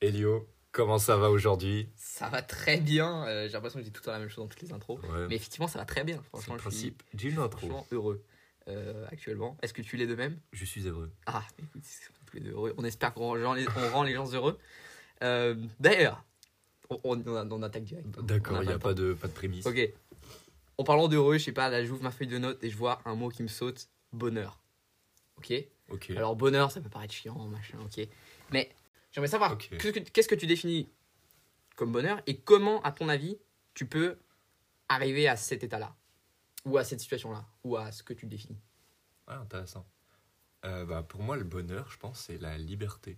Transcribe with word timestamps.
Elio, 0.00 0.46
comment 0.72 0.98
ça 0.98 1.16
va 1.16 1.30
aujourd'hui? 1.30 1.88
Ça 1.96 2.28
va 2.28 2.42
très 2.42 2.78
bien. 2.78 3.24
euh, 3.26 3.46
J'ai 3.46 3.52
l'impression 3.54 3.78
que 3.80 3.84
je 3.84 3.88
dis 3.90 3.92
tout 3.92 4.00
le 4.02 4.06
temps 4.06 4.12
la 4.12 4.18
même 4.20 4.28
chose 4.28 4.44
dans 4.44 4.48
toutes 4.48 4.62
les 4.62 4.72
intros. 4.72 5.00
Ouais, 5.02 5.26
Mais 5.28 5.36
effectivement, 5.36 5.68
ça 5.68 5.78
va 5.78 5.84
très 5.84 6.04
bien. 6.04 6.22
Franchement, 6.28 6.54
le 6.54 6.60
je 6.60 6.68
suis 6.70 6.90
principe 6.90 7.02
d'une 7.14 7.38
intro. 7.38 7.58
franchement 7.68 7.86
heureux 7.90 8.22
euh, 8.68 9.06
actuellement. 9.10 9.56
Est-ce 9.62 9.72
que 9.74 9.82
tu 9.82 9.96
l'es 9.96 10.06
de 10.06 10.14
même? 10.14 10.38
Je 10.52 10.64
suis 10.64 10.86
heureux. 10.86 11.10
Ah, 11.26 11.42
écoute, 11.58 11.82
tous 12.26 12.36
les 12.36 12.42
deux 12.42 12.50
heureux. 12.52 12.74
On 12.76 12.84
espère 12.84 13.12
qu'on 13.14 13.42
rend 13.42 13.54
les, 13.54 13.66
on 13.68 13.90
rend 13.92 14.02
les 14.02 14.14
gens 14.14 14.30
heureux. 14.32 14.58
Euh, 15.22 15.54
D'ailleurs, 15.80 16.24
on, 16.90 17.00
on, 17.04 17.50
on, 17.50 17.62
attaque 17.62 17.84
direct. 17.84 18.06
D'accord, 18.20 18.62
il 18.62 18.68
n'y 18.68 18.72
a 18.72 18.78
pas 18.78 18.94
de, 18.94 19.14
pas 19.14 19.26
de 19.26 19.32
prémisse. 19.32 19.66
Ok. 19.66 19.78
En 20.76 20.84
parlant 20.84 21.08
d'heureux, 21.08 21.38
je 21.38 21.44
sais 21.44 21.52
pas, 21.52 21.70
là, 21.70 21.84
j'ouvre 21.84 22.02
ma 22.04 22.12
feuille 22.12 22.28
de 22.28 22.38
notes 22.38 22.62
et 22.62 22.70
je 22.70 22.76
vois 22.76 23.00
un 23.04 23.16
mot 23.16 23.30
qui 23.30 23.42
me 23.42 23.48
saute 23.48 23.88
bonheur. 24.12 24.60
Ok? 25.38 25.52
Ok. 25.90 26.10
Alors 26.10 26.36
bonheur, 26.36 26.70
ça 26.70 26.80
peut 26.80 26.88
paraître 26.90 27.14
chiant, 27.14 27.36
machin, 27.48 27.78
ok. 27.82 28.06
Mais 28.52 28.70
j'aimerais 29.18 29.28
savoir 29.28 29.52
Ok. 29.54 29.70
qu'est-ce 30.12 30.28
que- 30.28 30.34
tu 30.36 30.46
définis 30.46 30.88
comme 31.74 31.90
bonheur 31.90 32.22
et 32.28 32.38
comment, 32.38 32.80
à 32.82 32.92
ton 32.92 33.08
avis, 33.08 33.36
tu 33.74 33.84
peux 33.84 34.16
arriver 34.88 35.26
à 35.26 35.36
cet 35.36 35.64
état-là 35.64 35.96
ou 36.64 36.78
à 36.78 36.84
cette 36.84 37.00
situation-là 37.00 37.44
ou 37.64 37.76
à 37.76 37.90
ce 37.90 38.04
que 38.04 38.12
tu 38.12 38.26
définis? 38.26 38.60
Ah, 39.26 39.40
intéressant. 39.40 39.84
Euh, 40.64 40.84
bah, 40.84 41.02
pour 41.02 41.20
moi, 41.22 41.36
le 41.36 41.42
bonheur, 41.42 41.90
je 41.90 41.98
pense, 41.98 42.20
c'est 42.26 42.38
la 42.38 42.56
liberté. 42.58 43.16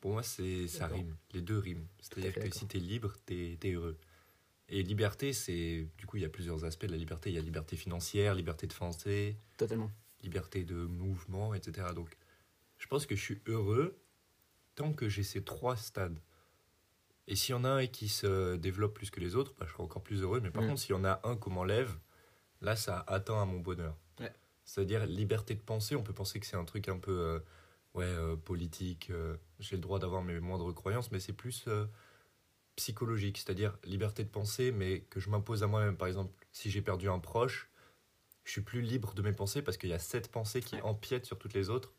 Pour 0.00 0.10
moi, 0.10 0.24
c'est 0.24 0.66
ça 0.66 0.88
rime. 0.88 1.16
Les 1.32 1.40
deux 1.40 1.58
riment. 1.58 1.86
C'est-à-dire 2.00 2.34
que 2.34 2.50
si 2.50 2.66
tu 2.66 2.78
es 2.78 2.80
libre, 2.80 3.14
tu 3.24 3.56
es, 3.62 3.70
heureux. 3.72 3.96
Et 4.68 4.82
liberté, 4.82 5.32
c'est. 5.32 5.86
Du 5.98 6.06
coup, 6.06 6.16
il 6.16 6.22
y 6.22 6.26
a 6.26 6.28
plusieurs 6.28 6.64
aspects 6.64 6.86
de 6.86 6.90
la 6.92 6.96
liberté. 6.98 7.30
Il 7.30 7.36
y 7.36 7.38
a 7.38 7.42
liberté 7.42 7.76
financière, 7.76 8.34
liberté 8.34 8.66
de 8.66 8.74
pensée, 8.74 9.36
Totalement. 9.56 9.90
liberté 10.22 10.64
de 10.64 10.74
mouvement, 10.74 11.54
etc. 11.54 11.88
Donc, 11.94 12.08
je 12.78 12.88
pense 12.88 13.06
que 13.06 13.14
je 13.14 13.22
suis 13.22 13.40
heureux 13.46 13.96
tant 14.74 14.92
que 14.92 15.08
j'ai 15.08 15.22
ces 15.22 15.42
trois 15.44 15.76
stades. 15.76 16.18
Et 17.28 17.36
s'il 17.36 17.52
y 17.54 17.58
en 17.58 17.64
a 17.64 17.68
un 17.70 17.86
qui 17.86 18.08
se 18.08 18.56
développe 18.56 18.94
plus 18.94 19.10
que 19.10 19.20
les 19.20 19.36
autres, 19.36 19.54
bah, 19.58 19.64
je 19.66 19.72
serai 19.72 19.82
encore 19.82 20.02
plus 20.02 20.22
heureux. 20.22 20.40
Mais 20.40 20.50
par 20.50 20.62
Mm. 20.62 20.68
contre, 20.68 20.80
s'il 20.80 20.90
y 20.90 20.98
en 20.98 21.04
a 21.04 21.20
un 21.24 21.36
qu'on 21.36 21.50
m'enlève, 21.50 21.96
là, 22.60 22.74
ça 22.76 23.04
atteint 23.06 23.40
à 23.40 23.44
mon 23.44 23.60
bonheur. 23.60 23.96
Ouais. 24.18 24.32
C'est-à-dire 24.64 25.06
liberté 25.06 25.54
de 25.54 25.60
penser. 25.60 25.94
On 25.96 26.02
peut 26.02 26.12
penser 26.12 26.40
que 26.40 26.46
c'est 26.46 26.56
un 26.56 26.64
truc 26.64 26.88
un 26.88 26.98
peu 26.98 27.12
euh, 27.12 27.38
ouais, 27.94 28.04
euh, 28.04 28.36
politique. 28.36 29.10
euh, 29.10 29.36
j'ai 29.60 29.76
le 29.76 29.82
droit 29.82 29.98
d'avoir 30.00 30.22
mes 30.22 30.40
moindres 30.40 30.74
croyances, 30.74 31.12
mais 31.12 31.20
c'est 31.20 31.32
plus 31.32 31.68
psychologique. 32.76 33.38
C'est-à-dire 33.38 33.78
liberté 33.84 34.24
de 34.24 34.28
penser, 34.28 34.72
mais 34.72 35.00
que 35.02 35.20
je 35.20 35.30
m'impose 35.30 35.62
à 35.62 35.66
moi-même. 35.66 35.96
Par 35.96 36.08
exemple, 36.08 36.32
si 36.52 36.70
j'ai 36.70 36.82
perdu 36.82 37.08
un 37.08 37.18
proche, 37.18 37.70
je 38.44 38.50
suis 38.50 38.62
plus 38.62 38.80
libre 38.82 39.14
de 39.14 39.22
mes 39.22 39.32
pensées 39.32 39.62
parce 39.62 39.76
qu'il 39.76 39.90
y 39.90 39.94
a 39.94 39.98
cette 40.00 40.28
pensée 40.30 40.60
qui 40.60 40.80
empiète 40.82 41.26
sur 41.26 41.38
toutes 41.38 41.54
les 41.54 41.70
autres 41.70 41.92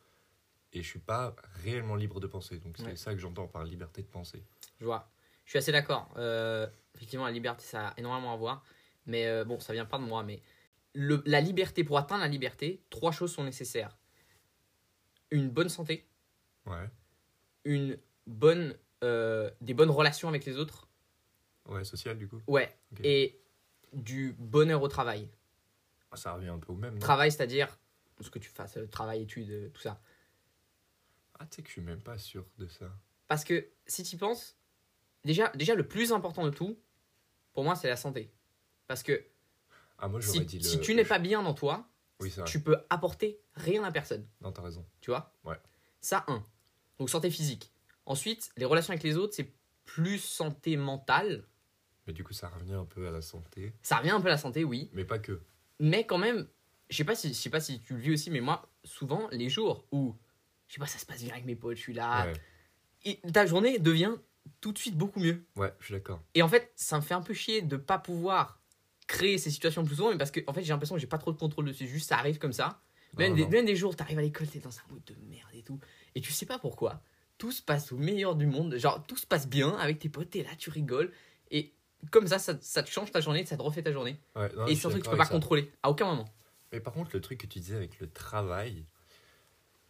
et 0.74 0.82
je 0.84 0.88
suis 0.88 1.00
pas 1.00 1.36
réellement 1.64 1.96
libre 1.96 2.20
de 2.20 2.28
penser. 2.28 2.58
Donc 2.60 2.76
c'est 2.78 2.86
Ouais. 2.86 2.96
ça 2.96 3.14
que 3.14 3.20
j'entends 3.20 3.48
par 3.48 3.64
liberté 3.64 4.02
de 4.02 4.08
penser. 4.08 4.44
Je 4.80 4.86
vois. 4.86 5.10
Je 5.46 5.52
suis 5.52 5.60
assez 5.60 5.72
d'accord. 5.72 6.12
Euh, 6.18 6.68
effectivement, 6.96 7.26
la 7.26 7.32
liberté, 7.32 7.64
ça 7.64 7.90
a 7.90 7.94
énormément 7.98 8.34
à 8.34 8.38
voir. 8.38 8.64
Mais 9.06 9.28
euh, 9.28 9.44
bon, 9.46 9.60
ça 9.60 9.74
vient 9.74 9.86
pas 9.86 9.98
de 10.00 10.04
moi. 10.04 10.24
Mais 10.24 10.42
le, 10.94 11.22
la 11.26 11.42
liberté, 11.42 11.84
pour 11.84 11.98
atteindre 11.98 12.22
la 12.22 12.28
liberté, 12.28 12.82
trois 12.90 13.12
choses 13.12 13.34
sont 13.34 13.44
nécessaires. 13.44 13.98
Une 15.32 15.50
bonne 15.50 15.70
santé, 15.70 16.08
Ouais. 16.66 16.90
une 17.66 17.98
bonne, 18.28 18.76
euh, 19.04 19.50
des 19.62 19.74
bonnes 19.74 19.90
relations 19.90 20.30
avec 20.30 20.46
les 20.46 20.58
autres, 20.58 20.88
Ouais, 21.68 21.84
social 21.84 22.18
du 22.18 22.28
coup. 22.28 22.42
ouais, 22.48 22.76
et 23.04 23.40
du 23.94 24.34
bonheur 24.38 24.82
au 24.82 24.88
travail. 24.88 25.30
Ça 26.14 26.34
revient 26.34 26.50
un 26.50 26.60
peu 26.60 26.72
au 26.72 26.76
même. 26.76 26.94
non? 26.94 27.00
Travail, 27.00 27.32
c'est-à-dire 27.32 27.80
ce 28.22 28.30
que 28.30 28.38
tu 28.40 28.50
fasses, 28.50 28.78
travail, 28.92 29.24
études, 29.24 29.72
tout 29.74 29.82
ça. 29.82 30.00
Ah, 31.40 31.46
tu 31.46 31.56
sais 31.58 31.62
que 31.62 31.68
je 31.68 31.74
suis 31.74 31.82
même 31.82 32.02
pas 32.02 32.18
sûr 32.18 32.46
de 32.58 32.68
ça. 32.68 32.92
Parce 33.28 33.44
que 33.44 33.68
si 33.88 34.04
tu 34.04 34.18
penses, 34.18 34.56
déjà, 35.26 35.50
déjà 35.56 35.76
le 35.76 35.88
plus 35.88 36.12
important 36.12 36.44
de 36.46 36.50
tout, 36.52 36.78
pour 37.54 37.64
moi, 37.64 37.76
c'est 37.76 37.88
la 37.90 37.98
santé. 37.98 38.32
Parce 38.88 39.04
que 39.04 39.24
Ah, 39.98 40.08
moi 40.08 40.22
si, 40.22 40.46
dit 40.46 40.60
le. 40.60 40.64
si 40.64 40.80
tu 40.80 40.94
n'es 40.96 41.06
pas 41.06 41.20
bien 41.20 41.42
dans 41.44 41.54
toi, 41.54 41.88
Oui, 42.20 42.34
tu 42.46 42.62
peux 42.62 42.78
apporter 42.90 43.40
rien 43.56 43.84
à 43.84 43.92
personne. 43.92 44.28
Non, 44.42 44.52
t'as 44.52 44.62
raison. 44.62 44.86
Tu 45.02 45.12
vois? 45.12 45.34
Ouais. 45.44 45.58
Ça, 46.02 46.24
un. 46.28 46.44
Donc 47.00 47.10
santé 47.10 47.30
physique. 47.30 47.72
Ensuite, 48.06 48.52
les 48.58 48.66
relations 48.66 48.92
avec 48.92 49.04
les 49.04 49.18
autres, 49.18 49.34
c'est 49.34 49.52
plus 49.86 50.20
santé 50.20 50.78
mentale. 50.78 51.46
Mais 52.06 52.14
du 52.14 52.24
coup, 52.24 52.34
ça 52.34 52.50
revient 52.50 52.74
un 52.74 52.86
peu 52.86 53.08
à 53.08 53.12
la 53.12 53.22
santé. 53.22 53.74
Ça 53.82 53.98
revient 53.98 54.12
un 54.12 54.20
peu 54.22 54.28
à 54.28 54.32
la 54.32 54.38
santé, 54.38 54.64
oui. 54.64 54.90
Mais 54.94 55.06
pas 55.06 55.20
que. 55.20 55.42
Mais 55.80 56.06
quand 56.06 56.18
même, 56.18 56.48
je 56.90 56.98
sais 56.98 57.06
pas 57.06 57.16
si, 57.16 57.30
je 57.30 57.34
sais 57.34 57.50
pas 57.50 57.62
si 57.62 57.82
tu 57.82 57.94
le 57.94 58.00
vis 58.00 58.12
aussi, 58.12 58.30
mais 58.30 58.42
moi, 58.42 58.70
souvent, 58.84 59.28
les 59.32 59.50
jours 59.50 59.86
où, 59.92 60.16
je 60.74 60.80
sais 60.80 60.80
pas, 60.80 60.88
ça 60.88 60.98
se 60.98 61.06
passe 61.06 61.22
bien 61.22 61.34
avec 61.34 61.46
mes 61.46 61.56
potes, 61.56 61.78
je 61.78 61.82
suis 61.84 61.94
là, 61.94 62.26
ouais. 62.26 62.34
et 63.06 63.22
ta 63.32 63.46
journée 63.46 63.78
devient 63.78 64.16
tout 64.60 64.72
de 64.72 64.80
suite 64.80 64.98
beaucoup 64.98 65.20
mieux. 65.20 65.46
ouais, 65.56 65.72
je 65.80 65.86
suis 65.86 65.94
d'accord. 65.94 66.20
Et 66.34 66.42
en 66.42 66.48
fait, 66.48 66.72
ça 66.76 66.98
me 66.98 67.04
fait 67.04 67.14
un 67.14 67.22
peu 67.22 67.36
chier 67.36 67.62
de 67.62 67.78
pas 67.78 68.00
pouvoir 68.00 68.60
créer 69.06 69.38
ces 69.38 69.52
situations 69.52 69.86
plus 69.86 69.98
souvent, 69.98 70.10
mais 70.10 70.18
parce 70.18 70.32
que 70.32 70.40
en 70.48 70.54
fait, 70.54 70.64
j'ai 70.64 70.70
l'impression 70.74 70.96
que 70.96 71.02
j'ai 71.02 71.06
pas 71.06 71.20
trop 71.20 71.32
de 71.32 71.38
contrôle 71.38 71.66
dessus. 71.66 71.86
Juste, 71.86 72.10
ça 72.10 72.18
arrive 72.18 72.40
comme 72.40 72.54
ça. 72.54 72.82
Même, 73.20 73.34
Non, 73.34 73.36
des, 73.36 73.46
même 73.46 73.66
des 73.68 73.76
jours, 73.76 73.96
t'arrives 73.96 74.18
à 74.18 74.24
l'école, 74.24 74.48
t'es 74.48 74.58
dans 74.58 74.76
un 74.76 74.82
mood 74.90 75.04
de 75.06 75.14
merde 75.30 75.48
et 75.54 75.62
tout. 75.62 75.80
Et 76.16 76.22
tu 76.22 76.32
sais 76.32 76.48
pas 76.48 76.58
pourquoi. 76.58 77.04
Tout 77.38 77.52
se 77.52 77.62
passe 77.62 77.92
au 77.92 77.98
meilleur 77.98 78.36
du 78.36 78.48
monde. 78.48 78.76
Genre, 78.76 79.06
tout 79.06 79.18
se 79.18 79.28
passe 79.28 79.48
bien 79.48 79.76
avec 79.78 80.00
tes 80.00 80.10
potes, 80.10 80.32
t'es 80.32 80.42
là, 80.42 80.50
tu 80.58 80.72
rigoles. 80.72 81.12
Et 81.52 81.76
comme 82.10 82.26
ça, 82.26 82.40
ça, 82.40 82.58
ça 82.62 82.82
te 82.82 82.90
change 82.90 83.12
ta 83.12 83.22
journée, 83.22 83.46
ça 83.46 83.58
te 83.58 83.62
refait 83.62 83.84
ta 83.84 83.92
journée. 83.92 84.20
Ouais, 84.36 84.50
non, 84.56 84.66
et 84.66 84.76
c'est 84.76 84.88
un 84.88 84.90
truc 84.90 85.04
que 85.04 85.08
tu 85.08 85.12
peux 85.12 85.18
pas 85.18 85.26
ça. 85.26 85.32
contrôler. 85.32 85.72
À 85.84 85.92
aucun 85.92 86.08
moment. 86.08 86.26
Mais 86.72 86.80
par 86.80 86.94
contre, 86.94 87.12
le 87.14 87.22
truc 87.22 87.40
que 87.40 87.46
tu 87.46 87.60
disais 87.60 87.76
avec 87.76 88.00
le 88.00 88.10
travail, 88.10 88.88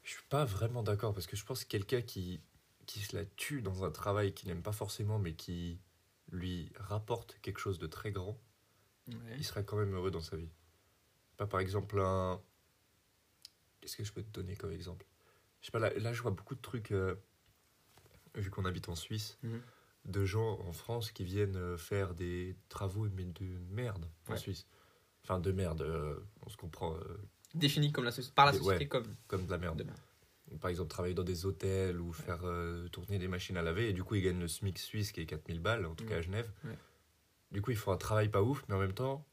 je 0.03 0.11
suis 0.11 0.23
pas 0.29 0.45
vraiment 0.45 0.83
d'accord 0.83 1.13
parce 1.13 1.27
que 1.27 1.35
je 1.35 1.45
pense 1.45 1.63
que 1.63 1.69
quelqu'un 1.69 2.01
qui, 2.01 2.41
qui 2.85 2.99
se 2.99 3.15
la 3.15 3.25
tue 3.25 3.61
dans 3.61 3.83
un 3.83 3.91
travail 3.91 4.33
qu'il 4.33 4.49
n'aime 4.49 4.61
pas 4.63 4.71
forcément 4.73 5.19
mais 5.19 5.33
qui 5.33 5.79
lui 6.31 6.71
rapporte 6.75 7.37
quelque 7.41 7.59
chose 7.59 7.79
de 7.79 7.87
très 7.87 8.11
grand, 8.11 8.39
il 9.37 9.43
serait 9.43 9.65
quand 9.65 9.75
même 9.77 9.93
heureux 9.93 10.11
dans 10.11 10.21
sa 10.21 10.37
vie. 10.37 10.49
Pas 11.37 11.47
par 11.47 11.59
exemple 11.59 11.99
un. 11.99 12.41
Qu'est-ce 13.81 13.97
que 13.97 14.03
je 14.03 14.13
peux 14.13 14.23
te 14.23 14.29
donner 14.29 14.55
comme 14.55 14.71
exemple? 14.71 15.05
Je 15.61 15.67
sais 15.67 15.71
pas, 15.71 15.79
là, 15.79 15.93
là, 15.97 16.13
je 16.13 16.21
vois 16.21 16.31
beaucoup 16.31 16.55
de 16.55 16.61
trucs, 16.61 16.91
euh, 16.91 17.15
vu 18.35 18.49
qu'on 18.49 18.65
habite 18.65 18.89
en 18.89 18.95
Suisse, 18.95 19.37
Mhm. 19.43 19.61
de 20.05 20.25
gens 20.25 20.59
en 20.61 20.73
France 20.73 21.11
qui 21.11 21.23
viennent 21.23 21.55
euh, 21.57 21.77
faire 21.77 22.13
des 22.13 22.55
travaux, 22.69 23.07
mais 23.09 23.25
de 23.25 23.45
merde 23.69 24.09
en 24.27 24.31
Ouais. 24.33 24.37
Suisse. 24.37 24.65
Enfin, 25.23 25.39
de 25.39 25.51
merde, 25.51 25.81
euh, 25.81 26.19
on 26.45 26.49
se 26.49 26.57
comprend, 26.57 26.95
euh, 26.95 27.17
Défini 27.53 27.91
comme 27.91 28.05
la 28.05 28.11
par 28.35 28.45
la 28.47 28.51
Ouais. 28.53 28.57
société 28.57 28.87
comme 28.87 29.05
comme 29.27 29.45
de 29.45 29.51
la 29.51 29.57
merde. 29.57 29.77
de 29.77 29.83
merde. 29.83 29.97
Par 30.61 30.69
exemple, 30.69 30.89
travailler 30.89 31.15
dans 31.15 31.23
des 31.23 31.45
hôtels 31.45 31.99
ou 31.99 32.13
faire 32.13 32.41
euh, 32.43 32.87
tourner 32.89 33.17
des 33.17 33.27
machines 33.27 33.57
à 33.57 33.61
laver, 33.63 33.89
et 33.89 33.93
du 33.93 34.03
coup, 34.03 34.15
ils 34.15 34.21
gagnent 34.21 34.39
le 34.39 34.47
SMIC 34.47 34.77
suisse 34.77 35.11
qui 35.11 35.21
est 35.21 35.25
4000 35.25 35.59
balles, 35.59 35.85
en 35.85 35.95
tout 35.95 36.03
Mhm. 36.03 36.09
cas 36.11 36.17
à 36.17 36.21
Genève. 36.21 36.49
Ouais. 36.65 36.77
Du 37.51 37.61
coup, 37.61 37.71
ils 37.71 37.77
font 37.77 37.91
un 37.91 37.97
travail 37.97 38.29
pas 38.29 38.41
ouf, 38.43 38.63
mais 38.67 38.75
en 38.75 38.79
même 38.79 38.93
temps, 38.93 39.25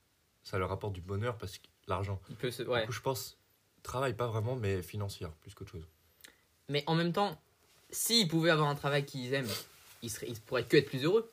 ça 0.42 0.59
leur 0.59 0.72
apporte 0.72 0.94
du 0.94 1.00
bonheur 1.03 1.36
parce 1.36 1.59
que 1.59 1.66
l'argent. 1.88 2.20
Se... 2.50 2.62
ouais. 2.62 2.80
Du 2.82 2.86
coup, 2.86 2.92
je 2.92 3.00
pense, 3.00 3.38
travail 3.82 4.14
pas 4.14 4.28
vraiment, 4.28 4.56
mais 4.56 4.82
financière 4.82 5.32
plus 5.32 5.53
qu'autre 5.54 5.72
chose. 5.72 5.86
Mais 6.69 6.84
en 6.86 6.94
même 6.94 7.12
temps, 7.12 7.38
s'ils 7.91 8.28
pouvaient 8.28 8.50
avoir 8.50 8.69
un 8.69 8.75
travail 8.75 9.04
qu'ils 9.04 9.32
aiment, 9.34 9.48
ils, 10.03 10.10
seraient, 10.10 10.28
ils 10.28 10.41
pourraient 10.41 10.64
que 10.66 10.76
être 10.78 10.88
plus 10.88 11.04
heureux. 11.04 11.30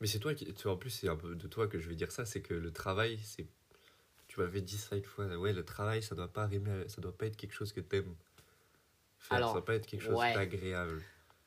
Mais 0.00 0.06
c'est 0.06 0.18
toi 0.18 0.34
qui. 0.34 0.52
En 0.66 0.76
plus, 0.76 0.90
c'est 0.90 1.08
un 1.08 1.16
peu 1.16 1.34
de 1.34 1.46
toi 1.46 1.66
que 1.68 1.78
je 1.78 1.88
vais 1.88 1.94
dire 1.94 2.10
ça, 2.12 2.26
c'est 2.26 2.42
que 2.42 2.52
le 2.54 2.72
travail, 2.72 3.18
c'est. 3.22 3.46
Tu 4.34 4.40
m'avais 4.40 4.62
dit 4.62 4.76
ça 4.76 4.96
une 4.96 5.04
fois, 5.04 5.26
ouais, 5.36 5.52
le 5.52 5.64
travail, 5.64 6.02
ça 6.02 6.16
doit 6.16 6.26
pas 6.32 6.46
rimer, 6.46 6.88
ça 6.88 7.00
doit 7.00 7.16
pas 7.16 7.26
être 7.26 7.36
quelque 7.36 7.52
chose 7.54 7.72
que 7.72 7.80
t'aimes. 7.80 8.16
Faire, 9.20 9.36
Alors, 9.36 9.48
ça 9.50 9.54
doit 9.54 9.64
pas 9.64 9.74
être 9.76 9.86
quelque 9.86 10.02
chose 10.02 10.18
ouais. 10.18 10.34
d'agréable. 10.34 11.00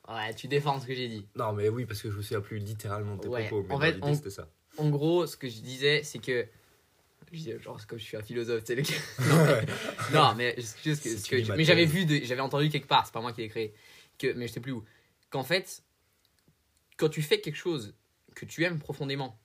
Ouais, 0.08 0.32
tu 0.34 0.48
défends 0.48 0.80
ce 0.80 0.86
que 0.86 0.94
j'ai 0.94 1.06
dit. 1.08 1.26
Non, 1.36 1.52
mais 1.52 1.68
oui, 1.68 1.84
parce 1.84 2.00
que 2.00 2.10
je 2.10 2.16
me 2.16 2.22
souviens 2.22 2.40
plus 2.40 2.56
littéralement 2.58 3.16
de 3.16 3.20
tes 3.20 3.28
Ouais, 3.28 3.46
propos, 3.46 3.66
mais 3.68 3.74
en 3.74 3.78
fait, 3.80 4.14
c'était 4.14 4.30
ça. 4.30 4.48
En 4.78 4.88
gros, 4.88 5.26
ce 5.26 5.36
que 5.36 5.50
je 5.50 5.60
disais, 5.60 6.02
c'est 6.02 6.18
que. 6.18 6.46
Je 7.30 7.36
disais, 7.36 7.60
genre, 7.60 7.78
comme 7.86 7.98
je 7.98 8.04
suis 8.04 8.16
un 8.16 8.22
philosophe, 8.22 8.64
tu 8.64 8.68
sais, 8.68 8.74
le 8.74 8.80
gars. 8.80 9.66
non, 10.14 10.34
mais, 10.34 10.54
juste 10.56 11.02
que- 11.02 11.14
ce 11.44 11.52
mais 11.52 11.64
j'avais 11.64 11.84
vu, 11.84 12.06
de- 12.06 12.24
j'avais 12.24 12.40
entendu 12.40 12.70
quelque 12.70 12.88
part, 12.88 13.04
c'est 13.04 13.12
pas 13.12 13.20
moi 13.20 13.34
qui 13.34 13.42
l'ai 13.42 13.50
créé, 13.50 13.74
que, 14.18 14.32
mais 14.32 14.48
je 14.48 14.54
sais 14.54 14.60
plus 14.60 14.72
où. 14.72 14.82
Qu'en 15.28 15.44
fait, 15.44 15.82
quand 16.96 17.10
tu 17.10 17.20
fais 17.20 17.42
quelque 17.42 17.56
chose 17.56 17.94
que 18.34 18.46
tu 18.46 18.64
aimes 18.64 18.78
profondément, 18.78 19.38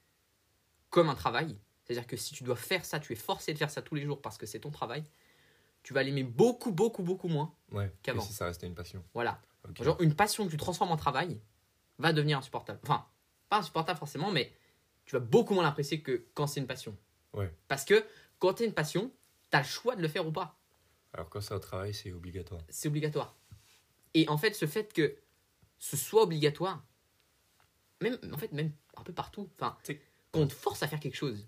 comme 0.89 1.09
un 1.09 1.15
travail, 1.15 1.57
c'est-à-dire 1.83 2.07
que 2.07 2.17
si 2.17 2.33
tu 2.33 2.43
dois 2.43 2.55
faire 2.55 2.85
ça, 2.85 2.99
tu 2.99 3.13
es 3.13 3.15
forcé 3.15 3.53
de 3.53 3.57
faire 3.57 3.69
ça 3.71 3.81
tous 3.81 3.95
les 3.95 4.03
jours 4.03 4.21
parce 4.21 4.37
que 4.37 4.45
c'est 4.45 4.59
ton 4.59 4.71
travail, 4.71 5.03
tu 5.83 5.93
vas 5.93 6.01
l'aimer 6.03 6.23
beaucoup, 6.23 6.71
beaucoup, 6.71 7.03
beaucoup 7.03 7.27
moins. 7.27 7.53
Ouais, 7.71 7.91
Qu'avant. 8.03 8.21
si 8.21 8.31
ça 8.33 8.45
restait 8.45 8.67
une 8.67 8.75
passion. 8.75 9.03
Voilà. 9.13 9.41
Genre, 9.81 10.01
une 10.01 10.15
passion 10.15 10.45
que 10.45 10.51
tu 10.51 10.57
transformes 10.57 10.91
en 10.91 10.97
travail 10.97 11.41
va 11.97 12.13
devenir 12.13 12.37
insupportable. 12.37 12.79
Enfin, 12.83 13.05
pas 13.49 13.57
insupportable 13.59 13.99
forcément, 13.99 14.31
mais 14.31 14.51
tu 15.05 15.13
vas 15.15 15.19
beaucoup 15.19 15.53
moins 15.53 15.63
l'apprécier 15.63 16.01
que 16.01 16.25
quand 16.33 16.47
c'est 16.47 16.59
une 16.61 16.67
passion. 16.67 16.97
Ouais. 17.33 17.53
Parce 17.67 17.83
que 17.85 18.05
quand 18.39 18.53
tu 18.55 18.63
une 18.65 18.73
passion, 18.73 19.11
tu 19.51 19.57
as 19.57 19.61
le 19.61 19.65
choix 19.67 19.95
de 19.95 20.01
le 20.01 20.07
faire 20.07 20.25
ou 20.27 20.31
pas. 20.31 20.57
Alors 21.13 21.29
quand 21.29 21.41
c'est 21.41 21.53
au 21.53 21.59
travail, 21.59 21.93
c'est 21.93 22.11
obligatoire. 22.13 22.61
C'est 22.69 22.87
obligatoire. 22.87 23.35
Et 24.13 24.27
en 24.29 24.37
fait, 24.37 24.53
ce 24.53 24.65
fait 24.65 24.93
que 24.93 25.15
ce 25.79 25.97
soit 25.97 26.23
obligatoire, 26.23 26.83
même, 28.01 28.17
en 28.31 28.37
fait, 28.37 28.51
même 28.51 28.71
un 28.95 29.03
peu 29.03 29.13
partout, 29.13 29.49
enfin, 29.55 29.77
C'est- 29.83 30.01
qu'on 30.31 30.47
te 30.47 30.53
force 30.53 30.81
à 30.83 30.87
faire 30.87 30.99
quelque 30.99 31.15
chose. 31.15 31.47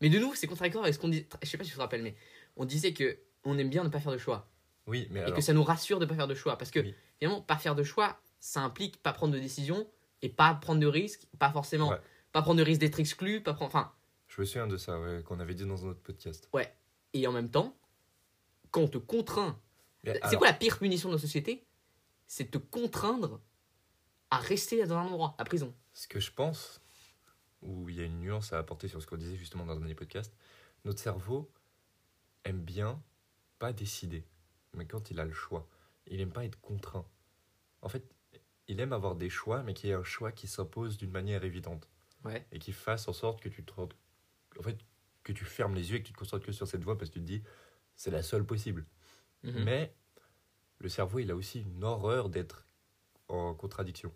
Mais 0.00 0.08
de 0.10 0.18
nouveau, 0.18 0.34
c'est 0.34 0.46
contradictoire 0.46 0.84
avec 0.84 0.94
ce 0.94 0.98
qu'on 1.00 1.08
dit. 1.08 1.26
Je 1.42 1.48
sais 1.48 1.56
pas 1.56 1.64
si 1.64 1.70
tu 1.70 1.76
te 1.76 1.80
rappelles, 1.80 2.02
mais 2.02 2.14
on 2.56 2.64
disait 2.64 2.92
que 2.92 3.18
on 3.44 3.56
aime 3.58 3.70
bien 3.70 3.84
ne 3.84 3.88
pas 3.88 4.00
faire 4.00 4.12
de 4.12 4.18
choix. 4.18 4.50
Oui, 4.86 5.08
mais 5.10 5.20
et 5.20 5.22
alors. 5.24 5.36
que 5.36 5.40
ça 5.42 5.52
nous 5.52 5.62
rassure 5.64 5.98
de 5.98 6.04
ne 6.04 6.08
pas 6.08 6.14
faire 6.16 6.28
de 6.28 6.34
choix. 6.34 6.58
Parce 6.58 6.70
que 6.70 6.80
Oui. 6.80 6.94
finalement, 7.18 7.40
pas 7.42 7.56
faire 7.56 7.74
de 7.74 7.82
choix, 7.82 8.20
ça 8.40 8.60
implique 8.60 9.02
pas 9.02 9.12
prendre 9.12 9.32
de 9.34 9.38
décision 9.38 9.88
et 10.22 10.28
pas 10.28 10.54
prendre 10.54 10.80
de 10.80 10.86
risques, 10.86 11.26
pas 11.38 11.50
forcément, 11.50 11.90
Ouais. 11.90 12.00
pas 12.32 12.42
prendre 12.42 12.58
de 12.58 12.62
risque 12.64 12.80
d'être 12.80 13.00
exclu, 13.00 13.42
pas 13.42 13.54
prendre, 13.54 13.68
enfin, 13.74 13.92
Je 14.28 14.40
me 14.40 14.46
souviens 14.46 14.66
de 14.66 14.76
ça, 14.76 15.00
ouais, 15.00 15.22
qu'on 15.24 15.38
avait 15.40 15.54
dit 15.54 15.64
dans 15.64 15.84
un 15.86 15.90
autre 15.90 16.00
podcast. 16.02 16.48
et 17.12 17.26
en 17.26 17.32
même 17.32 17.50
temps, 17.50 17.76
quand 18.70 18.82
on 18.82 18.88
te 18.88 18.98
contraint, 18.98 19.58
c'est 20.04 20.22
alors, 20.22 20.38
quoi 20.38 20.46
la 20.48 20.52
pire 20.52 20.78
punition 20.78 21.08
de 21.08 21.14
la 21.14 21.20
société? 21.20 21.66
C'est 22.26 22.50
te 22.50 22.58
contraindre 22.58 23.40
à 24.30 24.38
rester 24.38 24.84
dans 24.84 24.96
un 24.96 25.02
endroit, 25.06 25.34
la 25.38 25.44
prison. 25.44 25.74
Ce 25.94 26.06
que 26.08 26.18
je 26.20 26.30
pense, 26.32 26.80
où 27.62 27.88
il 27.88 27.96
y 27.96 28.00
a 28.00 28.04
une 28.04 28.20
nuance 28.20 28.52
à 28.52 28.58
apporter 28.58 28.88
sur 28.88 29.00
ce 29.02 29.06
qu'on 29.06 29.16
disait 29.16 29.36
justement 29.36 29.64
dans 29.66 29.72
un 29.74 29.78
dernier 29.80 29.94
podcast, 29.94 30.34
notre 30.84 31.00
cerveau 31.00 31.50
aime 32.44 32.60
bien 32.62 33.02
pas 33.58 33.72
décider, 33.72 34.24
mais 34.74 34.86
quand 34.86 35.10
il 35.10 35.18
a 35.20 35.24
le 35.24 35.32
choix, 35.32 35.66
il 36.06 36.20
aime 36.20 36.32
pas 36.32 36.44
être 36.44 36.60
contraint. 36.60 37.06
En 37.82 37.88
fait, 37.88 38.04
il 38.68 38.80
aime 38.80 38.92
avoir 38.92 39.16
des 39.16 39.30
choix, 39.30 39.62
mais 39.62 39.74
qu'il 39.74 39.88
y 39.88 39.92
ait 39.92 39.96
un 39.96 40.04
choix 40.04 40.32
qui 40.32 40.46
s'impose 40.46 40.96
d'une 40.98 41.10
manière 41.10 41.44
évidente 41.44 41.88
Ouais. 42.24 42.44
et 42.50 42.58
qui 42.58 42.72
fasse 42.72 43.06
en 43.08 43.12
sorte 43.12 43.40
que 43.40 43.48
tu 43.48 43.64
te 43.64 43.72
rends- 43.72 43.88
en 44.58 44.62
fait 44.62 44.78
que 45.22 45.32
tu 45.32 45.44
fermes 45.44 45.74
les 45.74 45.90
yeux 45.90 45.96
et 45.96 46.02
que 46.02 46.06
tu 46.06 46.12
te 46.12 46.18
concentres 46.18 46.44
que 46.46 46.52
sur 46.52 46.66
cette 46.66 46.82
voie 46.82 46.96
parce 46.98 47.10
que 47.10 47.14
tu 47.14 47.20
te 47.20 47.26
dis 47.26 47.42
c'est 47.94 48.10
la 48.10 48.22
seule 48.22 48.44
possible. 48.44 48.84
Mhm. 49.44 49.64
Mais 49.64 49.94
le 50.78 50.88
cerveau, 50.88 51.18
il 51.20 51.30
a 51.30 51.36
aussi 51.36 51.62
une 51.62 51.84
horreur 51.84 52.28
d'être 52.28 52.66
en 53.28 53.54
contradiction. 53.54 54.12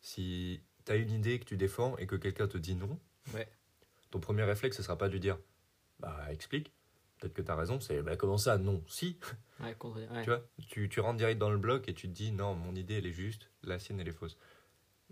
Si 0.00 0.60
tu 0.90 0.96
as 0.96 0.96
une 1.02 1.10
idée 1.12 1.38
que 1.38 1.44
tu 1.44 1.56
défends 1.56 1.96
et 1.98 2.06
que 2.06 2.16
quelqu'un 2.16 2.48
te 2.48 2.58
dit 2.58 2.74
non, 2.74 2.98
Ouais. 3.32 3.48
ton 4.10 4.18
premier 4.20 4.42
réflexe, 4.42 4.76
ce 4.76 4.82
sera 4.82 4.98
pas 4.98 5.06
de 5.08 5.12
lui 5.12 5.20
dire 5.20 5.38
Bah, 6.00 6.26
explique. 6.30 6.72
Peut-être 7.18 7.34
que 7.34 7.42
tu 7.42 7.50
as 7.50 7.54
raison. 7.56 7.78
C'est 7.80 8.02
Bah, 8.02 8.16
comment 8.16 8.38
ça 8.38 8.56
Non. 8.58 8.82
Si. 8.88 9.18
Ouais, 9.60 9.74
contre- 9.74 9.98
ouais. 10.00 10.22
Tu 10.24 10.30
vois 10.30 10.42
tu, 10.68 10.88
tu 10.88 11.00
rentres 11.00 11.18
direct 11.18 11.38
dans 11.38 11.50
le 11.50 11.58
bloc 11.58 11.86
et 11.88 11.94
tu 11.94 12.08
te 12.08 12.12
dis 12.14 12.32
Non, 12.32 12.54
mon 12.54 12.74
idée, 12.74 12.94
elle 12.94 13.06
est 13.06 13.12
juste. 13.12 13.50
La 13.62 13.78
sienne, 13.78 14.00
elle 14.00 14.08
est 14.08 14.12
fausse. 14.12 14.38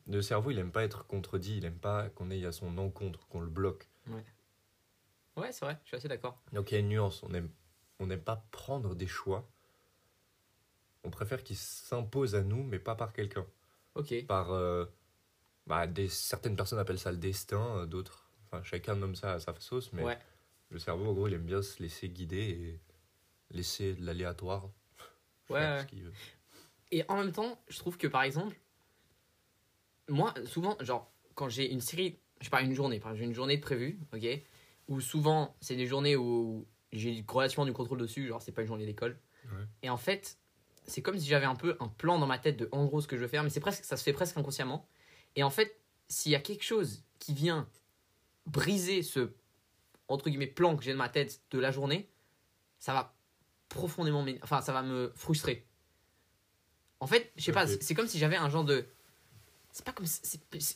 Le 0.07 0.23
cerveau, 0.23 0.51
il 0.51 0.59
aime 0.59 0.73
pas 0.73 0.85
être 0.85 1.07
contredit. 1.07 1.59
Il 1.59 1.65
aime 1.67 1.79
pas 1.79 2.09
qu'on 2.09 2.31
ait 2.31 2.45
à 2.47 2.53
son 2.53 2.79
encontre, 2.79 3.29
qu'on 3.29 3.41
le 3.41 3.51
bloque. 3.51 3.89
Ouais, 5.37 5.53
c'est 5.53 5.65
vrai, 5.67 5.79
je 5.85 5.89
suis 5.89 5.97
assez 5.99 6.09
d'accord. 6.09 6.41
Donc 6.53 6.71
il 6.71 6.75
y 6.75 6.77
a 6.79 6.81
une 6.81 6.89
nuance. 6.89 7.23
On 7.23 7.33
aime, 7.35 7.51
on 8.01 8.07
n'aime 8.07 8.23
pas 8.23 8.45
prendre 8.51 8.95
des 8.97 9.07
choix. 9.07 9.47
On 11.05 11.11
préfère 11.11 11.45
qu'ils 11.45 11.57
s'imposent 11.59 12.35
à 12.35 12.43
nous, 12.43 12.63
mais 12.65 12.79
pas 12.79 12.95
par 12.97 13.13
quelqu'un. 13.13 13.47
Ok. 13.95 14.27
Par 14.27 14.51
euh, 14.53 14.87
bah, 15.69 15.87
des, 15.87 16.09
certaines 16.09 16.57
personnes 16.57 16.79
appellent 16.79 16.99
ça 16.99 17.13
le 17.13 17.19
destin, 17.19 17.79
euh, 17.79 17.87
d'autres. 17.87 18.31
Enfin, 18.47 18.63
chacun 18.63 18.97
nomme 18.97 19.15
ça 19.15 19.35
à 19.35 19.39
sa 19.39 19.55
sauce, 19.61 19.93
mais 19.93 20.03
Ouais. 20.03 20.19
le 20.71 20.79
cerveau, 20.79 21.07
en 21.07 21.13
gros, 21.13 21.29
il 21.29 21.35
aime 21.35 21.45
bien 21.45 21.61
se 21.63 21.83
laisser 21.83 22.09
guider 22.09 22.39
et 22.39 22.81
laisser 23.51 23.95
de 23.95 24.05
l'aléatoire. 24.05 24.71
Ouais, 25.51 25.85
veut. 25.93 26.13
Et 26.91 27.05
en 27.09 27.19
même 27.19 27.33
temps, 27.33 27.61
je 27.69 27.79
trouve 27.79 27.99
que 27.99 28.07
par 28.07 28.23
exemple, 28.23 28.57
moi, 30.09 30.35
souvent, 30.47 30.77
genre, 30.81 31.13
quand 31.35 31.51
j'ai 31.51 31.71
une 31.71 31.81
série, 31.83 32.19
je 32.41 32.49
pas, 32.49 32.63
une 32.63 32.75
journée, 32.75 33.01
j'ai 33.15 33.25
une 33.25 33.35
journée 33.35 33.57
de 33.57 33.63
prévue, 33.63 33.99
ok, 34.15 34.27
où 34.89 35.01
souvent, 35.01 35.55
c'est 35.61 35.77
des 35.77 35.87
journées 35.87 36.17
où 36.17 36.67
j'ai 36.93 37.25
relativement 37.29 37.67
du 37.67 37.75
contrôle 37.75 37.99
dessus, 37.99 38.27
genre, 38.27 38.41
c'est 38.41 38.53
pas 38.53 38.63
une 38.63 38.69
journée 38.69 38.87
d'école. 38.87 39.19
Ouais. 39.45 39.65
Et 39.83 39.91
en 39.91 39.99
fait, 39.99 40.39
c'est 40.87 41.03
comme 41.03 41.19
si 41.19 41.27
j'avais 41.27 41.47
un 41.47 41.55
peu 41.55 41.77
un 41.81 41.89
plan 41.89 42.19
dans 42.19 42.27
ma 42.27 42.39
tête 42.39 42.57
de 42.57 42.69
en 42.73 42.87
gros 42.87 43.03
ce 43.03 43.09
que 43.09 43.17
je 43.17 43.23
veux 43.23 43.29
faire, 43.29 43.45
mais 43.45 43.51
c'est 43.51 43.61
presque, 43.61 43.85
ça 43.85 43.99
se 43.99 44.03
fait 44.03 44.15
presque 44.15 44.37
inconsciemment. 44.39 44.89
Et 45.37 45.43
en 45.43 45.51
fait, 45.51 45.79
s'il 46.09 46.33
y 46.33 46.35
a 46.35 46.41
quelque 46.41 46.65
chose 46.65 47.03
qui 47.19 47.35
vient 47.35 47.69
briser 48.47 49.03
ce, 49.03 49.31
entre 50.09 50.29
guillemets, 50.31 50.47
plan 50.47 50.77
que 50.77 50.83
j'ai 50.83 50.93
dans 50.93 50.99
ma 50.99 51.09
tête 51.09 51.41
de 51.51 51.59
la 51.59 51.71
journée, 51.71 52.09
ça 52.79 52.93
va 52.93 53.15
profondément, 53.69 54.25
enfin, 54.43 54.61
ça 54.63 54.73
va 54.73 54.83
me 54.83 55.13
frustrer. 55.15 55.67
En 57.01 57.07
fait, 57.07 57.31
je 57.37 57.45
sais 57.45 57.53
pas, 57.53 57.67
c'est- 57.67 57.95
comme 57.95 58.09
si 58.09 58.19
j'avais 58.19 58.37
un 58.37 58.49
genre 58.49 58.65
de. 58.65 58.87
C'est 59.71 59.85
pas 59.85 59.93
comme. 59.93 60.07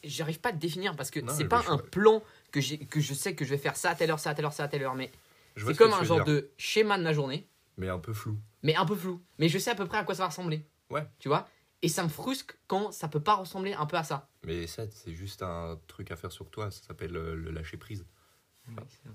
J'arrive 0.04 0.38
pas 0.38 0.50
à 0.50 0.52
te 0.52 0.58
définir 0.58 0.94
parce 0.94 1.10
que 1.10 1.20
c'est 1.32 1.48
pas 1.48 1.64
un 1.68 1.78
plan 1.78 2.22
que, 2.52 2.60
j'ai- 2.60 2.78
que 2.78 3.00
je 3.00 3.14
sais 3.14 3.34
que 3.34 3.44
je 3.44 3.50
vais 3.50 3.58
faire 3.58 3.76
ça 3.76 3.90
à 3.90 3.94
telle 3.94 4.10
heure, 4.10 4.20
ça 4.20 4.30
à 4.30 4.34
telle 4.34 4.44
heure, 4.44 4.52
ça 4.52 4.64
à 4.64 4.68
telle 4.68 4.82
heure, 4.82 4.94
mais 4.94 5.10
c'est 5.56 5.76
comme 5.76 5.92
un 5.92 6.04
genre 6.04 6.18
dire, 6.24 6.26
de 6.26 6.50
schéma 6.58 6.98
de 6.98 7.02
ma 7.02 7.12
journée, 7.12 7.48
Mais 7.78 7.88
un 7.88 7.98
peu 7.98 8.12
flou. 8.12 8.38
mais 8.62 8.76
un 8.76 8.84
peu 8.86 8.94
flou. 8.94 9.20
Mais 9.38 9.48
je 9.48 9.58
sais 9.58 9.70
à 9.70 9.74
peu 9.74 9.86
près 9.86 9.98
à 9.98 10.04
quoi 10.04 10.14
ça 10.14 10.22
va 10.22 10.28
ressembler. 10.28 10.64
Ouais. 10.90 11.04
Tu 11.18 11.26
vois? 11.28 11.48
Et 11.82 11.88
ça 11.88 12.04
me 12.04 12.08
frustre 12.08 12.54
quand 12.68 12.92
ça 12.92 13.08
peut 13.08 13.22
pas 13.22 13.34
ressembler 13.34 13.72
un 13.74 13.86
peu 13.86 13.96
à 13.96 14.04
ça. 14.04 14.28
Mais 14.44 14.66
ça, 14.66 14.88
c'est 14.88 15.14
juste 15.14 15.42
un 15.42 15.80
truc 15.88 16.10
à 16.12 16.16
faire 16.16 16.30
sur 16.30 16.48
toi. 16.48 16.70
Ça 16.70 16.82
s'appelle 16.82 17.16
euh, 17.16 17.34
le 17.34 17.50
lâcher 17.50 17.76
prise. 17.76 18.06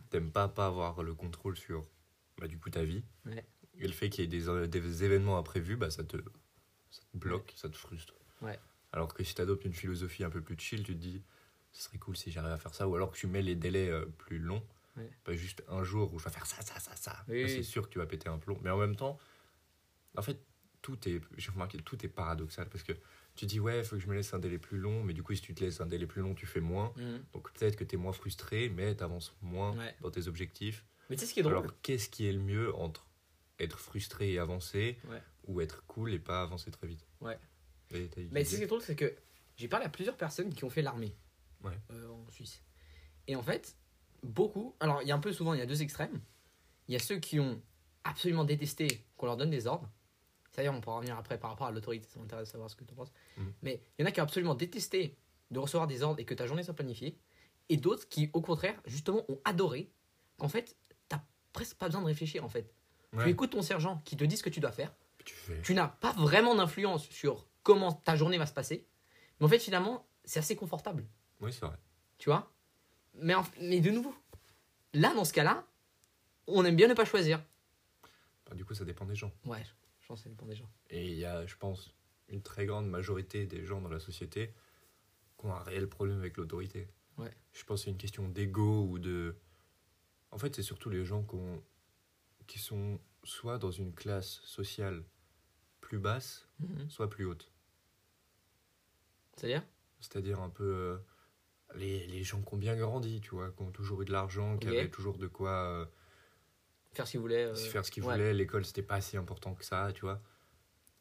T'aimes 0.10 0.31
pas 0.31 0.50
pas 0.50 0.68
avoir 0.68 1.02
le 1.04 1.14
contrôle 1.14 1.56
sur 1.58 1.88
bah, 2.38 2.48
du 2.48 2.60
coup 2.60 2.69
ta 2.69 2.84
vie. 2.84 3.04
Ouais. 3.25 3.46
Et 3.80 3.88
le 3.88 3.94
fait 3.94 4.10
qu'il 4.10 4.22
y 4.22 4.24
ait 4.25 4.28
des, 4.28 4.50
euh, 4.50 4.68
des 4.68 5.04
événements 5.04 5.38
imprévus, 5.38 5.78
bah, 5.78 5.90
ça, 5.90 6.04
te, 6.04 6.18
ça 6.90 7.02
te 7.02 7.18
bloque, 7.18 7.54
ça 7.56 7.69
te 7.69 7.78
frustre. 7.78 8.14
Ouais. 8.42 8.60
Alors 8.92 9.14
que 9.14 9.24
si 9.24 9.34
tu 9.34 9.42
adoptes 9.42 9.64
une 9.66 9.74
philosophie 9.74 10.24
un 10.24 10.30
peu 10.30 10.42
plus 10.42 10.58
chill, 10.60 10.84
tu 10.84 10.94
te 10.94 11.00
dis 11.00 11.24
ce 11.72 11.84
serait 11.84 11.98
cool 12.00 12.18
si 12.18 12.31
j'arrive 12.31 12.52
à 12.52 12.58
faire 12.58 12.74
ça. 12.74 12.88
Ou 12.88 12.96
alors 12.96 13.12
que 13.12 13.18
tu 13.18 13.28
mets 13.28 13.42
les 13.42 13.56
délais 13.56 13.90
euh, 13.90 14.06
plus 14.18 14.40
longs. 14.40 14.64
Ouais. 14.98 15.10
Pas 15.24 15.34
juste 15.34 15.64
un 15.69 15.84
jour 15.84 16.14
où 16.14 16.19
je 16.19 16.25
vais 16.25 16.31
faire 16.31 16.46
ça, 16.46 16.62
ça, 16.62 16.80
ça, 16.80 16.96
ça. 16.96 17.24
Oui, 17.28 17.42
Là, 17.42 17.48
oui. 17.48 17.56
C'est 17.56 17.64
sûr 17.64 17.88
que 17.88 17.94
tu 17.94 18.00
vas 18.00 18.08
péter 18.08 18.30
un 18.30 18.40
plomb. 18.40 18.58
Mais 18.64 18.72
en 18.72 18.78
même 18.78 18.96
temps, 18.96 19.19
en 20.18 20.22
fait, 20.22 20.40
tout 20.88 21.10
est, 21.10 21.19
j'ai 21.38 21.51
remarqué, 21.51 21.78
tout 21.80 22.04
est 22.06 22.07
paradoxal 22.07 22.69
parce 22.69 22.81
que 22.84 22.94
tu 23.36 23.45
dis 23.45 23.60
ouais, 23.60 23.80
il 23.80 23.84
faut 23.84 23.98
que 23.98 24.01
je 24.01 24.07
me 24.07 24.16
laisse 24.16 24.34
un 24.34 24.39
délai 24.39 24.57
plus 24.57 24.78
long, 24.78 25.04
mais 25.04 25.13
du 25.13 25.22
coup, 25.22 25.36
si 25.36 25.42
tu 25.42 25.54
te 25.54 25.62
laisses 25.63 25.81
un 25.81 25.86
délai 25.86 26.07
plus 26.07 26.22
long, 26.22 26.34
tu 26.34 26.45
fais 26.45 26.62
moins. 26.62 26.94
Mhm. 26.95 27.24
Donc 27.34 27.51
peut-être 27.51 27.75
que 27.75 27.84
tu 27.84 27.95
es 27.95 27.98
moins 27.98 28.13
frustré, 28.13 28.69
mais 28.69 28.95
tu 28.95 29.04
avances 29.04 29.36
moins 29.42 29.75
Ouais. 29.78 29.94
dans 30.01 30.10
tes 30.12 30.28
objectifs. 30.30 30.86
Mais 31.10 31.18
tu 31.18 31.22
sais 31.22 31.25
ce 31.28 31.34
qui 31.34 31.42
est 31.42 31.44
drôle? 31.44 31.57
Alors 31.57 31.81
qu'est-ce 31.81 32.07
qui 32.10 32.25
est 32.25 32.31
le 32.31 32.39
mieux 32.39 32.74
entre 32.75 33.06
être 33.60 33.78
frustré 33.80 34.31
et 34.31 34.39
avancer 34.39 34.98
Ouais. 35.10 35.22
ou 35.45 35.60
être 35.60 35.86
cool 35.88 36.13
et 36.13 36.19
pas 36.19 36.42
avancer 36.42 36.72
très 36.72 36.88
vite? 36.88 37.06
Ouais. 37.19 37.38
Mais 37.92 38.07
tu 38.07 38.22
sais 38.31 38.44
ce 38.45 38.56
qui 38.57 38.63
est 38.63 38.68
drôle, 38.68 38.81
c'est 38.81 38.95
que 38.95 39.13
j'ai 39.57 39.68
parlé 39.68 39.86
à 39.86 39.90
plusieurs 39.90 40.16
personnes 40.16 40.54
qui 40.54 40.63
ont 40.63 40.69
fait 40.69 40.81
l'armée 40.81 41.13
Ouais. 41.66 41.78
euh, 41.92 42.07
en 42.10 42.30
Suisse. 42.31 42.62
Et 43.28 43.36
en 43.36 43.44
fait, 43.44 43.75
beaucoup. 44.24 44.74
Alors, 44.80 45.01
il 45.01 45.07
y 45.10 45.12
a 45.12 45.16
un 45.16 45.19
peu 45.19 45.33
souvent, 45.33 45.54
il 45.54 45.60
y 45.60 45.63
a 45.63 45.66
deux 45.66 45.81
extrêmes. 45.81 46.22
Il 46.88 46.94
y 46.94 46.95
a 46.95 47.00
ceux 47.00 47.19
qui 47.19 47.40
ont 47.42 47.62
absolument 48.06 48.45
détesté 48.45 49.06
qu'on 49.18 49.25
leur 49.25 49.36
donne 49.38 49.50
des 49.50 49.68
ordres. 49.68 49.90
D'ailleurs, 50.57 50.74
on 50.74 50.81
pourra 50.81 50.98
revenir 50.98 51.15
après 51.18 51.38
par 51.39 51.51
rapport 51.51 51.68
à 51.68 51.71
l'autorité, 51.71 52.07
ça 52.09 52.19
m'intéresse 52.19 52.48
de 52.48 52.51
savoir 52.51 52.69
ce 52.69 52.75
que 52.75 52.83
tu 52.83 52.92
en 52.94 52.95
penses. 52.98 53.12
Mhm. 53.38 53.54
Mais 53.62 53.81
il 53.98 54.01
y 54.01 54.06
en 54.06 54.07
a 54.07 54.12
qui 54.12 54.19
ont 54.19 54.24
absolument 54.24 54.56
détesté 54.56 55.15
de 55.51 55.59
recevoir 55.59 55.88
des 55.88 56.01
ordres 56.04 56.19
et 56.19 56.25
que 56.25 56.33
ta 56.33 56.48
journée 56.48 56.63
soit 56.63 56.74
planifiée. 56.74 57.18
Et 57.69 57.77
d'autres 57.77 58.09
qui, 58.09 58.30
au 58.33 58.42
contraire, 58.42 58.75
justement, 58.86 59.24
ont 59.30 59.39
adoré 59.45 59.92
qu'en 60.38 60.50
fait, 60.50 60.75
t'as 61.07 61.21
presque 61.54 61.77
pas 61.77 61.86
besoin 61.86 62.01
de 62.01 62.07
réfléchir 62.07 62.44
en 62.44 62.50
fait. 62.50 62.74
Tu 63.24 63.30
écoutes 63.30 63.51
ton 63.51 63.62
sergent 63.62 64.01
qui 64.04 64.18
te 64.18 64.24
dit 64.25 64.36
ce 64.36 64.44
que 64.44 64.50
tu 64.50 64.59
dois 64.59 64.71
faire 64.71 64.94
Tu 65.63 65.74
n'as 65.74 65.88
pas 65.88 66.12
vraiment 66.13 66.56
d'influence 66.56 67.07
sur 67.09 67.48
comment 67.63 67.92
ta 67.92 68.15
journée 68.15 68.38
va 68.38 68.45
se 68.45 68.54
passer. 68.54 68.88
Mais 69.39 69.45
en 69.45 69.50
fait, 69.50 69.59
finalement, 69.59 70.07
c'est 70.26 70.40
assez 70.40 70.56
confortable. 70.56 71.06
Oui, 71.40 71.54
c'est 71.54 71.66
vrai. 71.66 71.78
Tu 72.18 72.30
vois? 72.30 72.52
Mais, 73.16 73.33
en- 73.35 73.45
mais 73.61 73.80
de 73.80 73.92
nouveau, 73.92 74.14
là, 74.94 75.14
dans 75.14 75.23
ce 75.26 75.33
cas-là, 75.33 75.66
on 76.47 76.66
aime 76.66 76.76
bien 76.76 76.87
ne 76.87 76.94
pas 76.95 77.06
choisir. 77.06 77.44
Bah, 78.49 78.56
du 78.56 78.66
coup, 78.66 78.73
ça 78.73 78.85
dépend 78.85 79.06
des 79.06 79.16
gens. 79.16 79.31
Ouais, 79.45 79.64
dépend 80.16 80.45
des 80.45 80.56
gens. 80.56 80.69
Et 80.90 81.07
il 81.11 81.18
y 81.18 81.26
a, 81.26 81.45
je 81.45 81.56
pense, 81.56 81.94
une 82.30 82.42
très 82.42 82.66
grande 82.66 82.87
majorité 82.90 83.45
des 83.45 83.66
gens 83.66 83.81
dans 83.81 83.90
la 83.90 83.99
société 83.99 84.54
qui 85.37 85.45
ont 85.45 85.54
un 85.54 85.64
réel 85.64 85.87
problème 85.87 86.19
avec 86.19 86.37
l'autorité. 86.37 86.87
Ouais. 87.18 87.31
Je 87.54 87.64
pense 87.64 87.81
que 87.81 87.85
c'est 87.85 87.92
une 87.92 87.97
question 87.97 88.28
d'ego 88.30 88.85
ou 88.90 88.99
de. 88.99 89.35
En 90.31 90.37
fait, 90.37 90.56
c'est 90.56 90.64
surtout 90.64 90.90
les 90.90 91.06
gens 91.06 91.23
qui, 91.23 91.35
ont- 91.35 91.64
qui 92.47 92.59
sont 92.59 92.99
soit 93.23 93.57
dans 93.57 93.71
une 93.71 93.94
classe 93.94 94.40
sociale 94.44 95.04
plus 95.81 95.99
basse, 95.99 96.47
Mhm. 96.59 96.90
soit 96.90 97.09
plus 97.09 97.26
haute. 97.26 97.52
C'est-à-dire? 99.35 99.64
C'est-à-dire 99.99 100.40
un 100.42 100.49
peu 100.49 100.64
euh, 100.64 100.97
les, 101.76 102.07
les 102.07 102.23
gens 102.23 102.42
qui 102.42 102.54
ont 102.54 102.57
bien 102.57 102.76
grandi, 102.76 103.21
tu 103.21 103.31
vois, 103.31 103.52
qui 103.52 103.61
ont 103.64 103.71
toujours 103.71 104.02
eu 104.02 104.06
de 104.06 104.11
l'argent, 104.11 104.57
qui 104.57 104.68
avaient 104.68 104.90
toujours 104.90 105.18
de 105.18 105.28
quoi 105.28 105.52
euh, 105.52 105.85
Faire 106.94 107.06
ce 107.08 107.12
qu'il 107.12 107.20
voulait. 107.20 107.46
euh, 107.46 107.56
faire 107.56 107.86
ce 107.86 107.92
qu'ils 107.92 108.04
ouais. 108.04 108.14
voulaient. 108.14 108.34
L'école, 108.34 108.66
c'était 108.66 108.82
pas 108.82 109.02
si 109.02 109.18
important 109.18 109.54
que 109.54 109.64
ça, 109.64 109.92
tu 109.94 110.02
vois. 110.02 110.22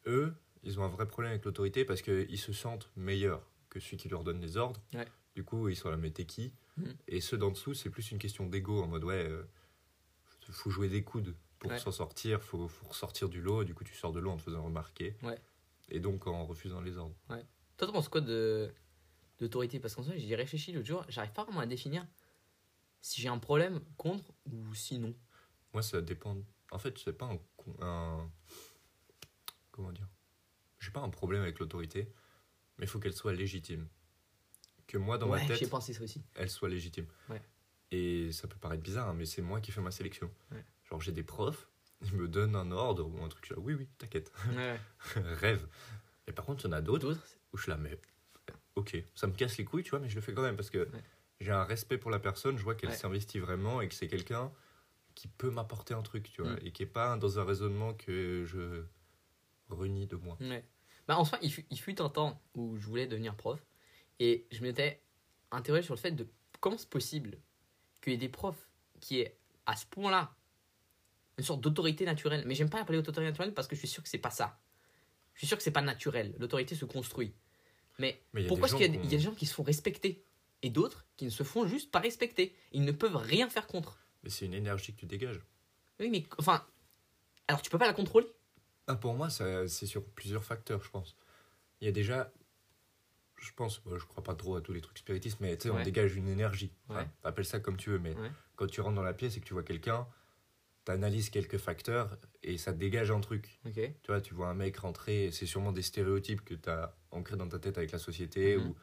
Eux, 0.05 0.33
ils 0.63 0.79
ont 0.79 0.83
un 0.83 0.89
vrai 0.89 1.07
problème 1.07 1.31
avec 1.31 1.45
l'autorité 1.45 1.85
parce 1.85 2.01
qu'ils 2.01 2.39
se 2.39 2.53
sentent 2.53 2.89
meilleurs 2.95 3.45
que 3.69 3.79
celui 3.79 3.97
qui 3.97 4.09
leur 4.09 4.23
donne 4.23 4.39
des 4.39 4.57
ordres. 4.57 4.81
Ouais. 4.93 5.07
Du 5.35 5.43
coup, 5.43 5.69
ils 5.69 5.75
sont 5.75 5.89
là, 5.89 5.97
mais 5.97 6.11
t'es 6.11 6.25
qui 6.25 6.53
Mhm. 6.77 6.95
Et 7.07 7.21
ceux 7.21 7.37
d'en 7.39 7.49
dessous, 7.49 7.73
c'est 7.73 7.89
plus 7.89 8.11
une 8.11 8.19
question 8.19 8.45
d'ego, 8.45 8.83
en 8.83 8.87
mode, 8.87 9.03
ouais, 9.03 9.27
euh, 9.27 9.43
faut 10.51 10.69
jouer 10.69 10.89
des 10.89 11.03
coudes 11.03 11.35
pour 11.57 11.71
Ouais. 11.71 11.79
s'en 11.79 11.91
sortir, 11.91 12.43
faut, 12.43 12.67
faut 12.67 12.85
ressortir 12.87 13.29
du 13.29 13.41
lot, 13.41 13.63
et 13.63 13.65
du 13.65 13.73
coup, 13.73 13.83
tu 13.83 13.95
sors 13.95 14.11
de 14.11 14.19
l'eau 14.19 14.29
en 14.29 14.37
te 14.37 14.43
faisant 14.43 14.63
remarquer. 14.63 15.15
Et 15.89 15.99
donc 15.99 16.27
en 16.27 16.45
refusant 16.45 16.81
les 16.81 16.97
ordres. 16.97 17.15
Toi, 17.27 17.87
tu 17.87 17.93
penses 17.93 18.09
quoi 18.09 18.21
de 18.21 18.71
d'autorité? 19.39 19.79
Parce 19.79 19.95
qu'en 19.95 20.03
fait, 20.03 20.19
j'y 20.19 20.35
réfléchi 20.35 20.71
l'autre 20.71 20.85
jour, 20.87 21.03
j'arrive 21.09 21.31
pas 21.31 21.43
vraiment 21.45 21.61
à 21.61 21.65
définir 21.65 22.05
si 23.01 23.21
j'ai 23.21 23.29
un 23.29 23.37
problème 23.39 23.79
contre 23.97 24.25
ou 24.51 24.73
sinon. 24.75 25.15
Moi, 25.73 25.81
ça 25.81 26.01
dépend. 26.01 26.37
En 26.71 26.79
fait, 26.79 26.97
c'est 26.97 27.13
pas 27.13 27.29
un, 27.81 28.29
Comment 29.71 29.91
dire? 29.91 30.07
J'ai 30.79 30.91
pas 30.91 31.01
un 31.01 31.09
problème 31.09 31.41
avec 31.41 31.59
l'autorité, 31.59 32.11
mais 32.77 32.85
il 32.85 32.87
faut 32.87 32.99
qu'elle 32.99 33.13
soit 33.13 33.33
légitime. 33.33 33.87
Que 34.87 34.97
moi, 34.97 35.17
dans 35.17 35.29
ouais, 35.29 35.41
ma 35.41 35.47
tête, 35.47 35.59
j'ai 35.59 35.67
pensé 35.67 35.93
ça 35.93 36.03
aussi. 36.03 36.23
elle 36.35 36.49
soit 36.49 36.69
légitime. 36.69 37.07
Ouais. 37.29 37.41
Et 37.91 38.31
ça 38.31 38.47
peut 38.47 38.57
paraître 38.57 38.83
bizarre, 38.83 39.09
hein, 39.09 39.13
mais 39.13 39.25
c'est 39.25 39.41
moi 39.41 39.61
qui 39.61 39.71
fais 39.71 39.81
ma 39.81 39.91
sélection. 39.91 40.31
Ouais. 40.51 40.63
Genre, 40.89 41.01
j'ai 41.01 41.11
des 41.11 41.23
profs, 41.23 41.67
ils 42.01 42.13
me 42.13 42.27
donnent 42.27 42.55
un 42.55 42.71
ordre 42.71 43.07
ou 43.07 43.23
un 43.23 43.27
truc, 43.27 43.43
je 43.43 43.47
suis 43.47 43.55
là, 43.55 43.61
oui, 43.61 43.73
oui, 43.73 43.87
t'inquiète, 43.97 44.31
rêve. 45.15 45.67
Et 46.27 46.31
par 46.31 46.45
contre, 46.45 46.65
il 46.65 46.67
y 46.67 46.69
en 46.69 46.73
a 46.73 46.81
d'autres 46.81 47.17
où 47.53 47.57
je 47.57 47.63
suis 47.63 47.69
là, 47.69 47.77
mais 47.77 47.99
ok, 48.75 48.97
ça 49.15 49.27
me 49.27 49.33
casse 49.33 49.57
les 49.57 49.65
couilles, 49.65 49.83
tu 49.83 49.91
vois, 49.91 49.99
mais 49.99 50.09
je 50.09 50.15
le 50.15 50.21
fais 50.21 50.33
quand 50.33 50.41
même 50.41 50.55
parce 50.55 50.69
que 50.69 50.87
j'ai 51.39 51.51
un 51.51 51.63
respect 51.63 51.97
pour 51.97 52.11
la 52.11 52.19
personne, 52.19 52.57
je 52.57 52.63
vois 52.63 52.75
qu'elle 52.75 52.93
s'investit 52.93 53.39
vraiment 53.39 53.81
et 53.81 53.87
que 53.87 53.95
c'est 53.95 54.07
quelqu'un 54.07 54.51
qui 55.17 55.27
peut 55.27 55.49
m'apporter 55.49 55.95
un 55.95 56.03
truc, 56.03 56.31
tu 56.31 56.43
vois, 56.43 56.53
Mm. 56.53 56.59
et 56.61 56.71
qui 56.71 56.83
est 56.83 56.93
pas 57.01 57.17
dans 57.17 57.39
un 57.39 57.43
raisonnement 57.43 57.95
que 57.95 58.45
je 58.45 58.83
renie 59.67 60.05
de 60.05 60.15
moi. 60.15 60.37
Ouais. 60.39 60.63
Bah, 61.07 61.17
en 61.17 61.25
soi, 61.25 61.39
il 61.41 61.51
fut, 61.51 61.65
il 61.71 61.79
fut 61.79 61.99
un 62.01 62.09
temps 62.09 62.39
où 62.53 62.77
je 62.77 62.85
voulais 62.85 63.07
devenir 63.07 63.35
prof 63.35 63.59
et 64.19 64.45
je 64.51 64.61
m'étais 64.61 65.01
interrogé 65.49 65.81
sur 65.81 65.95
le 65.95 65.99
fait 65.99 66.11
de 66.11 66.27
comment 66.59 66.77
c'est 66.77 66.89
possible 66.89 67.39
qu'il 67.99 68.13
y 68.13 68.15
ait 68.15 68.19
des 68.19 68.29
profs 68.29 68.69
qui 68.99 69.19
aient 69.21 69.39
à 69.65 69.75
ce 69.75 69.87
point-là 69.87 70.35
une 71.39 71.43
sorte 71.43 71.61
d'autorité 71.61 72.05
naturelle. 72.05 72.43
Mais 72.45 72.53
j'aime 72.53 72.69
pas 72.69 72.77
l'appeler 72.77 72.99
autorité 72.99 73.21
naturelle 73.23 73.55
parce 73.55 73.67
que 73.67 73.75
je 73.75 73.79
suis 73.79 73.87
sûr 73.87 74.03
que 74.03 74.09
c'est 74.09 74.19
pas 74.19 74.29
ça. 74.29 74.59
Je 75.33 75.39
suis 75.39 75.47
sûr 75.47 75.57
que 75.57 75.63
c'est 75.63 75.71
pas 75.71 75.81
naturel. 75.81 76.35
L'autorité 76.37 76.75
se 76.75 76.85
construit. 76.85 77.33
Mais, 77.97 78.21
pourquoi 78.47 78.67
est-ce 78.67 78.75
qu'il 78.75 78.93
y, 78.93 78.97
y 78.97 79.07
a 79.07 79.09
des 79.09 79.19
gens 79.19 79.33
qui 79.33 79.47
se 79.47 79.55
font 79.55 79.63
respecter 79.63 80.23
et 80.61 80.69
d'autres 80.69 81.07
qui 81.15 81.25
ne 81.25 81.31
se 81.31 81.41
font 81.41 81.65
juste 81.65 81.89
pas 81.89 81.99
respecter? 81.99 82.55
Ils 82.71 82.83
ne 82.85 82.91
peuvent 82.91 83.15
rien 83.15 83.49
faire 83.49 83.65
contre. 83.65 84.06
Mais 84.23 84.29
c'est 84.29 84.45
une 84.45 84.53
énergie 84.53 84.93
que 84.93 84.99
tu 84.99 85.05
dégages. 85.05 85.39
Oui, 85.99 86.09
mais 86.09 86.25
enfin. 86.37 86.65
Alors 87.47 87.61
tu 87.61 87.69
peux 87.69 87.77
pas 87.77 87.87
la 87.87 87.93
contrôler 87.93 88.27
Ah, 88.87 88.95
pour 88.95 89.13
moi, 89.13 89.29
ça- 89.29 89.67
c'est 89.67 89.85
sur 89.85 90.03
plusieurs 90.03 90.43
facteurs, 90.43 90.83
je 90.83 90.89
pense. 90.89 91.15
Il 91.81 91.85
y 91.85 91.87
a 91.87 91.91
déjà, 91.91 92.31
je 93.39 93.51
pense, 93.53 93.81
je 93.85 94.03
crois 94.05 94.23
pas 94.23 94.35
trop 94.35 94.55
à 94.55 94.61
tous 94.61 94.73
les 94.73 94.81
trucs 94.81 94.97
spiritistes, 94.97 95.39
mais 95.39 95.55
tu 95.57 95.63
sais, 95.63 95.69
on 95.69 95.81
dégage 95.83 96.15
une 96.15 96.27
énergie. 96.27 96.71
Enfin, 96.89 97.01
Ouais. 97.01 97.07
appelle 97.23 97.45
ça 97.45 97.59
comme 97.59 97.77
tu 97.77 97.89
veux, 97.91 97.99
mais 97.99 98.15
Ouais. 98.15 98.31
quand 98.55 98.67
tu 98.67 98.81
rentres 98.81 98.95
dans 98.95 99.03
la 99.03 99.13
pièce 99.13 99.37
et 99.37 99.39
que 99.41 99.45
tu 99.45 99.53
vois 99.53 99.63
quelqu'un, 99.63 100.07
tu 100.85 100.91
analyses 100.91 101.29
quelques 101.29 101.57
facteurs 101.57 102.17
et 102.43 102.57
ça 102.57 102.71
dégage 102.73 103.11
un 103.11 103.19
truc. 103.21 103.59
Tu 103.73 103.93
vois, 104.07 104.21
tu 104.21 104.33
vois 104.33 104.49
un 104.49 104.53
mec 104.55 104.77
rentrer, 104.77 105.31
c'est 105.31 105.45
sûrement 105.45 105.71
des 105.71 105.81
stéréotypes 105.81 106.43
que 106.43 106.55
tu 106.55 106.69
as 106.69 106.95
ancrés 107.11 107.35
dans 107.37 107.47
ta 107.47 107.59
tête 107.59 107.77
avec 107.77 107.91
la 107.91 107.99
société 107.99 108.57
Mhm. 108.57 108.67
ou 108.69 108.75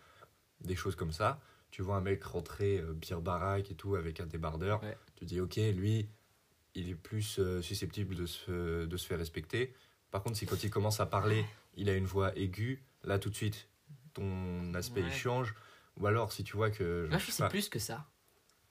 des 0.61 0.77
choses 0.77 0.97
comme 0.97 1.13
ça. 1.13 1.41
Tu 1.75 1.83
vois 1.83 1.97
un 1.97 2.01
mec 2.01 2.23
rentrer 2.23 2.79
euh, 2.79 2.93
bière 2.93 3.21
baraque 3.21 3.69
et 3.73 3.75
tout 3.75 3.97
avec 3.97 4.21
un 4.21 4.27
débardeur. 4.27 4.81
Ouais. 4.85 4.97
Tu 5.17 5.25
dis, 5.25 5.41
ok, 5.41 5.57
lui, 5.57 6.09
il 6.77 6.89
est 6.89 6.95
plus 6.95 7.41
euh, 7.41 7.63
susceptible 7.63 8.15
de 8.15 8.27
se, 8.27 8.85
de 8.85 8.97
se 8.97 9.05
faire 9.05 9.19
respecter. 9.19 9.75
Par 10.13 10.23
contre, 10.23 10.37
si 10.37 10.47
quand 10.47 10.63
il 10.63 10.71
commence 10.71 11.01
à 11.01 11.07
parler, 11.07 11.45
il 11.77 11.89
a 11.91 11.97
une 11.97 12.05
voix 12.05 12.33
aiguë, 12.39 12.81
là 13.03 13.19
tout 13.19 13.29
de 13.29 13.35
suite, 13.35 13.67
ton 14.13 14.73
aspect 14.75 15.01
il 15.01 15.11
change. 15.11 15.53
Ou 15.97 16.07
alors, 16.07 16.31
si 16.31 16.45
tu 16.45 16.57
vois 16.57 16.71
que. 16.71 17.09
Moi, 17.11 17.19
je 17.19 17.33
sais 17.33 17.43
pas- 17.43 17.49
plus 17.49 17.69
que 17.69 17.81
ça. 17.81 18.07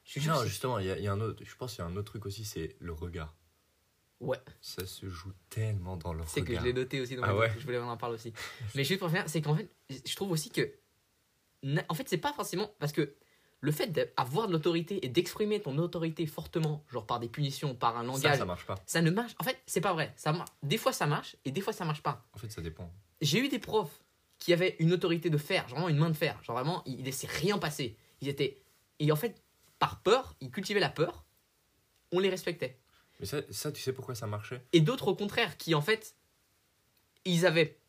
Je 0.05 0.25
non, 0.25 0.39
que 0.39 0.47
justement, 0.47 0.79
il 0.79 0.85
y, 0.85 0.89
a- 0.91 0.97
il 0.97 1.03
y 1.03 1.07
a 1.07 1.11
un 1.11 1.19
autre, 1.19 1.43
je 1.43 1.55
pense 1.57 1.75
qu'il 1.75 1.83
y 1.83 1.85
a 1.85 1.89
un 1.89 1.97
autre 1.97 2.09
truc 2.09 2.25
aussi, 2.25 2.45
c'est 2.45 2.77
le 2.79 2.93
regard. 2.93 3.35
Ouais. 4.21 4.39
Ça 4.61 4.85
se 4.85 5.09
joue 5.09 5.33
tellement 5.49 5.97
dans 5.97 6.13
le 6.13 6.23
C'est 6.25 6.39
que 6.39 6.45
je 6.47 6.51
regard. 6.51 6.63
l'ai 6.63 6.71
noté 6.71 7.01
aussi 7.01 7.17
dans 7.17 7.23
Ah 7.23 7.35
ouais 7.35 7.51
je 7.59 7.65
voulais 7.65 7.79
en 7.79 7.97
parler 7.97 8.15
aussi. 8.15 8.31
Mais 8.75 8.85
juste 8.85 9.01
pour 9.01 9.09
finir, 9.09 9.25
c'est 9.27 9.41
qu'en 9.41 9.57
fait, 9.57 9.69
je 9.89 10.15
trouve 10.15 10.31
aussi 10.31 10.49
que. 10.49 10.71
En 11.89 11.93
fait, 11.93 12.07
c'est 12.09 12.17
pas 12.17 12.33
forcément. 12.33 12.71
Parce 12.79 12.91
que 12.91 13.13
le 13.61 13.71
fait 13.71 13.87
d'avoir 13.87 14.47
de 14.47 14.51
l'autorité 14.51 15.05
et 15.05 15.09
d'exprimer 15.09 15.61
ton 15.61 15.77
autorité 15.77 16.25
fortement, 16.25 16.83
genre 16.91 17.05
par 17.05 17.19
des 17.19 17.29
punitions, 17.29 17.75
par 17.75 17.97
un 17.97 18.01
Ça, 18.01 18.07
langage, 18.07 18.31
ça 18.33 18.37
ça, 18.39 18.45
marche 18.45 18.65
pas. 18.65 19.01
ne 19.01 19.09
marche. 19.11 19.35
En 19.39 19.43
fait, 19.43 19.61
c'est 19.65 19.81
pas 19.81 19.93
vrai. 19.93 20.13
Ça 20.17 20.33
Des 20.61 20.77
fois, 20.77 20.91
ça 20.91 21.05
marche 21.07 21.37
et 21.45 21.51
des 21.51 21.61
fois, 21.61 21.71
ça 21.73 21.85
marche 21.85 22.03
pas. 22.03 22.25
En 22.33 22.37
fait, 22.37 22.49
ça 22.51 22.61
dépend. 22.61 22.91
J'ai 23.21 23.39
eu 23.39 23.47
des 23.47 23.59
profs 23.59 24.03
qui 24.37 24.51
avaient 24.51 24.75
une 24.79 24.91
autorité 24.91 25.29
de 25.29 25.37
fer, 25.37 25.61
genre 25.69 25.77
vraiment 25.79 25.89
une 25.89 25.97
main 25.97 26.09
de 26.09 26.17
fer. 26.17 26.37
Genre 26.43 26.55
vraiment, 26.57 26.83
ils 26.85 27.03
laissaient 27.03 27.27
rien 27.27 27.57
passer. 27.57 27.95
Ils 28.19 28.27
étaient. 28.27 28.61
Et 28.99 29.09
en 29.11 29.15
fait, 29.15 29.41
par 29.79 30.01
peur, 30.01 30.35
ils 30.41 30.51
cultivaient 30.51 30.81
la 30.81 30.89
peur, 30.89 31.23
on 32.11 32.19
les 32.19 32.29
respectait. 32.29 32.77
Mais 33.21 33.25
ça, 33.25 33.37
ça, 33.49 33.71
tu 33.71 33.81
sais 33.81 33.93
pourquoi 33.93 34.15
ça 34.15 34.27
marchait? 34.27 34.61
Et 34.73 34.81
d'autres 34.81 35.07
au 35.07 35.15
contraire 35.15 35.55
qui 35.57 35.73
en 35.75 35.81
fait 35.81 36.15
ils 37.25 37.45
avaient 37.45 37.79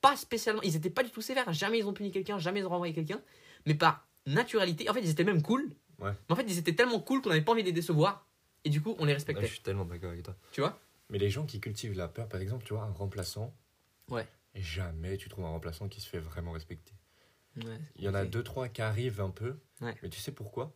pas 0.00 0.16
spécialement 0.16 0.62
ils 0.62 0.76
étaient 0.76 0.90
pas 0.90 1.02
du 1.02 1.10
tout 1.10 1.20
sévères 1.20 1.52
jamais 1.52 1.78
ils 1.78 1.86
ont 1.86 1.92
puni 1.92 2.10
quelqu'un 2.10 2.38
jamais 2.38 2.60
ils 2.60 2.66
ont 2.66 2.70
renvoyé 2.70 2.94
quelqu'un 2.94 3.20
mais 3.66 3.74
par 3.74 4.06
naturalité 4.26 4.88
en 4.88 4.94
fait 4.94 5.00
ils 5.02 5.10
étaient 5.10 5.24
même 5.24 5.42
cool 5.42 5.70
Ouais. 5.98 6.12
mais 6.28 6.32
en 6.32 6.36
fait 6.36 6.44
ils 6.48 6.56
étaient 6.58 6.74
tellement 6.74 6.98
cool 7.00 7.20
qu'on 7.20 7.28
n'avait 7.28 7.42
pas 7.42 7.52
envie 7.52 7.62
de 7.62 7.66
les 7.66 7.72
décevoir 7.74 8.26
et 8.64 8.70
du 8.70 8.80
coup 8.80 8.96
on 8.98 9.04
les 9.04 9.12
respectait 9.12 9.42
Je 9.46 9.52
suis 9.52 9.60
tellement 9.62 9.84
d'accord 9.84 10.10
avec 10.10 10.22
toi. 10.22 10.34
tu 10.52 10.60
vois? 10.62 10.80
Mais 11.10 11.18
les 11.18 11.28
gens 11.28 11.44
qui 11.44 11.60
cultivent 11.60 11.96
la 11.96 12.06
peur, 12.08 12.28
par 12.28 12.40
exemple, 12.40 12.64
tu 12.64 12.72
vois, 12.72 12.84
un 12.84 12.92
remplaçant, 12.92 13.52
Ouais. 14.08 14.26
jamais 14.54 15.16
tu 15.16 15.28
trouves 15.28 15.44
un 15.44 15.48
remplaçant 15.48 15.88
qui 15.88 16.00
se 16.00 16.08
fait 16.08 16.20
vraiment 16.20 16.52
respecter. 16.52 16.94
Ouais, 17.56 17.64
Il 17.96 18.04
y 18.04 18.08
en 18.08 18.14
a 18.14 18.24
deux, 18.24 18.44
trois 18.44 18.68
qui 18.68 18.80
arrivent 18.80 19.20
un 19.20 19.30
peu, 19.30 19.56
Ouais. 19.80 19.94
mais 20.04 20.08
tu 20.08 20.20
sais 20.20 20.30
pourquoi? 20.30 20.72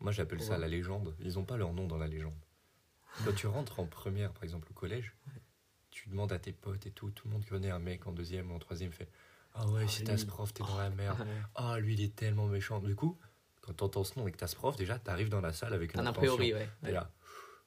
Moi, 0.00 0.12
j'appelle 0.12 0.42
ça 0.42 0.58
la 0.58 0.68
légende. 0.68 1.16
Ils 1.20 1.34
n'ont 1.34 1.44
pas 1.44 1.56
leur 1.56 1.72
nom 1.72 1.86
dans 1.86 1.96
la 1.96 2.08
légende. 2.08 2.34
Quand 3.24 3.32
tu 3.34 3.46
rentres 3.46 3.80
en 3.80 3.86
première, 3.86 4.32
par 4.32 4.44
exemple, 4.44 4.68
au 4.70 4.74
collège, 4.74 5.14
tu 5.92 6.08
demandes 6.08 6.32
à 6.32 6.38
tes 6.40 6.52
potes 6.52 6.84
et 6.86 6.90
tout, 6.90 7.10
tout 7.10 7.28
le 7.28 7.34
monde 7.34 7.44
connaît 7.44 7.70
un 7.70 7.78
mec 7.78 8.06
en 8.08 8.12
deuxième 8.12 8.50
ou 8.50 8.54
en 8.56 8.58
troisième 8.58 8.90
fait 8.90 9.08
Ah 9.54 9.68
ouais, 9.68 9.82
Ah, 9.84 9.88
si 9.88 10.02
t'as 10.02 10.16
ce 10.16 10.26
prof, 10.26 10.52
t'es 10.52 10.64
dans 10.64 10.76
la 10.78 10.90
merde. 10.90 11.20
Ouais. 11.20 11.26
Ah, 11.54 11.78
lui, 11.78 11.94
il 11.94 12.00
est 12.02 12.16
tellement 12.16 12.46
méchant. 12.46 12.80
Du 12.80 12.96
coup, 12.96 13.16
quand 13.60 13.74
t'entends 13.74 14.02
ce 14.02 14.18
nom 14.18 14.26
et 14.26 14.32
que 14.32 14.38
t'as 14.38 14.48
ce 14.48 14.56
prof, 14.56 14.74
déjà, 14.76 14.98
t'arrives 14.98 15.28
dans 15.28 15.40
la 15.42 15.52
salle 15.52 15.72
avec 15.74 15.94
une 15.94 16.00
un 16.00 16.06
a 16.06 16.12
priori 16.12 16.52
ouais, 16.54 16.68
T'es 16.82 16.90
là, 16.92 17.10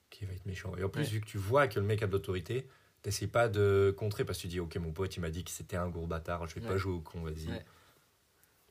qui 0.10 0.26
va 0.26 0.34
être 0.34 0.46
méchant. 0.46 0.76
Et 0.76 0.84
en 0.84 0.90
plus, 0.90 1.04
Ouais. 1.04 1.08
vu 1.10 1.22
que 1.22 1.26
tu 1.28 1.38
vois 1.38 1.68
que 1.68 1.80
le 1.80 1.86
mec 1.86 2.04
a 2.04 2.08
de 2.08 2.12
l'autorité, 2.12 2.68
t'essayes 3.04 3.28
pas 3.28 3.48
de 3.48 3.96
contrer 3.98 4.26
parce 4.26 4.40
que 4.40 4.42
tu 4.44 4.48
dis, 4.48 4.60
ok, 4.60 4.76
mon 4.78 4.92
pote, 4.92 5.16
il 5.16 5.20
m'a 5.20 5.30
dit 5.30 5.44
que 5.44 5.52
c'était 5.52 5.78
un 5.78 5.88
gros 5.88 6.08
bâtard, 6.08 6.48
je 6.48 6.56
vais 6.56 6.68
pas 6.68 6.76
jouer 6.78 6.94
au 6.94 7.02
con, 7.02 7.22
vas-y. 7.22 7.48
Ouais. 7.48 7.64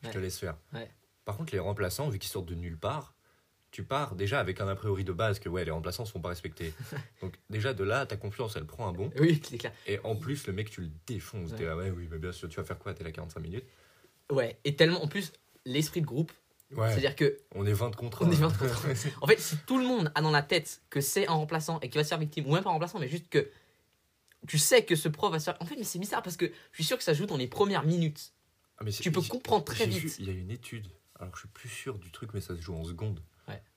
Je 0.03 0.09
te 0.09 0.17
laisse 0.19 0.37
faire. 0.37 0.57
Par 1.23 1.37
contre, 1.37 1.53
les 1.53 1.59
remplaçants, 1.59 2.09
vu 2.09 2.19
qu'ils 2.19 2.29
sortent 2.29 2.45
de 2.45 2.53
nulle 2.55 2.77
part, 2.77 3.14
tu 3.75 3.83
pars 3.83 4.15
déjà 4.15 4.39
avec 4.39 4.61
un 4.61 4.69
a 4.69 4.75
priori 4.75 5.03
de 5.03 5.11
base 5.11 5.37
que 5.39 5.49
ouais, 5.49 5.65
les 5.65 5.71
remplaçants 5.71 6.05
sont 6.05 6.21
pas 6.21 6.29
respectés. 6.29 6.73
Donc 7.21 7.33
déjà 7.49 7.73
de 7.73 7.83
là, 7.83 8.05
ta 8.05 8.15
confiance, 8.15 8.55
elle 8.55 8.63
prend 8.65 8.87
un 8.87 8.93
bon. 8.93 9.11
oui 9.19 9.41
c'est 9.43 9.57
clair 9.57 9.73
Et 9.85 9.99
en 10.05 10.15
plus, 10.15 10.47
le 10.47 10.53
mec, 10.53 10.69
tu 10.69 10.79
le 10.79 10.89
défonces. 11.05 11.51
Ouais. 11.51 11.57
T'es 11.57 11.65
là, 11.65 11.75
ouais, 11.75 11.89
oui, 11.91 12.07
mais 12.09 12.17
bien 12.17 12.31
sûr, 12.31 12.47
tu 12.47 12.55
vas 12.55 12.63
faire 12.63 12.79
quoi? 12.79 12.93
T'es 12.93 13.03
là 13.03 13.11
45 13.11 13.41
minutes 13.41 13.65
ouais 14.31 14.57
et 14.63 14.75
tellement 14.77 15.03
en 15.03 15.07
plus 15.09 15.33
l'esprit 15.65 15.99
de 16.01 16.05
groupe 16.07 16.31
Ouais, 16.71 16.89
c'est 16.89 16.97
à 16.97 16.99
dire 17.01 17.15
que 17.17 17.37
on 17.53 17.63
est 17.65 17.73
20 17.73 17.95
contre 17.95 18.23
On 18.23 18.27
1. 18.27 18.31
est 18.31 18.35
20 18.35 18.57
contre 18.57 18.87
En 19.21 19.27
fait, 19.27 19.39
si 19.39 19.55
tout 19.67 19.77
le 19.77 19.85
monde 19.85 20.11
a 20.15 20.21
dans 20.21 20.31
la 20.31 20.41
tête 20.41 20.81
que 20.89 20.99
c'est 21.01 21.27
un 21.27 21.33
remplaçant 21.33 21.79
et 21.81 21.89
qu'il 21.89 21.99
va 21.99 22.03
se 22.05 22.09
faire 22.09 22.17
victime, 22.17 22.47
ou 22.47 22.53
même 22.53 22.63
pas 22.63 22.69
un 22.69 22.73
remplaçant, 22.73 22.97
mais 22.99 23.07
juste 23.09 23.27
que 23.29 23.49
tu 24.47 24.57
sais 24.57 24.83
que 24.85 24.95
ce 24.95 25.07
prof 25.09 25.31
va 25.31 25.39
se 25.39 25.45
faire. 25.45 25.57
En 25.59 25.65
fait, 25.65 25.75
mais 25.75 25.83
c'est 25.83 25.99
bizarre 25.99 26.23
parce 26.23 26.37
que 26.37 26.45
je 26.47 26.75
suis 26.75 26.83
sûr 26.85 26.97
que 26.97 27.03
ça 27.03 27.13
joue 27.13 27.25
dans 27.27 27.37
les 27.37 27.47
premières 27.47 27.83
minutes. 27.83 28.31
Ah, 28.77 28.83
mais 28.83 28.91
Tu 28.91 29.11
peux 29.11 29.21
comprendre 29.21 29.63
très 29.65 29.85
vite. 29.85 30.15
il 30.19 30.25
y 30.25 30.29
a 30.29 30.33
une 30.33 30.49
étude, 30.51 30.87
alors 31.19 31.33
je 31.35 31.41
suis 31.41 31.49
plus 31.49 31.69
sûr 31.69 31.99
du 31.99 32.09
truc, 32.11 32.31
mais 32.33 32.41
ça 32.41 32.55
se 32.55 32.61
joue 32.61 32.73
en 32.75 32.83
secondes. 32.83 33.19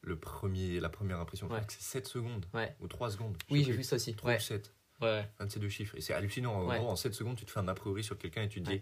Le 0.09 0.17
premier, 0.17 0.81
la 0.81 0.89
première 0.89 1.21
impression, 1.21 1.49
Ouais. 1.49 1.61
c'est 1.69 1.83
7 1.83 2.07
secondes. 2.09 2.47
Ouais. 2.55 2.75
Ou 2.81 2.89
3 2.89 3.11
secondes. 3.11 3.37
Oui, 3.51 3.63
j'ai 3.63 3.73
vu 3.73 3.85
ça 3.85 3.97
aussi. 3.97 4.15
3 4.15 4.31
Ouais. 4.31 4.37
ou 4.39 4.41
7. 4.41 4.73
Ouais. 5.03 5.29
Un 5.39 5.47
de 5.47 5.51
ces 5.53 5.61
deux 5.61 5.69
chiffres. 5.69 5.95
Et 5.97 6.01
c'est 6.01 6.15
hallucinant. 6.15 6.55
En 6.55 6.65
gros, 6.65 6.89
en 6.89 6.97
7 6.97 7.13
secondes, 7.15 7.37
tu 7.37 7.45
te 7.45 7.51
fais 7.51 7.61
un 7.61 7.69
a 7.69 7.75
priori 7.75 8.03
sur 8.03 8.17
quelqu'un 8.17 8.43
et 8.43 8.49
tu 8.49 8.63
te 8.63 8.71
dis. 8.71 8.81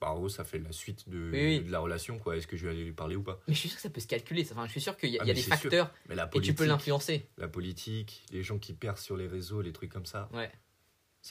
Bah, 0.00 0.12
en 0.12 0.16
gros, 0.16 0.28
ça 0.28 0.44
fait 0.44 0.60
la 0.60 0.70
suite 0.70 1.08
de, 1.08 1.30
Oui, 1.32 1.40
oui. 1.58 1.60
de 1.64 1.72
la 1.72 1.80
relation, 1.80 2.20
quoi. 2.20 2.36
Est-ce 2.36 2.46
que 2.46 2.56
je 2.56 2.66
vais 2.66 2.72
aller 2.72 2.84
lui 2.84 2.92
parler 2.92 3.16
ou 3.16 3.22
pas? 3.24 3.40
Mais 3.48 3.54
je 3.54 3.58
suis 3.58 3.68
sûr 3.68 3.74
que 3.76 3.82
ça 3.82 3.90
peut 3.90 4.00
se 4.00 4.06
calculer. 4.06 4.46
Enfin, 4.48 4.64
je 4.66 4.70
suis 4.70 4.80
sûr 4.80 4.96
qu'il 4.96 5.10
y 5.10 5.18
a, 5.18 5.22
Ah, 5.22 5.26
y 5.26 5.30
a 5.32 5.34
des 5.34 5.42
facteurs 5.42 5.92
Mais 6.08 6.14
la 6.14 6.30
et 6.32 6.40
tu 6.40 6.54
peux 6.54 6.64
l'influencer. 6.66 7.28
la 7.36 7.48
politique, 7.48 8.24
les 8.30 8.44
gens 8.44 8.58
qui 8.58 8.72
percent 8.74 9.04
sur 9.04 9.16
les 9.16 9.26
réseaux, 9.26 9.60
les 9.60 9.72
trucs 9.72 9.90
comme 9.90 10.06
ça. 10.06 10.28
Ouais. 10.32 10.52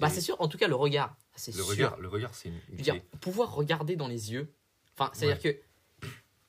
Bah, 0.02 0.10
c'est 0.10 0.20
sûr, 0.20 0.40
en 0.42 0.50
tout 0.50 0.58
cas, 0.58 0.68
le 0.68 0.76
regard. 0.76 1.16
C'est 1.38 1.56
Le 1.56 1.64
regard, 1.64 1.98
le 1.98 2.10
regard, 2.10 2.36
c'est 2.36 2.50
une 2.50 2.60
Je 2.70 2.76
veux 2.76 2.82
dire, 2.84 3.02
pouvoir 3.22 3.54
regarder 3.56 3.96
dans 3.96 4.10
les 4.10 4.34
yeux. 4.34 4.54
Enfin, 4.98 5.12
c'est-à-dire 5.14 5.40
que. 5.40 5.58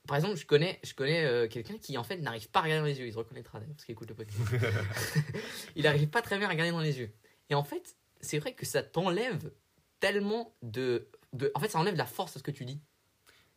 Par 0.08 0.16
exemple, 0.16 0.34
je 0.36 0.44
connais, 0.46 0.80
je 0.82 0.94
connais 0.94 1.24
euh, 1.24 1.46
quelqu'un 1.46 1.78
qui 1.78 1.96
en 1.98 2.02
fait 2.02 2.16
n'arrive 2.16 2.48
pas 2.50 2.58
à 2.58 2.62
regarder 2.64 2.80
dans 2.80 2.86
les 2.86 2.98
yeux. 2.98 3.06
Il 3.06 3.12
se 3.12 3.18
reconnaîtra 3.18 3.60
d'ailleurs 3.60 3.74
parce 3.76 3.84
qu'il 3.84 3.92
écoute 3.92 4.08
le 4.08 4.14
podcast. 4.16 4.40
il 5.76 5.84
n'arrive 5.84 6.08
pas 6.08 6.22
très 6.22 6.38
bien 6.38 6.46
à 6.48 6.50
regarder 6.50 6.72
dans 6.72 6.80
les 6.80 6.98
yeux. 6.98 7.12
Et 7.50 7.54
en 7.54 7.62
fait, 7.62 7.96
c'est 8.20 8.38
vrai 8.38 8.54
que 8.54 8.66
ça 8.66 8.82
t'enlève 8.82 9.52
tellement 10.00 10.56
de, 10.62 11.08
de. 11.34 11.52
En 11.54 11.60
fait, 11.60 11.68
ça 11.68 11.78
enlève 11.78 11.94
la 11.96 12.06
force 12.06 12.34
à 12.36 12.38
ce 12.38 12.42
que 12.42 12.50
tu 12.50 12.64
dis. 12.64 12.80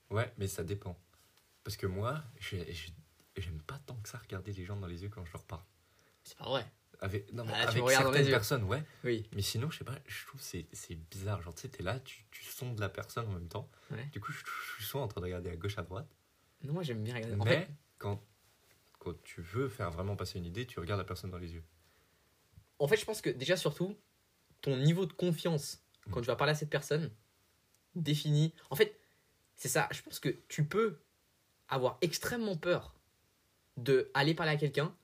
Ouais, 0.10 0.31
mais 0.38 0.48
ça 0.48 0.63
dépend. 0.63 1.00
Parce 1.63 1.77
que 1.77 1.88
moi, 1.88 2.22
j'ai- 2.39 2.72
j'ai- 2.74 2.93
j'aime 3.38 3.62
pas 3.62 3.79
tant 3.86 3.96
que 3.96 4.10
ça 4.10 4.17
regarder 4.17 4.51
les 4.51 4.65
gens 4.65 4.75
dans 4.75 4.88
les 4.88 5.03
yeux 5.03 5.10
quand 5.10 5.24
je 5.25 5.31
leur 5.34 5.43
parle. 5.46 5.63
C'est 6.24 6.38
pas 6.38 6.46
vrai. 6.46 6.65
Avec, 7.00 7.31
non, 7.34 7.46
Ah, 7.50 7.67
avec 7.67 7.84
certaines 7.89 8.29
personnes, 8.29 8.63
ouais. 8.65 8.84
Oui. 9.03 9.27
Mais 9.34 9.41
sinon, 9.41 9.72
je 9.72 9.79
sais 9.79 9.84
pas, 9.86 9.96
je 10.05 10.25
trouve 10.27 10.39
que 10.41 10.46
c'est 10.46 10.67
c'est 10.74 10.96
bizarre. 10.96 11.41
Genre, 11.41 11.55
tu 11.55 11.62
sais, 11.62 11.70
t'es 11.70 11.81
là, 11.81 12.00
tu, 12.01 12.25
tu 12.29 12.43
sondes 12.43 12.77
la 12.79 12.89
personne 12.89 13.27
en 13.27 13.31
même 13.31 13.48
temps. 13.48 13.70
Ouais. 13.89 14.05
Du 14.12 14.20
coup, 14.20 14.31
je, 14.31 14.39
je 14.39 14.75
suis 14.75 14.84
soit 14.84 15.01
en 15.01 15.08
train 15.08 15.22
de 15.22 15.25
regarder 15.25 15.50
à 15.50 15.55
gauche, 15.55 15.77
à 15.77 15.81
droite. 15.81 16.08
Non, 16.63 16.74
moi 16.74 16.84
j'aime 16.84 17.03
bien 17.03 17.15
regarder. 17.15 17.36
En 17.39 17.44
mais 17.46 17.51
fait, 17.62 17.70
quand, 17.98 18.22
quand 19.00 19.13
tu 19.24 19.41
veux 19.41 19.68
faire 19.70 19.91
vraiment 19.91 20.15
passer 20.15 20.38
une 20.39 20.46
idée, 20.46 20.65
tu 20.65 20.80
regardes 20.80 21.00
la 21.00 21.06
personne 21.06 21.32
dans 21.32 21.38
les 21.39 21.53
yeux. 21.53 21.63
en 22.80 22.88
fait, 22.88 22.98
je 22.98 23.06
pense 23.06 23.22
que 23.22 23.30
déjà 23.30 23.56
surtout, 23.58 23.96
ton 24.62 24.77
niveau 24.77 25.06
de 25.06 25.13
confiance 25.13 25.84
quand 26.12 26.20
tu 26.22 26.27
vas 26.27 26.36
parler 26.36 26.51
à 26.51 26.56
cette 26.56 26.70
personne 26.70 27.12
définit. 27.96 28.53
En 28.70 28.75
fait, 28.75 29.00
c'est 29.56 29.68
ça. 29.70 29.88
Je 29.91 30.01
pense 30.01 30.20
que 30.20 30.30
tu 30.48 30.65
peux 30.65 31.00
avoir 31.68 31.98
extrêmement 32.01 32.56
peur 32.58 32.96
de 33.77 34.10
aller 34.13 34.34
parler 34.34 34.51
à 34.51 34.58
quelqu'un, 34.58 34.96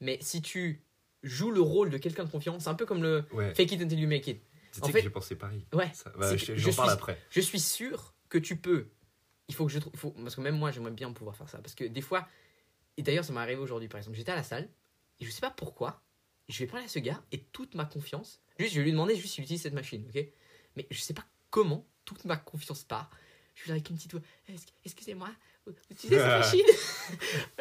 mais 0.00 0.18
si 0.20 0.42
tu 0.42 0.82
joues 1.22 1.50
le 1.52 1.60
rôle 1.60 1.90
de 1.90 1.98
quelqu'un 1.98 2.24
de 2.24 2.30
confiance, 2.30 2.64
c'est 2.64 2.68
un 2.70 2.74
peu 2.74 2.86
comme 2.86 3.02
le 3.02 3.24
Ouais, 3.32 3.54
fake 3.54 3.72
it 3.72 3.82
until 3.82 3.98
you 4.00 4.08
make 4.08 4.26
it. 4.26 4.40
tu 4.72 4.80
en 4.80 4.86
sais 4.86 4.92
fait- 4.92 4.98
que 4.98 5.04
j'ai 5.04 5.10
pensé 5.10 5.36
pareil. 5.36 5.64
Ouais. 5.72 5.90
Bah, 6.18 6.36
je- 6.36 6.46
que 6.46 6.56
J'en 6.56 6.70
je 6.70 6.76
parle 6.76 6.88
suis- 6.90 6.94
après. 6.98 7.18
Je 7.30 7.40
suis 7.40 7.60
sûr 7.60 8.14
que 8.28 8.38
tu 8.38 8.56
peux. 8.56 8.88
Il 9.48 9.54
faut 9.54 9.66
que 9.66 9.72
je 9.72 9.78
trouve. 9.78 9.92
faut- 9.96 10.10
Parce 10.12 10.34
que 10.36 10.40
même 10.40 10.56
moi, 10.56 10.70
j'aimerais 10.70 10.90
bien 10.92 11.12
pouvoir 11.12 11.36
faire 11.36 11.48
ça. 11.48 11.58
Parce 11.58 11.74
que 11.74 11.84
des 11.84 12.00
fois. 12.00 12.26
Et 12.96 13.02
d'ailleurs, 13.02 13.24
ça 13.24 13.32
m'est 13.32 13.40
arrivé 13.40 13.60
aujourd'hui, 13.60 13.88
par 13.88 13.98
exemple. 13.98 14.16
J'étais 14.16 14.32
à 14.32 14.36
la 14.36 14.42
salle. 14.42 14.68
Et 15.20 15.24
je 15.24 15.30
sais 15.30 15.40
pas 15.40 15.50
pourquoi. 15.50 16.02
Je 16.48 16.58
vais 16.58 16.66
parler 16.66 16.84
à 16.86 16.88
ce 16.88 16.98
gars. 16.98 17.22
Et 17.32 17.38
toute 17.38 17.74
ma 17.74 17.84
confiance. 17.84 18.40
Juste, 18.58 18.72
je 18.74 18.78
vais 18.78 18.84
lui 18.84 18.92
demander 18.92 19.16
juste 19.16 19.34
s'il 19.34 19.44
utilise 19.44 19.62
cette 19.62 19.72
machine. 19.74 20.04
Ok? 20.14 20.24
Mais 20.76 20.86
je 20.90 21.00
sais 21.00 21.14
pas 21.14 21.24
comment 21.50 21.86
toute 22.04 22.24
ma 22.24 22.36
confiance 22.36 22.84
part. 22.84 23.10
Je 23.54 23.60
suis 23.62 23.68
là 23.68 23.74
avec 23.74 23.88
une 23.90 23.96
petite 23.96 24.12
voix. 24.12 24.20
Excusez-moi, 24.84 25.28
vous 25.66 25.72
utilisez 25.90 26.18
cette 26.18 26.26
machine? 26.26 26.66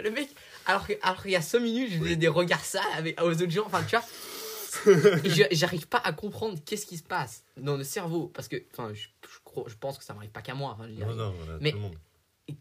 Le 0.01 0.09
mec, 0.11 0.29
alors 0.65 0.87
que- 0.87 0.93
alors 1.01 1.21
qu'il 1.21 1.31
y 1.31 1.35
a 1.35 1.41
5 1.41 1.59
minutes, 1.59 1.91
je 1.91 1.97
faisais 1.97 2.09
Oui. 2.11 2.17
des 2.17 2.27
regards 2.29 2.63
sales 2.63 2.83
avec, 2.95 3.19
aux 3.21 3.29
autres 3.29 3.49
gens. 3.49 3.65
Enfin, 3.65 3.83
tu 3.83 3.95
vois. 3.95 4.05
J'arrive 5.51 5.87
pas 5.87 5.97
à 5.99 6.13
comprendre 6.13 6.59
qu'est-ce 6.65 6.85
qui 6.85 6.97
se 6.97 7.03
passe 7.03 7.43
dans 7.57 7.77
le 7.77 7.83
cerveau. 7.83 8.27
Parce 8.27 8.47
que, 8.47 8.55
enfin, 8.71 8.93
je, 8.93 9.07
je 9.27 9.39
crois- 9.43 9.65
je 9.67 9.75
pense 9.75 9.97
que 9.97 10.03
ça 10.03 10.13
m'arrive 10.13 10.31
pas 10.31 10.41
qu'à 10.41 10.53
moi. 10.55 10.77
Dire, 10.89 11.07
Non, 11.07 11.15
non, 11.15 11.31
voilà, 11.31 11.59
Mais- 11.61 11.73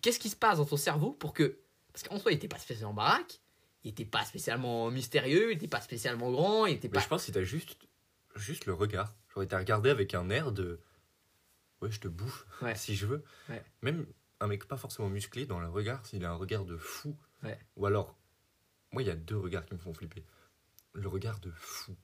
qu'est-ce 0.02 0.18
qui 0.18 0.28
se 0.30 0.36
passe 0.36 0.58
dans 0.58 0.64
ton 0.64 0.76
cerveau 0.76 1.12
pour 1.12 1.32
que. 1.32 1.58
Parce 1.92 2.04
qu'en 2.06 2.18
soi, 2.18 2.32
il 2.32 2.36
était 2.36 2.48
pas 2.48 2.58
spécialement 2.58 2.94
baraque, 2.94 3.40
il 3.84 3.90
était 3.90 4.04
pas 4.04 4.24
spécialement 4.24 4.90
mystérieux, 4.90 5.52
il 5.52 5.56
était 5.56 5.68
pas 5.68 5.80
spécialement 5.80 6.30
grand, 6.30 6.66
il 6.66 6.74
était 6.76 6.88
Mais 6.88 6.94
pas. 6.94 7.00
je 7.00 7.08
pense 7.08 7.26
que 7.26 7.32
t'as 7.32 7.42
juste, 7.42 7.76
juste 8.36 8.66
le 8.66 8.74
regard. 8.74 9.14
Genre, 9.34 9.42
il 9.44 9.48
t'a 9.48 9.58
regardé 9.58 9.90
avec 9.90 10.14
un 10.14 10.30
air 10.30 10.52
de. 10.52 10.80
Ouais, 11.82 11.90
je 11.90 11.98
te 12.00 12.08
bouffe, 12.08 12.46
Ouais. 12.62 12.74
si 12.74 12.94
je 12.94 13.06
veux. 13.06 13.24
Ouais. 13.48 13.62
Même 13.82 14.06
un 14.40 14.46
mec 14.46 14.66
pas 14.66 14.76
forcément 14.76 15.08
musclé, 15.08 15.46
dans 15.46 15.60
le 15.60 15.68
regard, 15.68 16.04
s'il 16.06 16.24
a 16.24 16.30
un 16.30 16.34
regard 16.36 16.64
de 16.64 16.76
fou. 16.76 17.16
Ouais. 17.42 17.58
Ou 17.76 17.86
alors, 17.86 18.16
moi, 18.92 19.02
il 19.02 19.08
y 19.08 19.10
a 19.10 19.16
deux 19.16 19.36
regards 19.38 19.64
qui 19.66 19.74
me 19.74 19.78
font 19.78 19.92
flipper. 19.94 20.24
Le 20.92 21.08
regard 21.08 21.38
de 21.40 21.50
fou. 21.56 21.96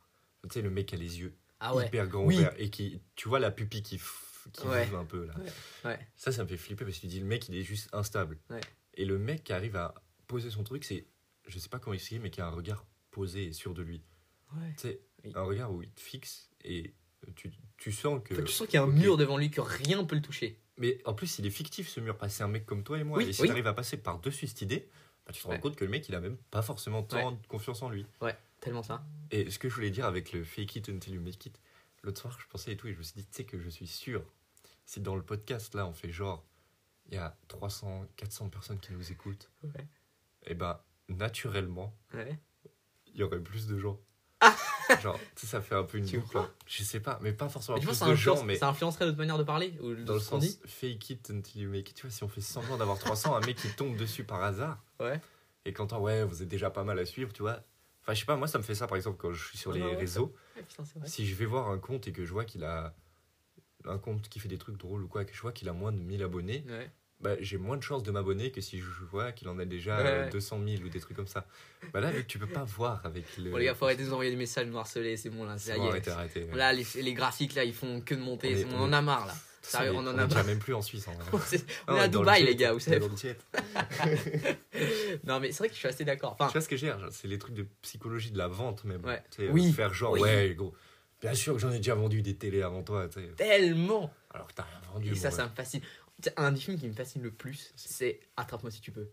Tu 0.44 0.48
sais, 0.54 0.62
le 0.62 0.70
mec 0.70 0.86
qui 0.86 0.94
a 0.94 0.98
les 0.98 1.18
yeux 1.20 1.34
Ah 1.60 1.74
ouais. 1.74 1.86
hyper 1.86 2.06
grands 2.06 2.24
Oui. 2.24 2.40
et 2.58 2.70
qui. 2.70 3.00
Tu 3.16 3.28
vois 3.28 3.40
la 3.40 3.50
pupille 3.50 3.82
qui, 3.82 4.00
qui 4.52 4.66
Ouais. 4.66 4.86
bouge 4.86 4.94
un 4.94 5.04
peu 5.04 5.26
là. 5.26 5.34
Ouais. 5.84 5.98
Ça, 6.16 6.30
ça 6.32 6.44
me 6.44 6.48
fait 6.48 6.56
flipper 6.56 6.84
parce 6.84 6.96
que 6.96 7.00
tu 7.02 7.06
dis, 7.08 7.18
le 7.20 7.26
mec, 7.26 7.48
il 7.48 7.56
est 7.56 7.62
juste 7.64 7.88
instable. 7.92 8.38
Ouais. 8.50 8.60
Et 8.94 9.04
le 9.04 9.18
mec 9.18 9.42
qui 9.44 9.52
arrive 9.52 9.76
à 9.76 9.94
poser 10.26 10.50
son 10.50 10.62
truc, 10.64 10.84
c'est. 10.84 11.06
Je 11.48 11.58
sais 11.58 11.68
pas 11.68 11.78
comment 11.78 11.94
expliquer, 11.94 12.20
mais 12.20 12.30
qui 12.30 12.40
a 12.40 12.46
un 12.46 12.50
regard 12.50 12.84
posé 13.10 13.46
et 13.46 13.52
sûr 13.52 13.72
de 13.74 13.82
lui. 13.82 14.02
Ouais. 14.54 14.72
Tu 14.76 14.82
sais, 14.88 15.00
Oui. 15.24 15.32
un 15.34 15.42
regard 15.42 15.72
où 15.72 15.82
il 15.82 15.90
te 15.90 16.00
fixe 16.00 16.50
et 16.64 16.94
tu, 17.34 17.52
tu 17.76 17.90
sens 17.92 18.20
que. 18.24 18.34
En 18.34 18.36
fait, 18.36 18.44
tu 18.44 18.52
sens 18.52 18.66
qu'il 18.68 18.74
y 18.76 18.78
a 18.78 18.82
un 18.84 18.88
mur 18.88 19.16
devant 19.16 19.36
lui, 19.36 19.50
que 19.50 19.60
rien 19.60 20.04
peut 20.04 20.14
le 20.16 20.22
toucher. 20.22 20.60
Mais 20.78 21.00
en 21.06 21.14
plus, 21.14 21.38
il 21.38 21.46
est 21.46 21.50
fictif 21.50 21.88
ce 21.88 22.00
mur, 22.00 22.16
parce 22.18 22.32
que 22.32 22.36
c'est 22.38 22.44
un 22.44 22.48
mec 22.48 22.66
comme 22.66 22.84
toi 22.84 22.98
et 22.98 23.04
moi. 23.04 23.18
Oui, 23.18 23.28
et 23.28 23.32
si 23.32 23.40
oui. 23.42 23.48
tu 23.48 23.52
arrives 23.52 23.66
à 23.66 23.72
passer 23.74 23.96
par-dessus 23.96 24.46
cette 24.46 24.60
idée, 24.62 24.88
bah, 25.26 25.32
tu 25.32 25.40
te 25.40 25.46
rends 25.46 25.54
Ouais. 25.54 25.60
compte 25.60 25.74
que 25.76 25.84
le 25.84 25.90
mec, 25.90 26.08
il 26.08 26.14
a 26.14 26.20
même 26.20 26.36
pas 26.50 26.62
forcément 26.62 27.02
tant 27.02 27.32
de 27.32 27.46
confiance 27.48 27.82
en 27.82 27.88
lui. 27.90 28.06
Tellement 28.66 28.82
ça. 28.82 29.02
Et 29.30 29.50
ce 29.50 29.58
que 29.58 29.68
je 29.68 29.74
voulais 29.74 29.90
dire 29.90 30.04
avec 30.06 30.32
le 30.32 30.44
fake 30.44 30.76
it 30.76 30.88
until 30.88 31.14
you 31.14 31.20
make 31.20 31.46
it, 31.46 31.58
l'autre 32.02 32.20
soir, 32.20 32.36
je 32.38 32.46
pensais 32.48 32.72
et 32.72 32.76
tout, 32.76 32.88
et 32.88 32.92
je 32.92 32.98
me 32.98 33.02
suis 33.02 33.14
dit, 33.14 33.24
tu 33.24 33.32
sais 33.32 33.44
que 33.44 33.58
je 33.58 33.68
suis 33.70 33.86
sûr, 33.86 34.22
si 34.84 35.00
dans 35.00 35.14
le 35.16 35.22
podcast 35.22 35.74
là, 35.74 35.86
on 35.86 35.92
fait 35.92 36.10
genre, 36.10 36.44
il 37.08 37.14
y 37.14 37.18
a 37.18 37.36
300, 37.48 38.06
400 38.16 38.48
personnes 38.50 38.78
qui 38.80 38.92
nous 38.92 39.12
écoutent, 39.12 39.50
Ouais. 39.62 39.86
et 40.46 40.54
ben 40.54 40.80
naturellement, 41.08 41.96
Ouais. 42.12 42.38
il 43.06 43.16
y 43.16 43.22
aurait 43.22 43.40
plus 43.40 43.66
de 43.68 43.78
gens. 43.78 44.00
genre, 45.02 45.18
tu 45.34 45.40
sais, 45.42 45.46
ça 45.46 45.60
fait 45.60 45.74
un 45.74 45.82
peu 45.84 45.98
une 45.98 46.06
boucle. 46.06 46.38
Je 46.66 46.82
sais 46.82 47.00
pas, 47.00 47.18
mais 47.22 47.32
pas 47.32 47.48
forcément 47.48 47.78
Mais 47.78 47.84
plus 47.84 48.00
de 48.00 48.14
gens, 48.14 48.42
mais 48.44 48.56
ça 48.56 48.68
influencerait 48.68 49.06
notre 49.06 49.18
manière 49.18 49.38
de 49.38 49.42
parler 49.44 49.76
ou 49.80 49.94
dans 49.94 50.14
le 50.14 50.20
sens 50.20 50.42
dit 50.42 50.58
fake 50.66 51.10
it 51.10 51.30
until 51.30 51.60
you 51.62 51.70
make 51.70 51.90
it. 51.90 51.96
Tu 51.96 52.02
vois, 52.02 52.10
si 52.10 52.22
on 52.24 52.28
fait 52.28 52.40
semblant 52.40 52.76
d'avoir 52.76 52.98
300, 52.98 53.34
un 53.36 53.40
mec 53.40 53.56
qui 53.56 53.68
tombe 53.70 53.96
dessus 53.96 54.24
par 54.24 54.42
hasard, 54.42 54.82
Ouais. 55.00 55.20
et 55.64 55.72
quand 55.72 55.92
on 55.92 56.00
ouais, 56.00 56.24
vous 56.24 56.42
êtes 56.42 56.48
déjà 56.48 56.70
pas 56.70 56.84
mal 56.84 56.98
à 56.98 57.06
suivre, 57.06 57.32
tu 57.32 57.42
vois. 57.42 57.60
Enfin, 58.06 58.14
je 58.14 58.20
sais 58.20 58.24
pas, 58.26 58.36
moi 58.36 58.46
ça 58.46 58.58
me 58.58 58.62
fait 58.62 58.76
ça 58.76 58.86
par 58.86 58.96
exemple 58.96 59.16
quand 59.18 59.32
je 59.32 59.44
suis 59.48 59.58
sur 59.58 59.72
les 59.72 59.82
réseaux. 59.96 60.32
Putain. 60.54 60.84
Si 61.06 61.26
je 61.26 61.34
vais 61.34 61.44
voir 61.44 61.70
un 61.70 61.78
compte 61.78 62.06
et 62.06 62.12
que 62.12 62.24
je 62.24 62.32
vois 62.32 62.44
qu'il 62.44 62.62
a 62.62 62.94
un 63.84 63.98
compte 63.98 64.28
qui 64.28 64.38
fait 64.38 64.48
des 64.48 64.58
trucs 64.58 64.76
drôles 64.76 65.02
ou 65.02 65.08
quoi, 65.08 65.24
que 65.24 65.34
je 65.34 65.40
vois 65.42 65.50
qu'il 65.52 65.68
a 65.68 65.72
moins 65.72 65.90
de 65.92 65.98
1000 65.98 66.22
abonnés, 66.22 66.64
Ouais. 66.68 66.88
bah, 67.20 67.34
j'ai 67.40 67.56
moins 67.58 67.76
de 67.76 67.82
chances 67.82 68.04
de 68.04 68.10
m'abonner 68.12 68.52
que 68.52 68.60
si 68.60 68.78
je 68.78 69.04
vois 69.10 69.32
qu'il 69.32 69.48
en 69.48 69.58
a 69.58 69.64
déjà 69.64 69.96
Ouais, 69.98 70.06
euh, 70.06 70.24
ouais. 70.26 70.30
200 70.30 70.60
000 70.64 70.82
ou 70.84 70.88
des 70.88 71.00
trucs 71.00 71.16
comme 71.16 71.26
ça. 71.26 71.46
Bah 71.92 72.00
là, 72.00 72.10
vu 72.12 72.22
que 72.22 72.28
tu 72.28 72.38
peux 72.38 72.46
pas 72.46 72.62
voir 72.64 73.04
avec 73.04 73.24
le. 73.38 73.50
Bon, 73.50 73.56
les 73.56 73.64
gars, 73.64 73.74
faut 73.74 73.86
arrêter 73.86 74.02
de 74.02 74.06
nous 74.08 74.12
envoyer 74.12 74.30
des 74.30 74.36
messages, 74.36 74.66
nous 74.68 74.78
harceler, 74.78 75.16
c'est 75.16 75.30
bon 75.30 75.44
là. 75.44 75.58
C'est 75.58 75.76
bon. 75.76 75.90
Là, 76.54 76.72
les, 76.72 76.84
les 77.02 77.12
graphiques 77.14 77.54
là, 77.54 77.64
ils 77.64 77.74
font 77.74 78.00
que 78.00 78.14
de 78.14 78.20
monter. 78.20 78.54
On 78.54 78.58
est- 78.70 78.74
on 78.74 78.78
on 78.78 78.82
en 78.84 78.92
a 78.92 79.02
marre 79.02 79.26
là. 79.26 79.34
Sérieux, 79.70 79.92
on 79.94 80.06
en 80.06 80.16
a 80.18 80.26
marre. 80.26 80.44
même 80.44 80.58
plus 80.58 80.74
en 80.74 80.82
Suisse. 80.82 81.06
On 81.32 81.38
est 81.38 81.64
Ah, 81.88 81.96
est 81.96 82.00
à 82.00 82.08
Dubaï, 82.08 82.44
les 82.44 82.54
gars, 82.56 82.72
vous 82.72 82.80
savez. 82.80 83.00
Non, 85.24 85.40
mais 85.40 85.50
c'est 85.52 85.58
vrai 85.58 85.68
que 85.68 85.74
je 85.74 85.78
suis 85.80 85.88
assez 85.88 86.04
d'accord. 86.04 86.36
Tu 86.38 86.44
vois 86.52 86.60
ce 86.60 86.68
que 86.68 86.76
j'ai 86.76 86.92
C'est 87.10 87.28
les 87.28 87.38
trucs 87.38 87.54
de 87.54 87.66
psychologie 87.82 88.30
de 88.30 88.38
la 88.38 88.48
vente 88.48 88.84
même. 88.84 89.04
Ouais. 89.04 89.22
Tu 89.30 89.42
sais, 89.42 89.48
Oui. 89.50 89.72
Faire 89.72 89.92
genre, 89.92 90.12
Oui. 90.12 90.20
ouais, 90.20 90.54
gros. 90.56 90.74
Bien 91.20 91.34
sûr 91.34 91.54
que 91.54 91.58
j'en 91.60 91.70
ai 91.72 91.78
déjà 91.78 91.94
vendu 91.94 92.22
des 92.22 92.36
télés 92.36 92.62
avant 92.62 92.82
toi, 92.82 93.08
tu 93.08 93.20
sais. 93.20 93.28
tellement. 93.36 94.12
Alors 94.32 94.46
que 94.48 94.52
t'as 94.54 94.64
rien 94.64 94.80
vendu. 94.92 95.12
Et 95.12 95.14
ça, 95.14 95.30
ça 95.30 95.44
me 95.44 95.50
fascine. 95.50 95.80
Un 96.36 96.52
des 96.52 96.60
films 96.60 96.78
qui 96.78 96.86
me 96.88 96.92
fascine 96.94 97.22
le 97.22 97.30
plus, 97.30 97.72
c'est 97.76 98.20
Attrape-moi 98.36 98.70
si 98.70 98.80
tu 98.80 98.90
peux. 98.92 99.08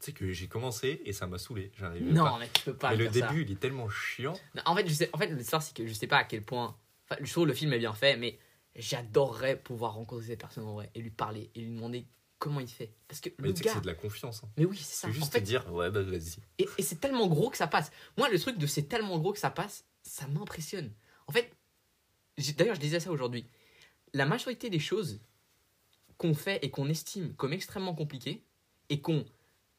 Tu 0.00 0.06
sais 0.06 0.12
que 0.12 0.32
j'ai 0.32 0.48
commencé 0.48 1.00
et 1.04 1.12
ça 1.12 1.26
m'a 1.26 1.38
saoulé. 1.38 1.70
Non, 2.00 2.24
pas. 2.24 2.36
mais 2.40 2.48
tu 2.52 2.62
peux 2.64 2.74
pas 2.74 2.90
Mais 2.90 2.96
le 2.96 3.04
ça. 3.06 3.10
début, 3.12 3.42
il 3.42 3.52
est 3.52 3.58
tellement 3.60 3.88
chiant. 3.88 4.34
Non, 4.56 4.62
en 4.66 4.76
fait, 4.76 4.86
je 4.88 4.92
sais, 4.92 5.10
en 5.12 5.18
fait, 5.18 5.28
l'histoire, 5.28 5.62
c'est 5.62 5.74
que 5.76 5.86
je 5.86 5.92
sais 5.94 6.06
pas 6.08 6.18
à 6.18 6.24
quel 6.24 6.42
point. 6.42 6.76
Enfin, 7.08 7.20
je 7.22 7.30
trouve 7.32 7.46
le 7.46 7.54
film 7.54 7.72
est 7.72 7.78
bien 7.78 7.92
fait, 7.94 8.16
mais 8.16 8.38
j'adorerais 8.76 9.56
pouvoir 9.56 9.94
rencontrer 9.94 10.26
cette 10.26 10.40
personne 10.40 10.64
en 10.64 10.74
vrai 10.74 10.90
et 10.94 11.00
lui 11.00 11.10
parler 11.10 11.50
et 11.54 11.60
lui 11.60 11.74
demander 11.74 12.06
comment 12.38 12.60
il 12.60 12.68
fait. 12.68 12.92
Parce 13.08 13.20
que 13.20 13.30
Mais 13.38 13.48
le 13.48 13.52
gars. 13.54 13.72
c'est 13.74 13.80
de 13.80 13.86
la 13.86 13.94
confiance. 13.94 14.42
Hein. 14.44 14.48
Mais 14.56 14.64
oui, 14.64 14.76
c'est 14.76 14.94
ça. 14.96 15.06
C'est 15.08 15.12
juste 15.14 15.26
en 15.28 15.30
fait, 15.30 15.40
te 15.40 15.44
dire, 15.46 15.72
ouais, 15.72 15.90
bah 15.90 16.02
vas-y. 16.02 16.36
et, 16.58 16.68
et 16.78 16.82
c'est 16.82 16.96
tellement 17.00 17.26
gros 17.26 17.50
que 17.50 17.56
ça 17.56 17.66
passe. 17.66 17.90
Moi, 18.18 18.28
le 18.28 18.38
truc 18.38 18.58
de 18.58 18.66
c'est 18.66 18.82
tellement 18.84 19.18
gros 19.18 19.32
que 19.32 19.38
ça 19.38 19.50
passe, 19.50 19.84
ça 20.02 20.26
m'impressionne. 20.28 20.92
En 21.26 21.32
fait, 21.32 21.50
d'ailleurs, 22.56 22.74
je 22.74 22.80
disais 22.80 23.00
ça 23.00 23.10
aujourd'hui. 23.10 23.46
La 24.12 24.26
majorité 24.26 24.68
des 24.70 24.78
choses 24.78 25.20
qu'on 26.18 26.34
fait 26.34 26.58
et 26.64 26.70
qu'on 26.70 26.88
estime 26.88 27.34
comme 27.34 27.52
extrêmement 27.52 27.94
compliquées 27.94 28.44
et 28.88 29.00
qu'on 29.00 29.24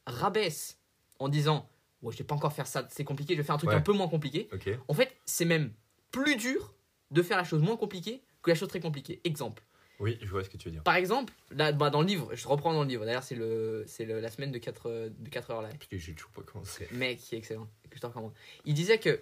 rabaisse 0.06 0.78
en 1.18 1.28
disant 1.28 1.68
Ouais, 2.02 2.12
je 2.12 2.18
vais 2.18 2.24
pas 2.24 2.34
encore 2.34 2.52
faire 2.52 2.66
ça, 2.66 2.86
c'est 2.90 3.04
compliqué, 3.04 3.32
je 3.34 3.38
vais 3.40 3.44
faire 3.44 3.54
un 3.54 3.58
truc 3.58 3.70
Ouais. 3.70 3.76
un 3.76 3.80
peu 3.80 3.92
moins 3.92 4.08
compliqué. 4.08 4.48
En 4.88 4.94
fait, 4.94 5.16
c'est 5.24 5.46
même 5.46 5.72
plus 6.10 6.36
dur 6.36 6.74
de 7.10 7.22
faire 7.22 7.36
la 7.38 7.44
chose 7.44 7.62
moins 7.62 7.76
compliquée 7.76 8.22
la 8.48 8.54
chose 8.54 8.68
très 8.68 8.80
compliquée. 8.80 9.20
Exemple. 9.24 9.62
Oui, 9.98 10.18
je 10.20 10.28
vois 10.28 10.44
ce 10.44 10.50
que 10.50 10.56
tu 10.58 10.68
veux 10.68 10.72
dire. 10.72 10.82
Par 10.82 10.96
exemple, 10.96 11.32
là, 11.50 11.72
bah, 11.72 11.88
dans 11.88 12.02
le 12.02 12.06
livre, 12.06 12.34
je 12.34 12.46
reprends 12.48 12.74
dans 12.74 12.82
le 12.82 12.88
livre. 12.88 13.04
D'ailleurs, 13.06 13.22
c'est 13.22 13.34
le, 13.34 13.84
c'est 13.86 14.04
le- 14.04 14.20
la 14.20 14.30
semaine 14.30 14.52
de 14.52 14.58
4, 14.58 15.10
de 15.18 15.28
4 15.30 15.50
heures 15.50 15.62
là 15.62 15.68
Parce 15.70 15.86
que 15.86 15.96
j'ai 15.96 16.14
toujours 16.14 16.32
pas 16.32 16.42
commencé. 16.42 16.86
mec 16.90 17.18
qui 17.18 17.34
est 17.34 17.38
excellent, 17.38 17.66
que 17.88 17.96
je 17.96 18.00
te 18.00 18.06
recommande. 18.06 18.32
Il 18.66 18.74
disait 18.74 18.98
que, 18.98 19.20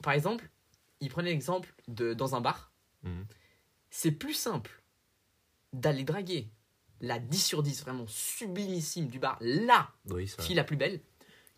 par 0.00 0.12
exemple, 0.12 0.48
il 1.00 1.08
prenait 1.10 1.30
l'exemple 1.30 1.74
de 1.88 2.14
dans 2.14 2.36
un 2.36 2.40
bar, 2.40 2.70
Mhm. 3.02 3.24
c'est 3.90 4.12
plus 4.12 4.34
simple 4.34 4.80
d'aller 5.72 6.04
draguer 6.04 6.48
la 7.00 7.18
10 7.18 7.44
sur 7.44 7.62
10 7.64 7.82
vraiment 7.82 8.06
sublimissime 8.06 9.08
du 9.08 9.18
bar, 9.18 9.36
la 9.40 9.90
Oui, 10.10 10.28
ça. 10.28 10.40
fille 10.42 10.54
la 10.54 10.62
plus 10.62 10.76
belle, 10.76 11.00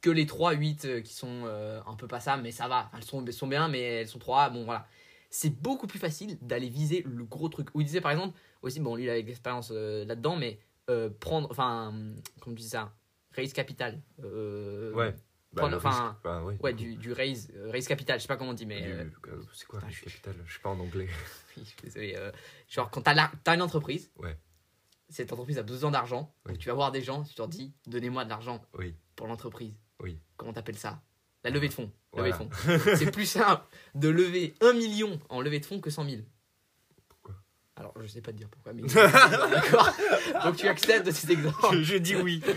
que 0.00 0.08
les 0.08 0.24
3, 0.26 0.52
8 0.52 0.84
euh, 0.86 1.00
qui 1.02 1.12
sont 1.12 1.42
euh, 1.44 1.82
un 1.86 1.94
peu 1.96 2.06
passables, 2.08 2.42
mais 2.42 2.50
ça 2.52 2.66
va, 2.68 2.90
elles 2.96 3.04
sont, 3.04 3.24
elles 3.26 3.32
sont 3.34 3.46
bien, 3.46 3.68
mais 3.68 3.80
elles 3.80 4.08
sont 4.08 4.18
3, 4.18 4.48
bon 4.48 4.64
voilà. 4.64 4.86
C'est 5.36 5.50
beaucoup 5.50 5.88
plus 5.88 5.98
facile 5.98 6.38
d'aller 6.42 6.68
viser 6.68 7.02
le 7.02 7.24
gros 7.24 7.48
truc. 7.48 7.66
Où 7.74 7.80
il 7.80 7.84
disait 7.84 8.00
par 8.00 8.12
exemple, 8.12 8.38
aussi, 8.62 8.78
bon, 8.78 8.94
lui 8.94 9.02
il 9.02 9.10
avait 9.10 9.22
de 9.24 9.26
l'expérience 9.26 9.72
euh, 9.74 10.04
là-dedans, 10.04 10.36
mais 10.36 10.60
euh, 10.90 11.10
prendre, 11.10 11.48
enfin, 11.50 11.92
comment 12.40 12.54
tu 12.54 12.62
dis 12.62 12.68
ça, 12.68 12.94
raise 13.32 13.52
capital. 13.52 14.00
euh, 14.22 14.92
Ouais. 14.94 15.12
Bah, 15.52 15.68
enfin, 15.74 16.16
bah, 16.22 16.42
ouais. 16.44 16.56
Ouais, 16.62 16.72
du, 16.72 16.94
du 16.96 17.12
raise, 17.12 17.52
raise 17.66 17.86
capital, 17.88 18.18
je 18.18 18.22
sais 18.22 18.28
pas 18.28 18.36
comment 18.36 18.50
on 18.50 18.54
dit, 18.54 18.64
mais. 18.66 19.06
C'est 19.54 19.66
quoi 19.66 19.80
putain, 19.80 19.86
le 19.88 19.92
je 19.92 19.96
suis- 19.98 20.04
capital? 20.10 20.34
Je 20.46 20.52
sais 20.54 20.60
pas 20.60 20.70
en 20.70 20.78
anglais. 20.78 21.08
oui, 21.56 21.62
je 21.64 21.68
suis 21.68 21.76
désolé. 21.82 22.16
genre, 22.68 22.88
quand 22.92 23.02
t'as, 23.02 23.14
la- 23.14 23.32
t'as 23.42 23.54
une 23.56 23.62
entreprise, 23.62 24.10
Ouais. 24.18 24.36
cette 25.08 25.32
entreprise 25.32 25.58
a 25.58 25.62
besoin 25.64 25.90
d'argent, 25.90 26.32
Oui. 26.46 26.52
donc 26.52 26.58
tu 26.60 26.68
vas 26.68 26.74
voir 26.74 26.92
des 26.92 27.02
gens, 27.02 27.24
tu 27.24 27.34
leur 27.38 27.48
dis, 27.48 27.72
donnez-moi 27.88 28.24
de 28.24 28.30
l'argent 28.30 28.64
Oui. 28.78 28.94
pour 29.16 29.26
l'entreprise. 29.26 29.74
Oui. 30.00 30.20
Comment 30.36 30.52
t'appelles 30.52 30.78
ça? 30.78 31.02
La 31.44 31.50
levée 31.50 31.68
de 31.68 31.74
fonds. 31.74 31.90
Voilà. 32.12 32.28
Levée 32.36 32.44
de 32.46 32.50
fonds. 32.54 32.78
C'est 32.96 33.10
plus 33.10 33.26
simple 33.26 33.62
de 33.94 34.08
lever 34.08 34.54
1 34.60 34.72
million 34.72 35.20
en 35.28 35.40
levée 35.40 35.60
de 35.60 35.66
fonds 35.66 35.80
que 35.80 35.90
100 35.90 36.04
000. 36.08 36.22
Pourquoi? 37.08 37.34
Alors, 37.76 37.92
je 38.00 38.06
sais 38.06 38.20
pas 38.22 38.32
te 38.32 38.38
dire 38.38 38.48
pourquoi, 38.48 38.72
mais. 38.72 38.82
D'accord. 39.50 39.90
Donc, 40.44 40.56
tu 40.56 40.66
acceptes 40.66 41.06
de 41.06 41.10
cet 41.12 41.28
exemple. 41.30 41.82
je 41.82 41.96
dis 41.96 42.16
oui. 42.16 42.40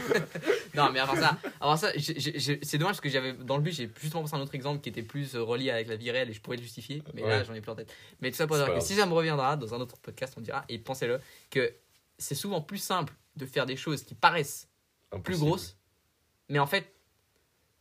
Non, 0.76 0.92
mais 0.92 1.00
avant 1.00 1.16
ça, 1.16 1.36
avant 1.60 1.76
ça 1.76 1.92
c'est 1.98 2.78
dommage 2.78 2.92
parce 2.94 3.02
que 3.02 3.10
j'avais 3.10 3.34
dans 3.34 3.58
le 3.58 3.64
but, 3.64 3.72
j'ai 3.72 3.90
justement 4.00 4.22
pensé 4.22 4.36
à 4.36 4.38
un 4.38 4.42
autre 4.42 4.54
exemple 4.54 4.80
qui 4.80 4.90
était 4.90 5.02
plus 5.02 5.34
euh, 5.36 5.42
relié 5.42 5.72
avec 5.72 5.88
la 5.88 5.96
vie 5.96 6.12
réelle 6.12 6.30
et 6.30 6.34
je 6.34 6.40
pourrais 6.40 6.58
le 6.58 6.62
justifier, 6.62 7.02
mais 7.16 7.22
là 7.24 7.40
Ouais. 7.40 7.46
j'en 7.46 7.56
ai 7.56 7.62
plus 7.62 7.72
en 7.72 7.76
tête. 7.76 7.92
Mais 8.22 8.30
tout 8.30 8.38
ça 8.38 8.46
pour 8.46 8.58
dire 8.58 8.72
que 8.72 8.80
si 8.80 8.94
ça 8.94 9.08
me 9.08 9.14
reviendra 9.14 9.58
dans 9.58 9.74
un 9.74 9.80
autre 9.80 9.98
podcast, 9.98 10.36
on 10.38 10.42
dira, 10.42 10.64
et 10.70 10.78
pensez-le, 10.78 11.20
que 11.50 11.74
c'est 12.20 12.36
souvent 12.36 12.62
plus 12.62 12.78
simple 12.78 13.12
de 13.38 13.48
faire 13.48 13.66
des 13.66 13.76
choses 13.76 14.04
qui 14.04 14.14
paraissent 14.14 14.70
plus 15.24 15.40
grosses, 15.40 15.78
mais 16.48 16.60
en 16.60 16.68
fait, 16.68 16.94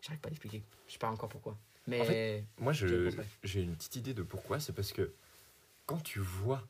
j'arrive 0.00 0.20
pas 0.20 0.28
à 0.28 0.30
l'expliquer. 0.30 0.62
Je 0.96 0.98
sais 0.98 1.06
pas 1.06 1.10
encore 1.12 1.28
pourquoi. 1.28 1.58
Mais 1.86 2.46
En 2.58 2.64
Moi, 2.64 2.72
je- 2.72 3.04
penserais. 3.10 3.26
j'ai 3.44 3.60
une 3.60 3.76
petite 3.76 3.96
idée 3.96 4.14
de 4.14 4.22
pourquoi. 4.22 4.60
C'est 4.60 4.72
parce 4.72 4.94
que 4.94 5.12
quand 5.84 6.02
tu 6.02 6.20
vois 6.20 6.66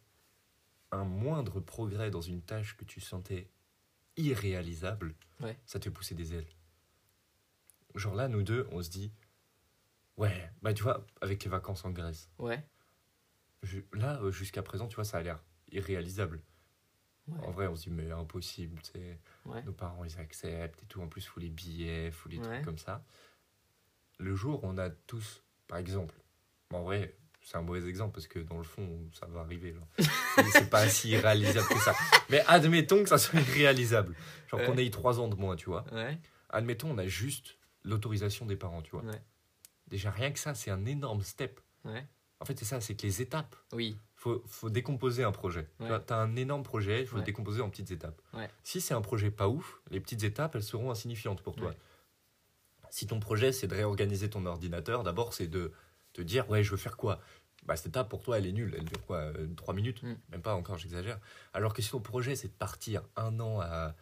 un 0.91 1.05
moindre 1.05 1.61
progrès 1.61 2.11
dans 2.11 2.21
une 2.21 2.43
tâche 2.43 2.77
que 2.77 2.85
tu 2.85 3.01
sentais 3.01 3.49
irréalisable, 4.17 5.15
Ouais. 5.41 5.57
ça 5.65 5.79
te 5.79 5.85
fait 5.85 5.91
pousser 5.93 6.17
des 6.17 6.35
ailes. 6.35 6.47
Genre 7.95 8.17
là, 8.17 8.27
nous 8.27 8.43
deux, 8.43 8.67
on 8.73 8.83
se 8.83 8.91
dit, 8.91 9.13
ouais, 10.17 10.51
bah 10.61 10.75
tu 10.75 10.83
vois, 10.83 11.07
avec 11.21 11.45
les 11.45 11.51
vacances 11.51 11.85
en 11.85 11.91
Grèce, 11.93 12.29
ouais. 12.39 12.63
je- 13.63 13.81
là, 13.93 14.21
euh, 14.23 14.33
jusqu'à 14.33 14.63
présent, 14.65 14.89
tu 14.89 14.97
vois, 14.97 15.05
ça 15.05 15.19
a 15.19 15.23
l'air 15.23 15.41
irréalisable. 15.71 16.43
Ouais. 17.29 17.39
En 17.47 17.53
vrai, 17.53 17.69
on 17.69 17.77
se 17.77 17.85
dit, 17.85 17.91
mais 17.91 18.11
impossible, 18.11 18.81
tu 18.83 18.91
sais. 18.93 19.19
Ouais. 19.45 19.63
Nos 19.63 19.73
parents, 19.73 20.05
ils 20.05 20.19
acceptent 20.19 20.83
et 20.83 20.87
tout. 20.87 21.01
En 21.01 21.09
plus, 21.09 21.23
il 21.23 21.29
faut 21.29 21.41
les 21.41 21.49
billets, 21.51 22.07
il 22.07 22.13
faut 22.13 22.29
les 22.29 22.41
trucs 22.41 22.65
comme 22.65 22.79
ça. 22.79 23.05
Le 24.19 24.35
jour 24.35 24.65
où 24.65 24.67
on 24.69 24.79
a 24.79 24.91
tous, 24.91 25.43
par 25.69 25.79
exemple, 25.79 26.15
en 26.73 26.83
vrai, 26.83 27.17
c'est 27.43 27.57
un 27.57 27.63
mauvais 27.63 27.87
exemple 27.89 28.13
parce 28.15 28.27
que 28.27 28.39
dans 28.41 28.59
le 28.59 28.65
fond, 28.65 29.09
ça 29.13 29.27
va 29.27 29.41
arriver. 29.41 29.75
c'est 30.53 30.69
pas 30.69 30.89
si 30.89 31.11
irréalisable 31.11 31.69
que 31.69 31.79
ça. 31.79 31.95
Mais 32.29 32.43
admettons 32.49 33.03
que 33.03 33.09
ça 33.09 33.19
soit 33.19 33.41
irréalisable. 33.41 34.17
Genre 34.49 34.63
qu'on 34.65 34.77
ait 34.77 34.91
3 34.91 35.21
ans 35.21 35.29
de 35.29 35.37
moins, 35.37 35.55
tu 35.55 35.67
vois. 35.67 35.85
Ouais. 35.93 36.19
Admettons, 36.51 36.91
on 36.91 36.99
a 36.99 37.07
juste 37.07 37.57
l'autorisation 37.85 38.47
des 38.47 38.57
parents, 38.57 38.83
tu 38.83 38.91
vois. 38.93 39.03
Ouais. 39.03 39.23
Déjà, 39.87 40.11
rien 40.11 40.33
que 40.33 40.39
ça, 40.39 40.55
c'est 40.55 40.71
un 40.71 40.85
énorme 40.87 41.23
step. 41.23 41.61
En 41.85 42.45
fait, 42.45 42.59
c'est 42.59 42.65
ça, 42.65 42.81
c'est 42.81 42.97
que 42.97 43.03
les 43.03 43.23
étapes. 43.23 43.55
Oui. 43.73 43.97
faut, 44.17 44.43
faut 44.47 44.69
décomposer 44.69 45.23
un 45.23 45.33
projet. 45.33 45.69
Tu 45.79 46.13
as 46.13 46.17
un 46.17 46.35
énorme 46.35 46.65
projet, 46.65 47.03
il 47.03 47.07
faut 47.07 47.17
le 47.17 47.23
décomposer 47.23 47.63
en 47.63 47.71
petites 47.71 47.93
étapes. 47.93 48.21
Si 48.65 48.81
c'est 48.81 48.95
un 48.95 49.01
projet 49.01 49.31
pas 49.31 49.49
ouf, 49.49 49.81
les 49.91 50.01
petites 50.01 50.25
étapes, 50.25 50.57
elles 50.57 50.65
seront 50.65 50.91
insignifiantes 50.91 51.43
pour 51.43 51.55
toi. 51.55 51.73
Si 52.91 53.07
ton 53.07 53.21
projet, 53.21 53.53
c'est 53.53 53.67
de 53.67 53.75
réorganiser 53.75 54.31
ton 54.31 54.47
ordinateur, 54.47 55.03
d'abord, 55.03 55.33
c'est 55.35 55.49
de 55.49 55.73
te 56.13 56.23
dire, 56.23 56.49
ouais, 56.51 56.63
je 56.63 56.71
veux 56.71 56.77
faire 56.77 56.97
quoi? 56.97 57.21
Bah, 57.65 57.77
Cette 57.77 57.87
étape, 57.89 58.09
pour 58.09 58.23
toi, 58.23 58.39
elle 58.39 58.47
est 58.47 58.53
nulle. 58.53 58.75
Elle 58.79 58.85
dure 58.85 59.05
quoi 59.05 59.33
3 59.57 59.75
minutes? 59.75 60.03
Mm. 60.03 60.15
Même 60.31 60.43
pas 60.43 60.55
encore, 60.55 60.79
j'exagère. 60.79 61.19
Alors 61.53 61.75
que 61.75 61.83
si 61.83 61.91
ton 61.91 62.01
projet, 62.01 62.37
c'est 62.37 62.49
de 62.49 62.53
partir 62.53 63.03
un 63.17 63.41
an 63.41 63.61
à 63.61 63.95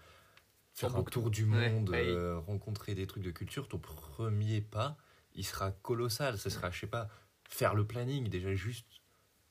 faire 0.75 0.91
Faire 0.91 1.01
un 1.01 1.03
tour 1.05 1.31
du 1.31 1.47
monde, 1.47 1.89
ouais. 1.91 2.09
euh, 2.09 2.39
rencontrer 2.39 2.95
des 2.95 3.07
trucs 3.07 3.23
de 3.23 3.31
culture, 3.31 3.69
ton 3.69 3.79
premier 3.79 4.61
pas, 4.61 4.97
il 5.35 5.45
sera 5.45 5.71
colossal. 5.71 6.37
Ce 6.37 6.51
sera, 6.51 6.71
je 6.71 6.81
sais 6.81 6.87
pas, 6.87 7.09
faire 7.49 7.75
le 7.75 7.87
planning, 7.87 8.29
déjà 8.29 8.55
juste 8.55 9.01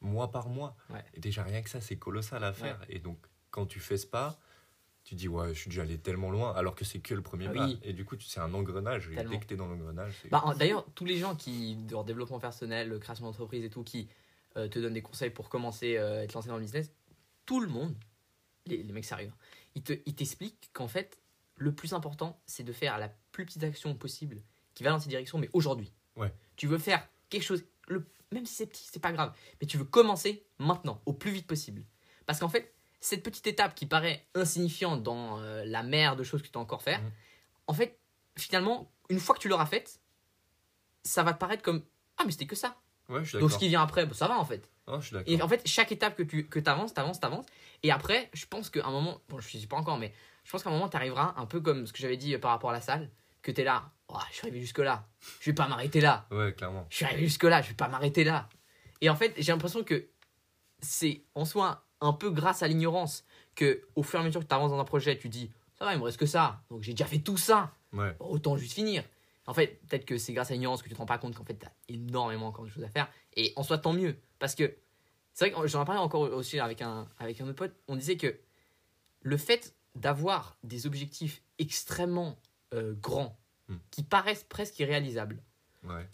mois 0.02 0.32
par 0.32 0.50
mois. 0.50 0.76
Ouais. 0.90 1.04
Et 1.14 1.20
déjà, 1.22 1.44
rien 1.44 1.62
que 1.62 1.70
ça, 1.70 1.80
c'est 1.82 1.96
colossal 1.96 2.44
à 2.44 2.52
faire. 2.54 2.80
Et 2.90 3.00
donc, 3.00 3.18
quand 3.52 3.66
tu 3.66 3.80
fais 3.80 3.98
ce 3.98 4.06
pas, 4.06 4.38
tu 5.04 5.16
dis, 5.16 5.28
ouais, 5.28 5.50
je 5.54 5.60
suis 5.60 5.70
déjà 5.70 5.82
allé 5.82 5.98
tellement 5.98 6.32
loin, 6.32 6.54
alors 6.54 6.76
que 6.76 6.86
c'est 6.86 7.00
que 7.00 7.14
le 7.14 7.22
premier 7.22 7.48
Ah 7.50 7.54
pas. 7.54 7.66
oui. 7.68 7.80
Et 7.84 7.92
du 7.94 8.06
coup, 8.06 8.16
tu- 8.16 8.26
c'est 8.28 8.40
un 8.40 8.54
engrenage. 8.54 9.10
Et 9.10 9.16
dès 9.24 9.38
que 9.40 9.46
tu 9.46 9.54
es 9.54 9.58
dans 9.58 9.68
l'engrenage. 9.68 10.14
Bah, 10.32 10.42
en- 10.46 10.54
D'ailleurs, 10.56 10.86
tous 10.96 11.06
les 11.06 11.18
gens 11.18 11.36
qui, 11.36 11.76
dans 11.76 12.00
le 12.02 12.06
développement 12.06 12.40
personnel, 12.40 12.98
création 13.00 13.26
d'entreprise 13.26 13.64
et 13.66 13.70
tout, 13.70 13.84
qui 13.84 14.08
euh, 14.56 14.68
te 14.68 14.78
donnent 14.80 14.94
des 14.94 15.02
conseils 15.02 15.32
pour 15.32 15.50
commencer 15.50 15.98
euh, 15.98 16.24
à 16.24 16.28
te 16.28 16.34
lancer 16.34 16.48
dans 16.50 16.56
le 16.58 16.62
business, 16.62 16.92
tout 17.46 17.60
le 17.60 17.68
monde, 17.68 17.96
les, 18.68 18.84
les 18.84 18.94
mecs 18.94 19.04
sérieux, 19.04 19.32
ils 19.76 19.82
te- 19.84 20.00
ils 20.06 20.16
t'expliquent 20.16 20.70
qu'en 20.74 20.88
fait, 20.88 21.20
le 21.58 21.74
plus 21.74 21.94
important, 21.94 22.40
c'est 22.46 22.64
de 22.64 22.72
faire 22.72 22.98
la 23.00 23.10
plus 23.32 23.46
petite 23.46 23.64
action 23.64 23.94
possible 23.96 24.42
qui 24.76 24.84
va 24.84 24.92
dans 24.92 25.00
cette 25.00 25.10
direction, 25.10 25.38
mais 25.38 25.50
aujourd'hui. 25.54 25.92
Ouais. 26.16 26.32
Tu 26.56 26.68
veux 26.68 26.78
faire 26.78 27.06
quelque 27.30 27.44
chose, 27.44 27.64
le, 27.88 28.06
même 28.32 28.46
si 28.46 28.54
c'est 28.56 28.68
petit, 28.68 28.88
c'est 28.90 29.02
pas 29.02 29.12
grave, 29.12 29.36
mais 29.60 29.68
tu 29.68 29.78
veux 29.78 29.84
commencer 29.86 30.46
maintenant, 30.60 31.02
au 31.06 31.14
plus 31.14 31.32
vite 31.32 31.48
possible. 31.48 31.84
Parce 32.26 32.40
qu'en 32.40 32.48
fait, 32.50 32.74
cette 33.04 33.22
petite 33.24 33.46
étape 33.48 33.76
qui 33.76 33.86
paraît 33.86 34.26
insignifiante 34.34 35.04
dans 35.04 35.40
euh, 35.40 35.64
la 35.66 35.84
mer 35.84 36.16
de 36.16 36.24
choses 36.24 36.42
que 36.42 36.48
tu 36.48 36.54
dois 36.54 36.62
encore 36.62 36.82
faire, 36.82 37.02
Mhm. 37.02 37.12
en 37.68 37.74
fait, 37.74 38.00
finalement, 38.38 38.90
une 39.10 39.20
fois 39.20 39.36
que 39.36 39.42
tu 39.42 39.50
l'auras 39.50 39.66
faite, 39.66 40.00
ça 41.04 41.24
va 41.24 41.34
te 41.34 41.38
paraître 41.40 41.62
comme 41.64 41.84
Ah, 42.18 42.24
mais 42.26 42.32
c'était 42.32 42.46
que 42.46 42.56
ça. 42.56 42.78
Ouais, 43.10 43.24
je 43.24 43.30
suis 43.32 43.40
Donc 43.40 43.52
ce 43.52 43.58
qui 43.58 43.68
vient 43.68 43.82
après, 43.82 44.06
bah, 44.06 44.14
ça 44.14 44.28
va 44.28 44.38
en 44.40 44.46
fait. 44.46 44.70
Je 44.88 45.06
suis 45.06 45.16
Et 45.26 45.42
en 45.42 45.48
fait, 45.48 45.62
chaque 45.68 45.92
étape 45.92 46.16
que 46.16 46.24
tu 46.24 46.48
que 46.48 46.60
avances, 46.70 46.94
tu 46.94 47.00
avances, 47.00 47.20
tu 47.20 47.26
avances. 47.26 47.46
Et 47.84 47.92
après, 47.92 48.30
je 48.34 48.46
pense 48.46 48.70
qu'à 48.70 48.86
un 48.86 48.92
moment, 48.92 49.20
bon, 49.30 49.40
je 49.40 49.58
ne 49.58 49.62
sais 49.62 49.68
pas 49.68 49.78
encore, 49.78 49.98
mais 49.98 50.14
je 50.46 50.52
pense 50.52 50.64
qu'à 50.64 50.70
un 50.70 50.74
moment, 50.74 50.88
tu 50.90 50.96
arriveras 50.98 51.34
un 51.38 51.46
peu 51.46 51.60
comme 51.60 51.86
ce 51.88 51.92
que 51.94 52.00
j'avais 52.00 52.18
dit 52.18 52.36
euh, 52.36 52.40
par 52.40 52.52
rapport 52.52 52.70
à 52.70 52.74
la 52.74 52.82
salle, 52.82 53.10
que 53.42 53.52
tu 53.52 53.62
es 53.62 53.64
là. 53.66 53.92
Oh, 54.08 54.18
je 54.30 54.36
suis 54.36 54.44
arrivé 54.48 54.62
jusque-là. 54.62 55.06
Je 55.42 55.50
vais 55.50 55.56
pas 55.56 55.68
m'arrêter 55.68 56.00
là. 56.02 56.26
Ouais, 56.32 56.54
clairement. 56.54 56.86
Je 56.90 56.96
suis 56.98 57.06
arrivé 57.06 57.24
jusque-là, 57.24 57.62
je 57.62 57.70
vais 57.70 57.74
pas 57.76 57.88
m'arrêter 57.90 58.24
là. 58.24 58.48
Et 59.02 59.10
en 59.10 59.16
fait, 59.16 59.34
j'ai 59.38 59.52
l'impression 59.52 59.84
que 59.84 60.08
c'est 60.80 61.24
en 61.36 61.44
soi 61.46 61.86
un 62.04 62.14
peu 62.14 62.30
grâce 62.30 62.62
à 62.64 62.68
l'ignorance 62.68 63.24
que 63.56 63.82
au 63.96 64.04
fur 64.04 64.20
et 64.20 64.24
à 64.24 64.26
mesure 64.26 64.42
que 64.42 64.46
tu 64.48 64.54
avances 64.54 64.72
dans 64.72 64.80
un 64.80 64.84
projet, 64.86 65.18
tu 65.18 65.30
dis 65.30 65.50
ça 65.80 65.86
va, 65.86 65.94
il 65.94 66.00
me 66.00 66.04
reste 66.04 66.18
que 66.18 66.26
ça. 66.26 66.62
Donc 66.70 66.84
j'ai 66.84 66.92
déjà 66.94 67.06
fait 67.06 67.20
tout 67.20 67.38
ça. 67.38 67.74
Ouais. 67.94 68.16
Autant 68.20 68.58
juste 68.58 68.74
finir. 68.74 69.04
En 69.46 69.54
fait, 69.54 69.80
peut-être 69.88 70.06
que 70.06 70.18
c'est 70.18 70.34
grâce 70.34 70.52
à 70.52 70.54
l'ignorance 70.54 70.82
que 70.82 70.88
tu 70.88 70.94
te 70.94 71.00
rends 71.00 71.06
pas 71.06 71.18
compte 71.18 71.36
qu'en 71.36 71.44
fait, 71.44 71.58
tu 71.58 71.66
as 71.66 71.72
énormément 71.90 72.48
encore 72.48 72.66
de 72.66 72.70
choses 72.70 72.84
à 72.84 72.90
faire. 72.90 73.10
Et 73.36 73.52
en 73.56 73.64
soi, 73.64 73.78
tant 73.78 73.92
mieux. 73.94 74.16
Parce 74.40 74.56
que 74.56 74.74
c'est 75.34 75.50
vrai 75.50 75.62
que 75.62 75.68
j'en 75.68 75.82
ai 75.82 75.86
parlé 75.86 76.00
encore 76.02 76.22
aussi 76.22 76.60
avec 76.60 76.82
un, 76.82 77.08
avec 77.20 77.42
un 77.42 77.46
autre 77.46 77.56
pote. 77.56 77.76
On 77.88 77.96
disait 77.96 78.18
que 78.18 78.38
le 79.22 79.38
fait 79.38 79.76
d'avoir 79.96 80.58
des 80.64 80.86
objectifs 80.88 81.42
extrêmement 81.60 82.38
euh, 82.74 82.94
grands, 82.96 83.38
Hmm. 83.70 83.78
qui 83.92 84.04
paraissent 84.04 84.44
presque 84.44 84.78
irréalisables, 84.80 85.42
Ouais. 85.86 86.06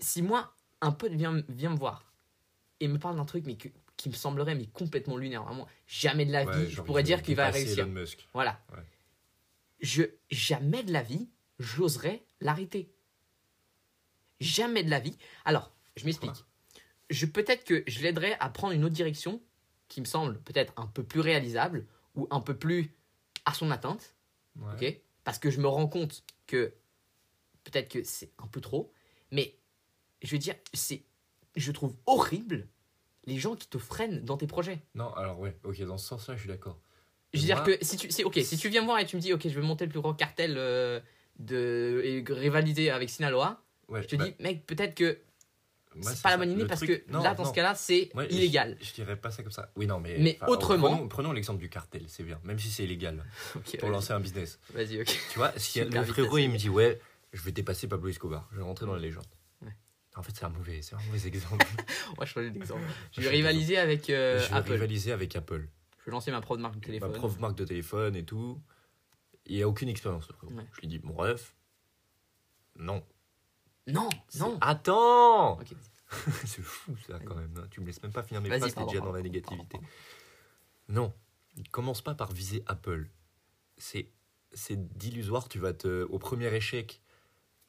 si 0.00 0.20
moi, 0.20 0.52
un 0.82 0.92
pote 0.92 1.12
vient, 1.12 1.42
vient 1.48 1.70
me 1.70 1.78
voir 1.78 2.12
et 2.80 2.88
me 2.88 2.98
parle 2.98 3.16
d'un 3.16 3.24
truc 3.24 3.46
mais 3.46 3.56
que- 3.56 3.68
qui 3.98 4.08
me 4.08 4.14
semblerait 4.14 4.54
mais 4.54 4.66
complètement 4.66 5.18
lunaire, 5.18 5.42
vraiment, 5.42 5.68
jamais 5.86 6.24
de 6.24 6.32
la 6.32 6.44
Ouais, 6.44 6.64
vie, 6.64 6.70
je 6.70 6.80
pourrais 6.80 7.02
dire 7.02 7.20
qu'il 7.20 7.34
va 7.36 7.50
réussir. 7.50 7.80
Elon 7.84 7.92
Musk. 7.92 8.26
Voilà. 8.32 8.58
Ouais. 8.72 8.82
Je, 9.80 10.04
jamais 10.30 10.82
de 10.82 10.92
la 10.92 11.02
vie, 11.02 11.28
j'oserais 11.58 12.24
l'arrêter. 12.40 12.90
Jamais 14.40 14.84
de 14.84 14.90
la 14.90 15.00
vie. 15.00 15.18
Alors, 15.44 15.72
je 15.96 16.04
m'explique. 16.06 16.44
Je 17.10 17.26
peut-être 17.26 17.64
que 17.64 17.82
je 17.86 18.00
l'aiderais 18.00 18.36
à 18.38 18.48
prendre 18.48 18.72
une 18.72 18.84
autre 18.84 18.94
direction 18.94 19.42
qui 19.88 20.00
me 20.00 20.06
semble 20.06 20.40
peut-être 20.42 20.72
un 20.76 20.86
peu 20.86 21.02
plus 21.02 21.20
réalisable 21.20 21.86
ou 22.14 22.28
un 22.30 22.40
peu 22.40 22.56
plus 22.56 22.94
à 23.44 23.52
son 23.52 23.70
atteinte, 23.70 24.14
Ouais. 24.56 25.04
Parce 25.22 25.38
que 25.38 25.50
je 25.50 25.60
me 25.60 25.68
rends 25.68 25.86
compte 25.86 26.24
que 26.46 26.74
peut-être 27.62 27.88
que 27.88 28.02
c'est 28.02 28.32
un 28.38 28.46
peu 28.48 28.60
trop, 28.60 28.92
mais 29.30 29.56
je 30.22 30.32
veux 30.32 30.38
dire, 30.38 30.56
c'est, 30.72 31.04
je 31.54 31.70
trouve 31.70 31.94
horrible 32.06 32.66
les 33.28 33.38
gens 33.38 33.54
qui 33.54 33.68
te 33.68 33.78
freinent 33.78 34.24
dans 34.24 34.36
tes 34.36 34.46
projets. 34.46 34.80
Non, 34.94 35.12
alors 35.14 35.38
ouais, 35.38 35.56
ok, 35.64 35.80
dans 35.82 35.98
ce 35.98 36.06
sens-là, 36.08 36.34
je 36.34 36.40
suis 36.40 36.48
d'accord. 36.48 36.80
Je 37.34 37.40
veux 37.40 37.44
dire 37.46 37.62
que 37.62 37.76
si 37.82 37.96
tu, 37.96 38.10
c'est 38.10 38.24
ok, 38.24 38.38
si 38.42 38.56
tu 38.56 38.68
viens 38.70 38.80
me 38.80 38.86
voir 38.86 38.98
et 38.98 39.06
tu 39.06 39.14
me 39.16 39.20
dis, 39.20 39.32
ok, 39.32 39.42
je 39.48 39.54
veux 39.54 39.62
monter 39.62 39.84
le 39.84 39.90
plus 39.90 40.00
gros 40.00 40.14
cartel 40.14 40.54
euh, 40.56 40.98
de 41.38 42.00
et 42.04 42.24
rivaliser 42.32 42.90
avec 42.90 43.10
Sinaloa, 43.10 43.62
Ouais, 43.88 44.02
je 44.02 44.08
te 44.08 44.16
bah, 44.16 44.24
dis, 44.26 44.34
mec, 44.40 44.66
peut-être 44.66 44.94
que 44.94 45.18
c'est 46.02 46.22
pas 46.22 46.30
la 46.30 46.36
bonne 46.36 46.52
idée 46.52 46.66
parce 46.66 46.80
truc- 46.80 47.04
que 47.06 47.12
non, 47.12 47.22
là, 47.22 47.34
dans 47.34 47.42
non. 47.44 47.48
ce 47.50 47.54
cas-là, 47.54 47.74
c'est 47.74 48.10
Ouais, 48.14 48.26
illégal. 48.30 48.76
Je, 48.80 48.86
je 48.86 48.92
dirais 48.94 49.16
pas 49.16 49.30
ça 49.30 49.42
comme 49.42 49.50
ça. 49.52 49.72
Oui, 49.76 49.86
non, 49.86 49.98
mais. 50.00 50.38
Autrement- 50.46 50.88
Prenons, 50.90 51.08
prenons 51.08 51.32
l'exemple 51.32 51.58
du 51.60 51.68
cartel, 51.70 52.02
c'est 52.08 52.22
bien, 52.22 52.38
même 52.44 52.58
si 52.58 52.70
c'est 52.70 52.84
illégal, 52.84 53.24
pour 53.78 53.88
lancer 53.90 54.12
un 54.12 54.20
business. 54.20 54.58
Vas-y, 54.74 55.00
ok. 55.00 55.06
Tu 55.32 55.38
vois, 55.38 55.52
si 55.56 55.80
le 55.80 56.04
frérot, 56.04 56.38
il 56.38 56.50
me 56.50 56.56
dit, 56.58 56.68
ouais, 56.68 57.00
je 57.32 57.42
vais 57.42 57.52
dépasser 57.52 57.88
Pablo 57.88 58.08
Escobar, 58.08 58.48
je 58.52 58.58
vais 58.58 58.62
rentrer 58.62 58.86
dans 58.86 58.94
la 58.94 59.00
légende. 59.00 59.24
En 60.18 60.22
fait, 60.22 60.34
c'est 60.34 60.44
un 60.44 60.48
mauvais, 60.48 60.82
c'est 60.82 60.94
un 60.96 61.00
mauvais 61.06 61.26
exemple. 61.28 61.64
Moi, 62.16 62.24
je 62.26 62.32
change 62.32 62.50
d'exemple. 62.50 62.82
Je 63.12 63.20
Je 63.20 63.28
vais 63.28 63.34
rivaliser 63.36 63.78
avec 63.78 64.10
euh, 64.10 64.40
je 64.40 64.48
vais 64.48 64.54
Apple. 64.54 64.72
rivaliser 64.72 65.12
avec 65.12 65.36
Apple. 65.36 65.68
Je 66.00 66.04
vais 66.06 66.10
lancer 66.12 66.30
ma 66.32 66.40
propre 66.40 66.60
marque 66.60 66.74
de 66.76 66.80
téléphone. 66.80 67.10
Ma 67.12 67.16
propre 67.18 67.38
marque 67.38 67.56
de 67.56 67.64
téléphone 67.64 68.16
et 68.16 68.24
tout. 68.24 68.60
Il 69.46 69.62
a 69.62 69.68
aucune 69.68 69.88
expérience. 69.88 70.28
Ouais. 70.42 70.64
Je 70.74 70.80
lui 70.80 70.88
dis, 70.88 71.00
mon 71.02 71.14
ref, 71.14 71.54
non. 72.76 73.04
Non, 73.86 74.08
non. 74.38 74.58
Attends 74.60 75.58
C'est 76.44 76.62
fou 76.62 76.96
ça 77.06 77.18
quand 77.24 77.34
même. 77.36 77.54
hein. 77.58 77.66
Tu 77.70 77.80
me 77.80 77.86
laisses 77.86 78.02
même 78.02 78.12
pas 78.12 78.22
finir 78.22 78.40
mes 78.42 78.48
phrases, 78.48 78.74
t'es 78.74 78.84
déjà 78.86 79.00
dans 79.00 79.12
la 79.12 79.22
négativité. 79.22 79.78
Non, 80.88 81.14
commence 81.70 82.02
pas 82.02 82.14
par 82.14 82.32
viser 82.32 82.62
Apple. 82.66 83.08
C'est 83.76 84.10
c'est 84.52 84.96
d'illusoire. 84.98 85.48
Tu 85.48 85.58
vas 85.58 85.72
te 85.74 86.04
au 86.04 86.18
premier 86.18 86.52
échec, 86.54 87.02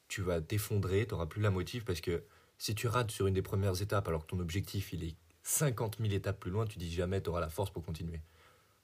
tu 0.07 0.21
vas 0.21 0.41
t'effondrer, 0.41 1.05
tu 1.07 1.15
plus 1.27 1.41
la 1.41 1.51
motive 1.51 1.83
parce 1.83 2.01
que 2.01 2.23
si 2.59 2.75
tu 2.75 2.87
rates 2.87 3.09
sur 3.09 3.25
une 3.25 3.33
des 3.33 3.41
premières 3.41 3.81
étapes 3.81 4.07
alors 4.07 4.21
que 4.21 4.27
ton 4.27 4.39
objectif 4.39 4.93
il 4.93 5.03
est 5.03 5.15
50 5.41 5.97
000 5.99 6.13
étapes 6.13 6.39
plus 6.39 6.51
loin, 6.51 6.67
tu 6.67 6.77
dis 6.77 6.91
jamais 6.93 7.19
tu 7.21 7.29
auras 7.29 7.39
la 7.39 7.49
force 7.49 7.71
pour 7.71 7.83
continuer. 7.83 8.21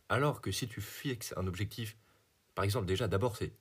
Alors 0.10 0.42
que 0.42 0.52
si 0.52 0.68
tu 0.68 0.82
fixes 0.82 1.34
un 1.38 1.46
objectif, 1.46 1.96
par 2.56 2.66
exemple 2.66 2.88
déjà 2.88 3.08
d'abord 3.08 3.38
c'est 3.38 3.54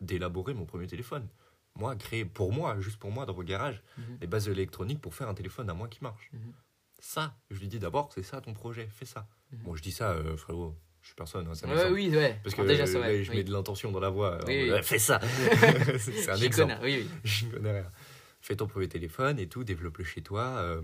d'élaborer 0.00 0.54
mon 0.54 0.64
premier 0.66 0.86
téléphone. 0.86 1.26
Moi, 1.74 1.94
créer 1.96 2.24
pour 2.24 2.52
moi, 2.52 2.78
juste 2.80 2.98
pour 2.98 3.10
moi 3.10 3.24
dans 3.26 3.34
mon 3.34 3.42
garage, 3.42 3.82
Mhm. 3.98 4.18
les 4.20 4.26
bases 4.26 4.48
électroniques 4.48 5.00
pour 5.00 5.14
faire 5.14 5.28
un 5.28 5.34
téléphone 5.34 5.68
à 5.70 5.74
moi 5.74 5.88
qui 5.88 6.02
marche. 6.02 6.28
Mhm. 6.32 6.52
Ça, 7.00 7.36
je 7.50 7.58
lui 7.60 7.68
dis 7.68 7.78
d'abord, 7.78 8.10
c'est 8.12 8.22
ça 8.24 8.40
ton 8.40 8.52
projet, 8.54 8.88
fais 8.90 9.04
ça. 9.06 9.28
Mhm. 9.52 9.58
Bon, 9.62 9.74
je 9.76 9.82
dis 9.82 9.92
ça, 9.92 10.10
euh, 10.12 10.36
frérot, 10.36 10.76
je 11.02 11.06
suis 11.08 11.14
personne, 11.14 11.46
hein, 11.46 11.54
ça 11.54 11.68
Ouais, 11.68 11.90
oui, 11.90 12.10
ouais. 12.14 12.38
Parce 12.42 12.54
que 12.56 12.62
déjà, 12.62 12.84
là, 12.84 13.22
je 13.22 13.30
oui. 13.30 13.36
mets 13.38 13.44
de 13.44 13.52
l'intention 13.52 13.92
dans 13.92 14.00
la 14.00 14.10
voix. 14.10 14.38
Oui, 14.46 14.70
fais 14.82 14.98
ça 14.98 15.20
C'est 15.98 16.28
un 16.30 16.34
J'y 16.34 16.44
exemple. 16.46 16.74
connais, 16.78 16.84
Oui, 16.84 17.06
oui. 17.08 17.10
Je 17.24 17.46
connais 17.46 17.72
rien. 17.80 17.92
Fais 18.40 18.56
ton 18.56 18.66
premier 18.66 18.88
téléphone 18.88 19.38
et 19.38 19.48
tout, 19.48 19.64
développe-le 19.64 20.04
chez 20.04 20.22
toi. 20.22 20.42
euh, 20.58 20.82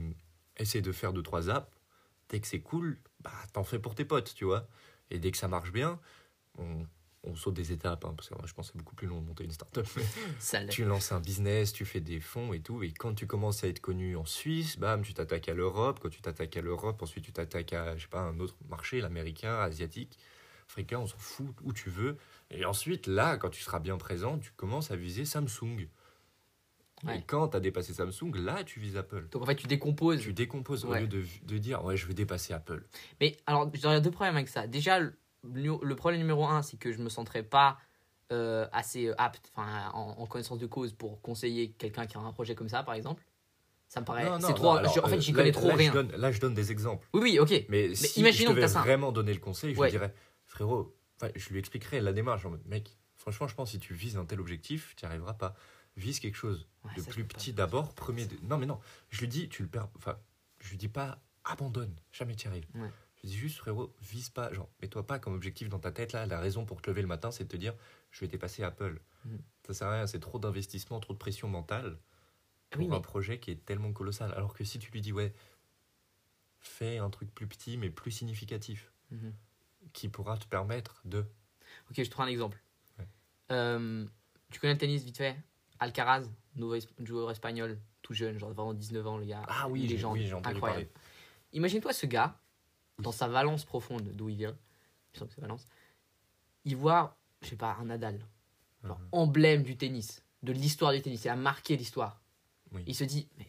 essaie 0.57 0.81
de 0.81 0.93
faire 0.93 1.13
deux, 1.13 1.23
trois 1.23 1.51
apps. 1.51 1.71
Dès 2.29 2.41
que 2.41 2.47
c'est 2.47 2.61
cool, 2.61 2.99
bah, 3.21 3.33
t'en 3.53 3.65
fais 3.65 3.79
pour 3.79 3.95
tes 3.95 4.05
potes, 4.05 4.35
tu 4.35 4.45
vois. 4.45 4.67
Et 5.11 5.19
dès 5.19 5.31
que 5.31 5.37
ça 5.37 5.49
marche 5.49 5.73
bien, 5.73 6.01
on, 6.59 6.87
on 7.23 7.35
saute 7.37 7.55
des 7.55 7.73
étapes, 7.73 8.05
hein, 8.05 8.15
parce 8.17 8.29
que 8.29 8.35
moi, 8.35 8.45
je 8.47 8.53
pense 8.55 8.69
que 8.69 8.73
c'est 8.73 8.79
beaucoup 8.79 8.95
plus 8.95 9.07
long 9.07 9.21
de 9.21 9.27
monter 9.27 9.45
une 9.45 9.51
startup. 9.51 9.87
tu 10.71 10.85
lances 10.85 11.13
un 11.13 11.21
business, 11.21 11.73
tu 11.73 11.85
fais 11.85 12.01
des 12.01 12.21
fonds 12.21 12.53
et 12.53 12.61
tout. 12.61 12.83
Et 12.83 12.93
quand 12.93 13.15
tu 13.15 13.27
commences 13.27 13.65
à 13.65 13.69
être 13.69 13.81
connu 13.81 14.17
en 14.17 14.25
Suisse, 14.25 14.79
bam, 14.79 15.03
tu 15.03 15.15
t'attaques 15.15 15.49
à 15.49 15.55
l'Europe. 15.55 16.01
Quand 16.01 16.11
tu 16.11 16.21
t'attaques 16.23 16.57
à 16.57 16.61
l'Europe, 16.63 17.03
ensuite 17.03 17.25
tu 17.25 17.33
t'attaques 17.33 17.73
à, 17.73 17.97
je 17.97 18.03
sais 18.03 18.09
pas, 18.09 18.21
un 18.21 18.39
autre 18.41 18.57
marché, 18.69 19.01
l'américain, 19.01 19.59
asiatique, 19.61 20.19
africain, 20.69 20.99
on 20.99 21.07
s'en 21.07 21.19
fout, 21.19 21.55
où 21.63 21.73
tu 21.73 21.91
veux. 21.91 22.17
Et 22.51 22.65
ensuite, 22.65 23.07
là, 23.07 23.37
quand 23.37 23.51
tu 23.51 23.63
seras 23.63 23.81
bien 23.81 23.97
présent, 23.97 24.39
tu 24.39 24.53
commences 24.57 24.91
à 24.91 24.97
viser 24.97 25.25
Samsung. 25.25 25.89
Ouais. 27.03 27.19
Et 27.19 27.23
quand 27.23 27.49
tu 27.49 27.57
as 27.57 27.61
dépassé 27.61 27.93
Samsung, 27.93 28.33
là, 28.37 28.65
tu 28.65 28.81
vises 28.81 28.97
Apple. 28.97 29.27
Donc 29.31 29.43
en 29.43 29.47
fait, 29.47 29.57
tu 29.57 29.67
décomposes. 29.67 30.21
Tu 30.21 30.33
décomposes 30.33 30.85
au 30.85 30.95
lieu 30.95 31.07
de, 31.09 31.25
de 31.43 31.59
dire, 31.59 31.85
ouais, 31.85 31.97
je 31.97 32.07
vais 32.07 32.15
dépasser 32.15 32.53
Apple. 32.55 32.83
Mais 33.21 33.37
alors, 33.47 33.71
j'aurais 33.75 34.01
deux 34.01 34.11
problèmes 34.11 34.37
avec 34.37 34.49
ça. 34.49 34.67
Déjà, 34.67 35.01
le, 35.01 35.13
le 35.83 35.97
problème 35.97 36.21
numéro 36.21 36.47
un, 36.47 36.63
c'est 36.63 36.79
que 36.79 36.93
je 36.93 36.99
me 37.03 37.09
sentirais 37.11 37.43
pas 37.43 37.77
euh, 38.33 38.67
assez 38.73 39.13
apte, 39.19 39.51
enfin, 39.55 39.91
en, 39.93 40.15
en 40.19 40.27
connaissance 40.27 40.59
de 40.59 40.67
cause, 40.67 40.95
pour 40.95 41.21
conseiller 41.21 41.73
quelqu'un 41.73 42.07
qui 42.07 42.17
a 42.17 42.21
un 42.21 42.33
projet 42.33 42.55
comme 42.55 42.69
ça, 42.71 42.83
par 42.83 42.95
exemple. 42.95 43.23
Ça 43.89 44.01
me 44.01 44.07
paraît. 44.07 44.25
Non, 44.25 44.31
non, 44.33 44.41
c'est 44.41 44.49
non, 44.49 44.55
trop. 44.55 44.71
alors, 44.77 44.93
je- 44.95 45.01
en 45.01 45.07
fait, 45.09 45.17
euh, 45.17 45.21
j'y 45.21 45.33
là- 45.33 45.39
connais 45.39 45.53
trop 45.53 45.69
là, 45.69 45.75
rien. 45.75 45.89
Je 45.91 45.95
donne, 45.95 46.13
là, 46.17 46.33
je 46.33 46.41
donne 46.41 46.55
des 46.55 46.73
exemples. 46.73 47.07
Oui, 47.13 47.21
oui, 47.23 47.39
ok. 47.39 47.67
Mais, 47.69 47.95
si 47.95 48.21
imaginons 48.21 48.51
je 48.53 48.55
que 48.55 48.61
devais 48.61 48.73
ça. 48.73 48.81
vraiment 48.81 49.13
donner 49.13 49.35
le 49.35 49.41
conseil, 49.41 49.75
je 49.75 49.79
Ouais. 49.79 49.89
lui 49.89 49.93
dirais, 49.93 50.15
frérot, 50.47 50.97
je 51.37 51.49
lui 51.51 51.59
expliquerai 51.59 52.01
la 52.01 52.13
démarche. 52.15 52.47
En 52.47 52.51
mode, 52.51 52.67
mec, 52.67 52.97
franchement, 53.15 53.47
je 53.47 53.55
pense 53.55 53.69
que 53.69 53.73
si 53.73 53.79
tu 53.79 53.93
vises 53.93 54.17
un 54.17 54.25
tel 54.25 54.41
objectif, 54.41 54.95
tu 54.97 55.05
n'y 55.05 55.11
arriveras 55.11 55.35
pas. 55.35 55.55
Vise 55.97 56.19
quelque 56.21 56.37
chose 56.37 56.67
Ouais, 56.85 56.95
de 56.97 57.03
plus 57.03 57.25
petit 57.25 57.53
d'abord. 57.53 57.95
Premier. 57.95 58.27
de- 58.27 58.37
Non, 58.43 58.59
mais 58.59 58.67
non. 58.67 58.81
Je 59.11 59.21
lui 59.21 59.29
dis, 59.29 59.49
tu 59.49 59.63
le 59.63 59.69
perds. 59.69 59.89
Enfin, 59.97 60.19
je 60.61 60.71
lui 60.71 60.77
dis 60.77 60.89
pas, 60.89 61.21
abandonne. 61.45 61.95
Jamais 62.13 62.35
tu 62.35 62.49
arrives. 62.49 62.67
Ouais. 62.75 62.91
Je 63.23 63.29
dis 63.29 63.37
juste, 63.37 63.59
frérot, 63.59 63.95
vise 64.03 64.29
pas. 64.29 64.53
Genre, 64.53 64.69
mets-toi 64.83 65.07
pas 65.07 65.19
comme 65.19 65.35
objectif 65.35 65.69
dans 65.69 65.79
ta 65.79 65.93
tête. 65.93 66.13
Là, 66.13 66.27
la 66.27 66.41
raison 66.41 66.65
pour 66.67 66.83
te 66.83 66.91
lever 66.91 67.01
le 67.03 67.09
matin, 67.09 67.31
c'est 67.31 67.45
de 67.45 67.49
te 67.49 67.57
dire, 67.57 67.75
je 68.11 68.21
vais 68.21 68.29
dépasser 68.29 68.63
Apple. 68.65 69.01
Mhm. 69.25 69.39
Ça 69.67 69.75
sert 69.75 69.87
à 69.89 69.93
rien. 69.95 70.07
C'est 70.07 70.21
trop 70.21 70.39
d'investissement, 70.39 70.99
trop 71.01 71.13
de 71.15 71.19
pression 71.19 71.49
mentale 71.49 71.97
pour 72.71 72.83
Oui, 72.83 72.89
mais 72.89 72.97
un 72.97 73.01
projet 73.01 73.39
qui 73.39 73.51
est 73.53 73.65
tellement 73.65 73.93
colossal. 73.93 74.33
Alors 74.35 74.53
que 74.53 74.65
si 74.65 74.79
tu 74.81 74.91
lui 74.91 75.01
dis, 75.01 75.13
ouais, 75.13 75.33
fais 76.61 76.99
un 76.99 77.11
truc 77.11 77.33
plus 77.35 77.47
petit 77.47 77.77
mais 77.77 77.89
plus 77.91 78.11
significatif, 78.11 78.91
Mhm. 79.11 79.33
qui 79.93 80.09
pourra 80.09 80.37
te 80.39 80.47
permettre 80.47 81.01
de. 81.05 81.21
Ok, 81.91 81.97
je 81.99 82.03
te 82.03 82.11
prends 82.11 82.25
un 82.25 82.29
exemple. 82.29 82.63
Ouais. 82.99 83.07
Euh, 83.53 84.07
tu 84.51 84.61
connais 84.61 84.73
le 84.75 84.79
tennis 84.79 85.03
vite 85.05 85.19
fait? 85.19 85.37
Alcaraz, 85.85 86.25
nouveau 86.57 86.77
joueur 87.05 87.31
espagnol, 87.31 87.79
tout 88.03 88.15
jeune, 88.15 88.39
genre 88.39 88.53
vraiment 88.53 88.75
19 88.75 89.07
ans, 89.07 89.19
le 89.19 89.27
gars. 89.27 89.43
Ah 89.49 89.69
oui, 89.69 89.87
légende, 89.87 90.15
oui, 90.19 90.31
incroyable. 90.45 90.89
Imagine-toi 91.53 91.93
ce 91.93 92.07
gars, 92.07 92.39
dans 92.99 93.13
sa 93.13 93.29
Valence 93.29 93.65
profonde, 93.65 94.03
d'où 94.15 94.29
il 94.29 94.37
vient, 94.37 94.57
je 95.13 95.19
sens 95.21 95.29
que 95.29 95.35
c'est 95.35 95.41
Valence, 95.41 95.67
il 96.65 96.77
voit, 96.77 97.17
je 97.43 97.49
sais 97.49 97.57
pas, 97.57 97.77
un 97.81 97.85
Nadal, 97.87 98.21
genre 98.83 98.99
Mhm. 98.99 99.09
emblème 99.13 99.63
du 99.63 99.77
tennis, 99.77 100.25
de 100.43 100.53
l'histoire 100.53 100.93
du 100.93 101.01
tennis, 101.03 101.25
il 101.25 101.29
a 101.29 101.37
marqué 101.37 101.77
l'histoire. 101.77 102.21
Oui. 102.73 102.83
Il 102.87 102.95
se 102.95 103.05
dit, 103.05 103.29
mais 103.39 103.47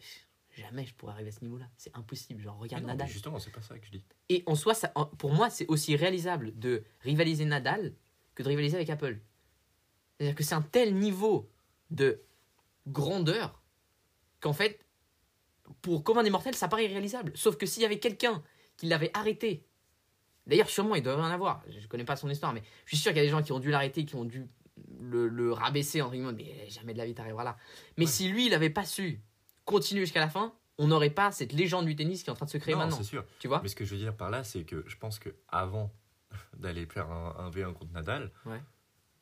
jamais 0.56 0.84
je 0.86 0.94
pourrais 0.94 1.12
arriver 1.12 1.30
à 1.30 1.32
ce 1.32 1.42
niveau-là, 1.42 1.66
c'est 1.76 1.94
impossible, 1.96 2.40
genre 2.42 2.58
regarde 2.58 2.82
non, 2.82 2.88
Nadal. 2.90 3.08
justement, 3.08 3.38
c'est 3.38 3.50
pas 3.50 3.62
ça 3.62 3.78
que 3.78 3.86
je 3.86 3.90
dis. 3.92 4.04
Et 4.28 4.42
en 4.46 4.54
soi, 4.54 4.74
ça, 4.74 4.88
pour 5.18 5.32
moi, 5.32 5.50
c'est 5.50 5.66
aussi 5.68 5.96
réalisable 5.96 6.56
de 6.58 6.84
rivaliser 7.00 7.44
Nadal 7.44 7.94
que 8.34 8.42
de 8.42 8.48
rivaliser 8.48 8.76
avec 8.76 8.90
Apple. 8.90 9.18
C'est-à-dire 10.18 10.34
que 10.36 10.44
c'est 10.44 10.54
un 10.54 10.62
tel 10.62 10.94
niveau 10.94 11.50
de 11.90 12.20
grandeur 12.86 13.60
qu'en 14.40 14.52
fait, 14.52 14.80
pour 15.82 16.04
commun 16.04 16.22
des 16.22 16.30
mortels, 16.30 16.54
ça 16.54 16.68
paraît 16.68 16.84
irréalisable. 16.84 17.32
Sauf 17.34 17.56
que 17.56 17.66
s'il 17.66 17.82
y 17.82 17.86
avait 17.86 17.98
quelqu'un 17.98 18.42
qui 18.76 18.86
l'avait 18.86 19.10
arrêté, 19.14 19.64
d'ailleurs, 20.46 20.68
sûrement, 20.70 20.94
il 20.94 21.02
doit 21.02 21.16
en 21.16 21.22
avoir, 21.24 21.62
je 21.68 21.78
ne 21.80 21.86
connais 21.86 22.04
pas 22.04 22.16
son 22.16 22.28
histoire, 22.30 22.52
mais 22.52 22.62
je 22.84 22.94
suis 22.94 23.02
sûr 23.02 23.10
qu'il 23.12 23.18
y 23.18 23.20
a 23.20 23.24
des 23.24 23.30
gens 23.30 23.42
qui 23.42 23.52
ont 23.52 23.58
dû 23.60 23.70
l'arrêter, 23.70 24.04
qui 24.04 24.14
ont 24.14 24.24
dû 24.24 24.46
le, 25.00 25.26
le 25.28 25.52
rabaisser, 25.52 26.02
entre 26.02 26.12
guillemets, 26.12 26.32
mais 26.32 26.68
jamais 26.68 26.92
de 26.92 26.98
la 26.98 27.06
vie 27.06 27.14
t'arriveras 27.14 27.44
là. 27.44 27.56
Mais 27.96 28.04
Ouais. 28.04 28.10
si 28.10 28.28
lui, 28.28 28.46
il 28.46 28.50
n'avait 28.50 28.70
pas 28.70 28.84
su 28.84 29.20
continuer 29.64 30.02
jusqu'à 30.02 30.20
la 30.20 30.28
fin, 30.28 30.54
on 30.78 30.86
n'aurait 30.88 31.10
pas 31.10 31.32
cette 31.32 31.52
légende 31.54 31.86
du 31.86 31.96
tennis 31.96 32.22
qui 32.22 32.28
est 32.28 32.32
en 32.32 32.36
train 32.36 32.44
de 32.46 32.50
se 32.50 32.58
créer 32.58 32.74
non, 32.74 32.80
maintenant. 32.82 32.96
c'est 32.98 33.02
sûr. 33.04 33.24
Tu 33.38 33.48
vois 33.48 33.60
Mais 33.62 33.68
ce 33.68 33.74
que 33.74 33.84
je 33.86 33.94
veux 33.94 34.00
dire 34.00 34.14
par 34.14 34.30
là, 34.30 34.44
c'est 34.44 34.64
que 34.64 34.84
je 34.86 34.96
pense 34.96 35.18
que 35.18 35.34
avant 35.48 35.90
d'aller 36.58 36.84
faire 36.86 37.10
un, 37.10 37.34
un 37.38 37.50
V1 37.50 37.72
contre 37.72 37.92
Nadal, 37.92 38.30
Ouais. 38.44 38.60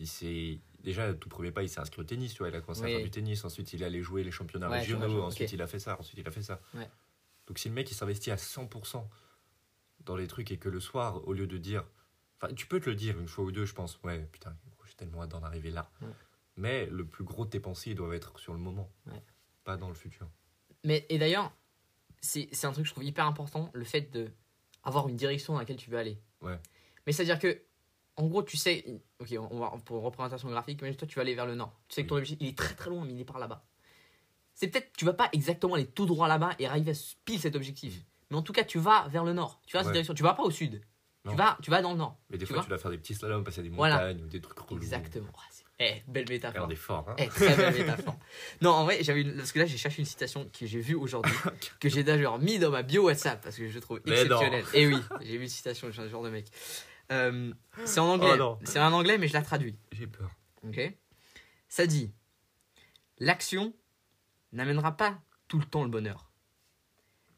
il 0.01 0.09
s'est 0.09 0.59
déjà 0.85 1.13
tout 1.15 1.29
premier 1.29 1.51
pas, 1.51 1.63
il 1.63 1.69
s'est 1.69 1.81
inscrit 1.81 2.01
au 2.01 2.05
tennis, 2.05 2.33
tu 2.33 2.39
vois, 2.39 2.49
il 2.49 2.55
a 2.55 2.61
commencé 2.61 2.83
Oui. 2.83 2.93
à 2.93 2.95
faire 2.97 3.05
du 3.05 3.11
tennis, 3.11 3.45
ensuite 3.45 3.73
il 3.73 3.83
est 3.83 3.87
allé 3.87 4.03
jouer 4.03 4.23
les 4.23 4.31
championnats 4.31 4.71
Ouais, 4.71 4.79
régionaux, 4.81 5.23
ensuite 5.23 5.51
il 5.53 5.61
a 5.63 5.67
fait 5.67 5.79
ça, 5.81 5.99
ensuite 5.99 6.19
il 6.19 6.27
a 6.29 6.31
fait 6.31 6.43
ça. 6.43 6.61
Ouais. 6.75 6.89
Donc 7.47 7.59
si 7.59 7.69
le 7.69 7.75
mec 7.75 7.91
il 7.91 7.95
s'investit 7.95 8.31
à 8.31 8.37
100% 8.37 9.05
dans 10.05 10.17
les 10.17 10.27
trucs 10.27 10.51
et 10.53 10.59
que 10.59 10.69
le 10.69 10.81
soir, 10.81 11.27
au 11.27 11.33
lieu 11.33 11.47
de 11.47 11.59
dire, 11.59 11.85
enfin 12.41 12.53
tu 12.55 12.67
peux 12.67 12.79
te 12.81 12.89
le 12.89 12.95
dire 12.97 13.19
une 13.19 13.29
fois 13.29 13.45
ou 13.45 13.53
deux, 13.53 13.65
je 13.65 13.75
pense, 13.75 13.99
ouais 14.05 14.29
putain, 14.31 14.57
j'ai 14.87 14.95
tellement 14.95 15.23
hâte 15.23 15.31
d'en 15.31 15.43
arriver 15.43 15.71
là. 15.71 15.91
Ouais. 16.03 16.09
Mais 16.57 16.87
le 16.87 17.05
plus 17.05 17.25
gros 17.25 17.45
de 17.45 17.51
tes 17.51 17.61
pensées 17.61 17.95
doivent 17.95 18.15
être 18.15 18.39
sur 18.39 18.53
le 18.53 18.61
moment, 18.61 18.89
pas 19.65 19.77
dans 19.77 19.89
le 19.89 19.95
futur. 19.95 20.29
Mais 20.85 21.05
et 21.09 21.19
d'ailleurs, 21.19 21.53
c'est 22.21 22.49
c'est 22.53 22.67
un 22.67 22.73
truc 22.73 22.85
que 22.85 22.89
je 22.89 22.93
trouve 22.95 23.05
hyper 23.05 23.27
important, 23.27 23.71
le 23.73 23.85
fait 23.85 24.13
de 24.13 24.31
avoir 24.83 25.09
une 25.09 25.17
direction 25.17 25.55
dans 25.55 25.59
laquelle 25.59 25.77
tu 25.79 25.91
veux 25.91 25.99
aller. 25.99 26.21
Ouais. 26.43 26.59
Mais 27.07 27.13
c'est 27.13 27.23
à 27.23 27.25
dire 27.25 27.39
que, 27.39 27.61
en 28.17 28.27
gros, 28.27 28.43
tu 28.43 28.57
sais, 28.57 28.85
ok, 29.19 29.35
on 29.51 29.59
va 29.59 29.73
pour 29.85 29.99
une 29.99 30.05
représentation 30.05 30.49
graphique, 30.49 30.81
mais 30.83 30.95
toi 30.95 31.07
tu 31.09 31.17
vas 31.17 31.23
aller 31.23 31.35
vers 31.35 31.47
le 31.47 31.55
nord. 31.55 31.79
Tu 31.89 31.95
sais 31.97 32.05
que 32.05 32.09
ton 32.09 32.17
objectif 32.17 32.47
il 32.47 32.51
est 32.53 32.59
très 32.59 32.75
très 32.75 32.91
loin, 32.91 33.05
mais 33.05 33.13
il 33.13 33.21
est 33.21 33.25
par 33.25 33.39
là-bas. 33.39 33.65
C'est 34.55 34.69
peut-être 34.69 34.93
tu 34.97 35.05
vas 35.05 35.15
pas 35.15 35.29
exactement 35.33 35.75
aller 35.75 35.87
tout 35.87 36.07
droit 36.07 36.29
là-bas 36.29 36.51
et 36.59 36.67
arriver 36.67 36.93
à 36.93 36.95
ce- 36.95 37.15
pile 37.25 37.41
cet 37.41 37.57
objectif. 37.57 37.95
Mais 38.31 38.37
en 38.37 38.43
tout 38.43 38.53
cas, 38.53 38.65
tu 38.65 38.79
vas 38.79 39.09
vers 39.09 39.25
le 39.25 39.33
nord. 39.33 39.61
Tu 39.67 39.73
vas 39.77 39.81
dans 39.81 39.85
cette 39.85 39.89
Ouais. 39.89 39.93
direction. 39.95 40.15
Tu 40.15 40.23
vas 40.23 40.35
pas 40.35 40.45
au 40.45 40.51
sud. 40.51 40.81
Non. 41.25 41.33
Tu 41.33 41.39
vas, 41.39 41.59
tu 41.63 41.71
vas 41.71 41.83
dans 41.83 41.91
le 41.93 41.99
nord. 41.99 42.17
Mais 42.31 42.39
des 42.39 42.47
Tu 42.47 42.53
fois 42.53 42.63
tu 42.63 42.69
dois 42.69 42.79
faire 42.79 42.91
des 42.91 42.99
petits 42.99 43.15
slaloms, 43.15 43.43
passer 43.45 43.63
des 43.63 43.69
Voilà. 43.71 43.97
montagnes 43.97 44.23
ou 44.23 44.27
des 44.29 44.41
trucs 44.41 44.59
relous. 44.59 44.81
Exactement. 44.83 45.29
Ah, 45.37 45.41
Eh, 45.81 46.03
belle 46.07 46.27
métaphore. 46.29 46.55
Regardez 46.55 46.77
fort, 46.77 47.09
hein. 47.09 47.17
Eh, 47.19 47.27
très 47.27 47.57
belle 47.57 47.75
métaphore. 47.75 48.17
Non, 48.63 48.71
en 48.71 48.85
vrai, 48.85 49.03
j'avais 49.03 49.23
une- 49.23 49.35
parce 49.37 49.51
que 49.51 49.59
là, 49.59 49.67
j'ai 49.67 49.77
cherché 49.77 49.99
une 50.01 50.07
citation 50.07 50.49
que 50.57 50.67
j'ai 50.67 50.79
vue 50.81 50.95
aujourd'hui, 50.95 51.33
que 51.81 51.89
j'ai 51.89 52.05
d'ailleurs 52.05 52.39
mis 52.39 52.61
dans 52.61 52.71
ma 52.71 52.83
bio 52.85 53.07
WhatsApp 53.07 53.43
parce 53.43 53.57
que 53.57 53.69
je 53.69 53.79
trouve 53.81 54.01
exceptionnelle. 54.07 54.65
Et 54.73 54.87
oui, 54.87 54.97
j'ai 55.23 55.37
vu 55.37 55.43
une 55.45 55.49
citation, 55.49 55.89
je 55.89 55.93
suis 55.95 56.03
un 56.03 56.09
genre 56.09 56.23
de 56.23 56.31
mec. 56.31 56.47
Euh, 57.13 57.53
c'est 57.85 58.01
en 58.01 58.09
anglais. 58.09 58.39
Oh 58.41 58.59
c'est 58.65 58.81
en 58.81 58.93
anglais, 58.93 59.19
mais 59.19 59.29
je 59.29 59.33
la 59.35 59.43
traduis. 59.43 59.77
J'ai 59.93 60.07
peur. 60.07 60.31
Ok 60.67 60.81
Ça 61.69 61.87
dit 61.87 62.13
L'action 63.19 63.73
n'amènera 64.53 64.97
pas 64.97 65.19
tout 65.49 65.59
le 65.59 65.65
temps 65.65 65.85
le 65.85 65.91
bonheur. 65.91 66.31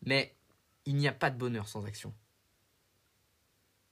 Mais 0.05 0.35
il 0.85 0.96
n'y 0.96 1.09
a 1.09 1.12
pas 1.12 1.31
de 1.31 1.37
bonheur 1.37 1.68
sans 1.68 1.85
action. 1.85 2.14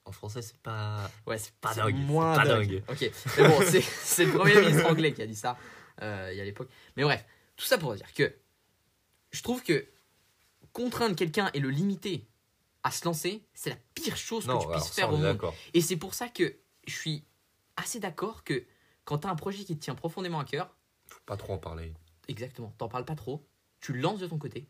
En 0.04 0.12
français, 0.12 0.42
c'est 0.42 0.58
pas. 0.58 1.10
Ouais, 1.26 1.38
c'est 1.38 1.54
Pas 1.54 1.74
dingue, 1.74 1.96
Moins 1.96 2.34
c'est 2.34 2.42
pas 2.42 2.48
dingue. 2.48 2.68
dingue. 2.68 2.82
Ok, 2.88 3.10
mais 3.38 3.48
bon, 3.48 3.60
c'est 3.66 3.80
c'est 3.80 4.26
le 4.26 4.32
premier 4.32 4.60
ministre 4.60 4.86
anglais 4.90 5.12
qui 5.14 5.22
a 5.22 5.26
dit 5.26 5.34
ça 5.34 5.56
euh, 6.02 6.28
il 6.32 6.36
y 6.38 6.40
a 6.40 6.44
l'époque. 6.44 6.68
Mais 6.96 7.02
bref, 7.04 7.24
tout 7.56 7.64
ça 7.64 7.78
pour 7.78 7.94
dire 7.94 8.12
que 8.12 8.34
je 9.32 9.42
trouve 9.42 9.62
que 9.62 9.86
contraindre 10.72 11.16
quelqu'un 11.16 11.50
et 11.54 11.60
le 11.60 11.70
limiter 11.70 12.26
à 12.84 12.90
se 12.90 13.04
lancer, 13.04 13.42
c'est 13.54 13.70
la 13.70 13.76
pire 13.94 14.16
chose 14.16 14.46
Non, 14.46 14.58
que 14.58 14.62
tu 14.64 14.68
alors 14.70 14.80
puisses 14.80 14.94
faire 14.94 15.12
au 15.12 15.16
monde. 15.16 15.40
Et 15.72 15.80
c'est 15.80 15.96
pour 15.96 16.14
ça 16.14 16.28
que 16.28 16.54
je 16.86 16.94
suis 16.94 17.24
assez 17.76 17.98
d'accord 17.98 18.44
que 18.44 18.64
quand 19.04 19.18
tu 19.18 19.26
as 19.26 19.30
un 19.30 19.34
projet 19.36 19.64
qui 19.64 19.76
te 19.76 19.82
tient 19.82 19.94
profondément 19.94 20.38
à 20.38 20.44
cœur, 20.44 20.74
Faut 21.08 21.18
pas 21.26 21.36
trop 21.36 21.54
en 21.54 21.58
parler. 21.58 21.92
exactement, 22.28 22.72
t'en 22.78 22.88
parles 22.88 23.04
pas 23.04 23.14
trop, 23.16 23.44
tu 23.80 23.92
le 23.94 24.00
lances 24.00 24.20
de 24.20 24.26
ton 24.26 24.38
côté. 24.38 24.66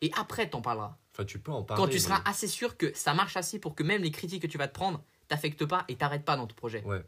Et 0.00 0.12
après, 0.16 0.48
t'en 0.48 0.60
parleras. 0.62 0.96
Enfin, 1.12 1.24
tu 1.24 1.40
peux 1.40 1.50
en 1.50 1.64
parler. 1.64 1.82
Quand 1.82 1.88
tu 1.88 1.94
mais- 1.94 1.98
seras 2.00 2.22
assez 2.24 2.46
sûr 2.46 2.76
que 2.76 2.92
ça 2.94 3.14
marche 3.14 3.36
assez 3.36 3.58
pour 3.58 3.74
que 3.74 3.82
même 3.82 4.02
les 4.02 4.12
critiques 4.12 4.42
que 4.42 4.46
tu 4.46 4.56
vas 4.58 4.68
te 4.68 4.74
prendre 4.74 5.02
t'affectent 5.26 5.66
pas 5.66 5.84
et 5.88 5.96
t'arrêtent 5.96 6.24
pas 6.24 6.36
dans 6.36 6.46
ton 6.46 6.54
projet. 6.54 6.82
Ouais. 6.84 7.02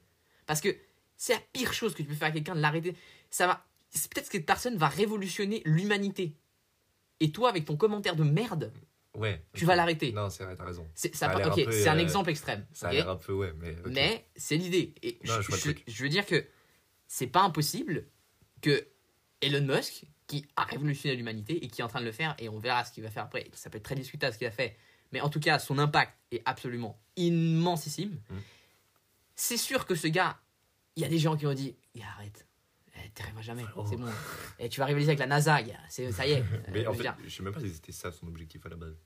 Parce 0.46 0.61
que 0.61 0.76
c'est 1.16 1.35
la 1.35 1.40
pire 1.53 1.72
chose 1.72 1.94
que 1.94 2.03
tu 2.03 2.09
peux 2.09 2.14
faire 2.14 2.29
à 2.29 2.33
quelqu'un 2.33 2.55
de 2.57 2.61
l'arrêter. 2.61 2.96
Ça 3.31 3.46
va. 3.46 3.64
c'est 3.90 4.11
Peut-être 4.12 4.26
que 4.29 4.33
cette 4.38 4.46
personne 4.46 4.76
va 4.76 4.88
révolutionner 4.88 5.62
l'humanité. 5.64 6.35
Et 7.20 7.31
toi, 7.31 7.48
avec 7.50 7.64
ton 7.66 7.76
commentaire 7.76 8.16
de 8.16 8.24
merde, 8.24 8.72
Ouais. 9.16 9.42
tu 9.55 9.64
vas 9.64 9.77
l'arrêter. 9.77 10.12
Non, 10.12 10.31
c'est 10.31 10.44
vrai, 10.44 10.57
t'as 10.57 10.64
raison. 10.64 10.88
C'est 10.94 11.14
Ça 11.14 11.33
c'est 11.33 11.88
un 11.88 11.96
euh, 11.96 12.01
exemple 12.01 12.31
extrême. 12.31 12.64
Ça 12.73 12.88
a 12.88 12.92
l'air 12.92 13.09
un 13.09 13.16
peu, 13.16 13.33
ouais, 13.33 13.53
mais. 13.59 13.77
Mais 13.87 14.29
c'est 14.37 14.57
l'idée. 14.57 14.94
Et 15.03 15.18
Non, 15.25 15.40
je, 15.40 16.03
veux 16.03 16.09
dire 16.09 16.27
que 16.27 16.46
c'est 17.09 17.27
pas 17.27 17.42
impossible 17.42 18.07
que 18.61 18.87
Elon 19.40 19.62
Musk, 19.62 20.05
qui 20.27 20.46
a 20.57 20.64
révolutionné 20.64 21.16
l'humanité 21.16 21.64
et 21.64 21.68
qui 21.68 21.81
est 21.81 21.85
en 21.85 21.88
train 21.88 22.01
de 22.01 22.05
le 22.07 22.12
faire, 22.12 22.37
et 22.38 22.49
on 22.49 22.59
verra 22.59 22.85
ce 22.85 22.92
qu'il 22.92 23.03
va 23.03 23.11
faire 23.11 23.25
après, 23.25 23.51
ça 23.53 23.68
peut 23.68 23.79
être 23.79 23.85
très 23.85 23.96
discutable 23.96 24.33
ce 24.33 24.38
qu'il 24.38 24.46
a 24.46 24.53
fait, 24.53 24.77
mais 25.12 25.20
en 25.20 25.29
tout 25.29 25.40
cas, 25.40 25.59
son 25.59 25.79
impact 25.79 26.12
est 26.31 26.42
absolument 26.44 27.01
immensissime. 27.16 28.20
Mm. 28.31 28.37
C'est 29.35 29.57
sûr 29.57 29.87
que 29.87 29.94
ce 29.94 30.07
gars, 30.07 30.38
il 30.94 31.03
y 31.03 31.07
a 31.07 31.09
des 31.09 31.18
gens 31.18 31.37
qui 31.37 31.46
ont 31.46 31.55
dit 31.55 31.75
arrête, 32.01 32.46
t'y 33.15 33.23
arriveras 33.23 33.43
jamais, 33.43 33.65
Oh. 33.77 33.85
c'est 33.89 33.97
bon. 33.97 34.09
Et 34.59 34.69
tu 34.69 34.81
vas 34.81 34.87
rivaliser 34.87 35.11
avec 35.11 35.19
la 35.21 35.27
NASA, 35.27 35.63
gars. 35.63 35.79
c'est 35.89 36.11
ça 36.13 36.27
y 36.27 36.33
est. 36.33 36.45
Mais 36.73 36.87
Euh, 36.87 36.91
en 36.91 36.95
fait, 36.95 37.03
dire, 37.03 37.17
je 37.25 37.29
sais 37.31 37.43
même 37.43 37.53
pas 37.53 37.61
si 37.61 37.71
c'était 37.71 37.93
ça 37.93 38.13
son 38.13 38.27
objectif 38.29 38.65
à 38.67 38.69
la 38.69 38.77
base. 38.77 38.97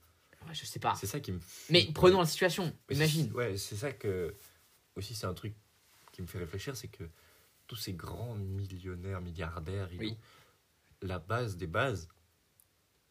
ouais, 0.47 0.53
je 0.53 0.65
sais 0.65 0.79
pas. 0.79 0.95
C'est 0.95 1.07
ça 1.07 1.19
qui 1.19 1.31
me. 1.31 1.39
Mais 1.69 1.87
prenons 1.93 2.19
la 2.19 2.25
situation, 2.25 2.73
Mais 2.89 2.95
imagine. 2.95 3.27
c'est- 3.29 3.33
Ouais, 3.35 3.57
c'est 3.57 3.75
ça 3.75 3.91
que. 3.91 4.35
Aussi, 4.95 5.13
c'est 5.15 5.25
un 5.27 5.33
truc 5.33 5.53
qui 6.13 6.21
me 6.21 6.27
fait 6.27 6.37
réfléchir 6.39 6.77
c'est 6.77 6.87
que 6.87 7.03
tous 7.67 7.75
ces 7.75 7.91
grands 7.93 8.35
millionnaires, 8.35 9.19
milliardaires, 9.21 9.91
et 9.91 9.97
Oui. 9.97 10.09
tout, 11.01 11.07
la 11.07 11.19
base 11.19 11.57
des 11.57 11.67
bases, 11.67 12.07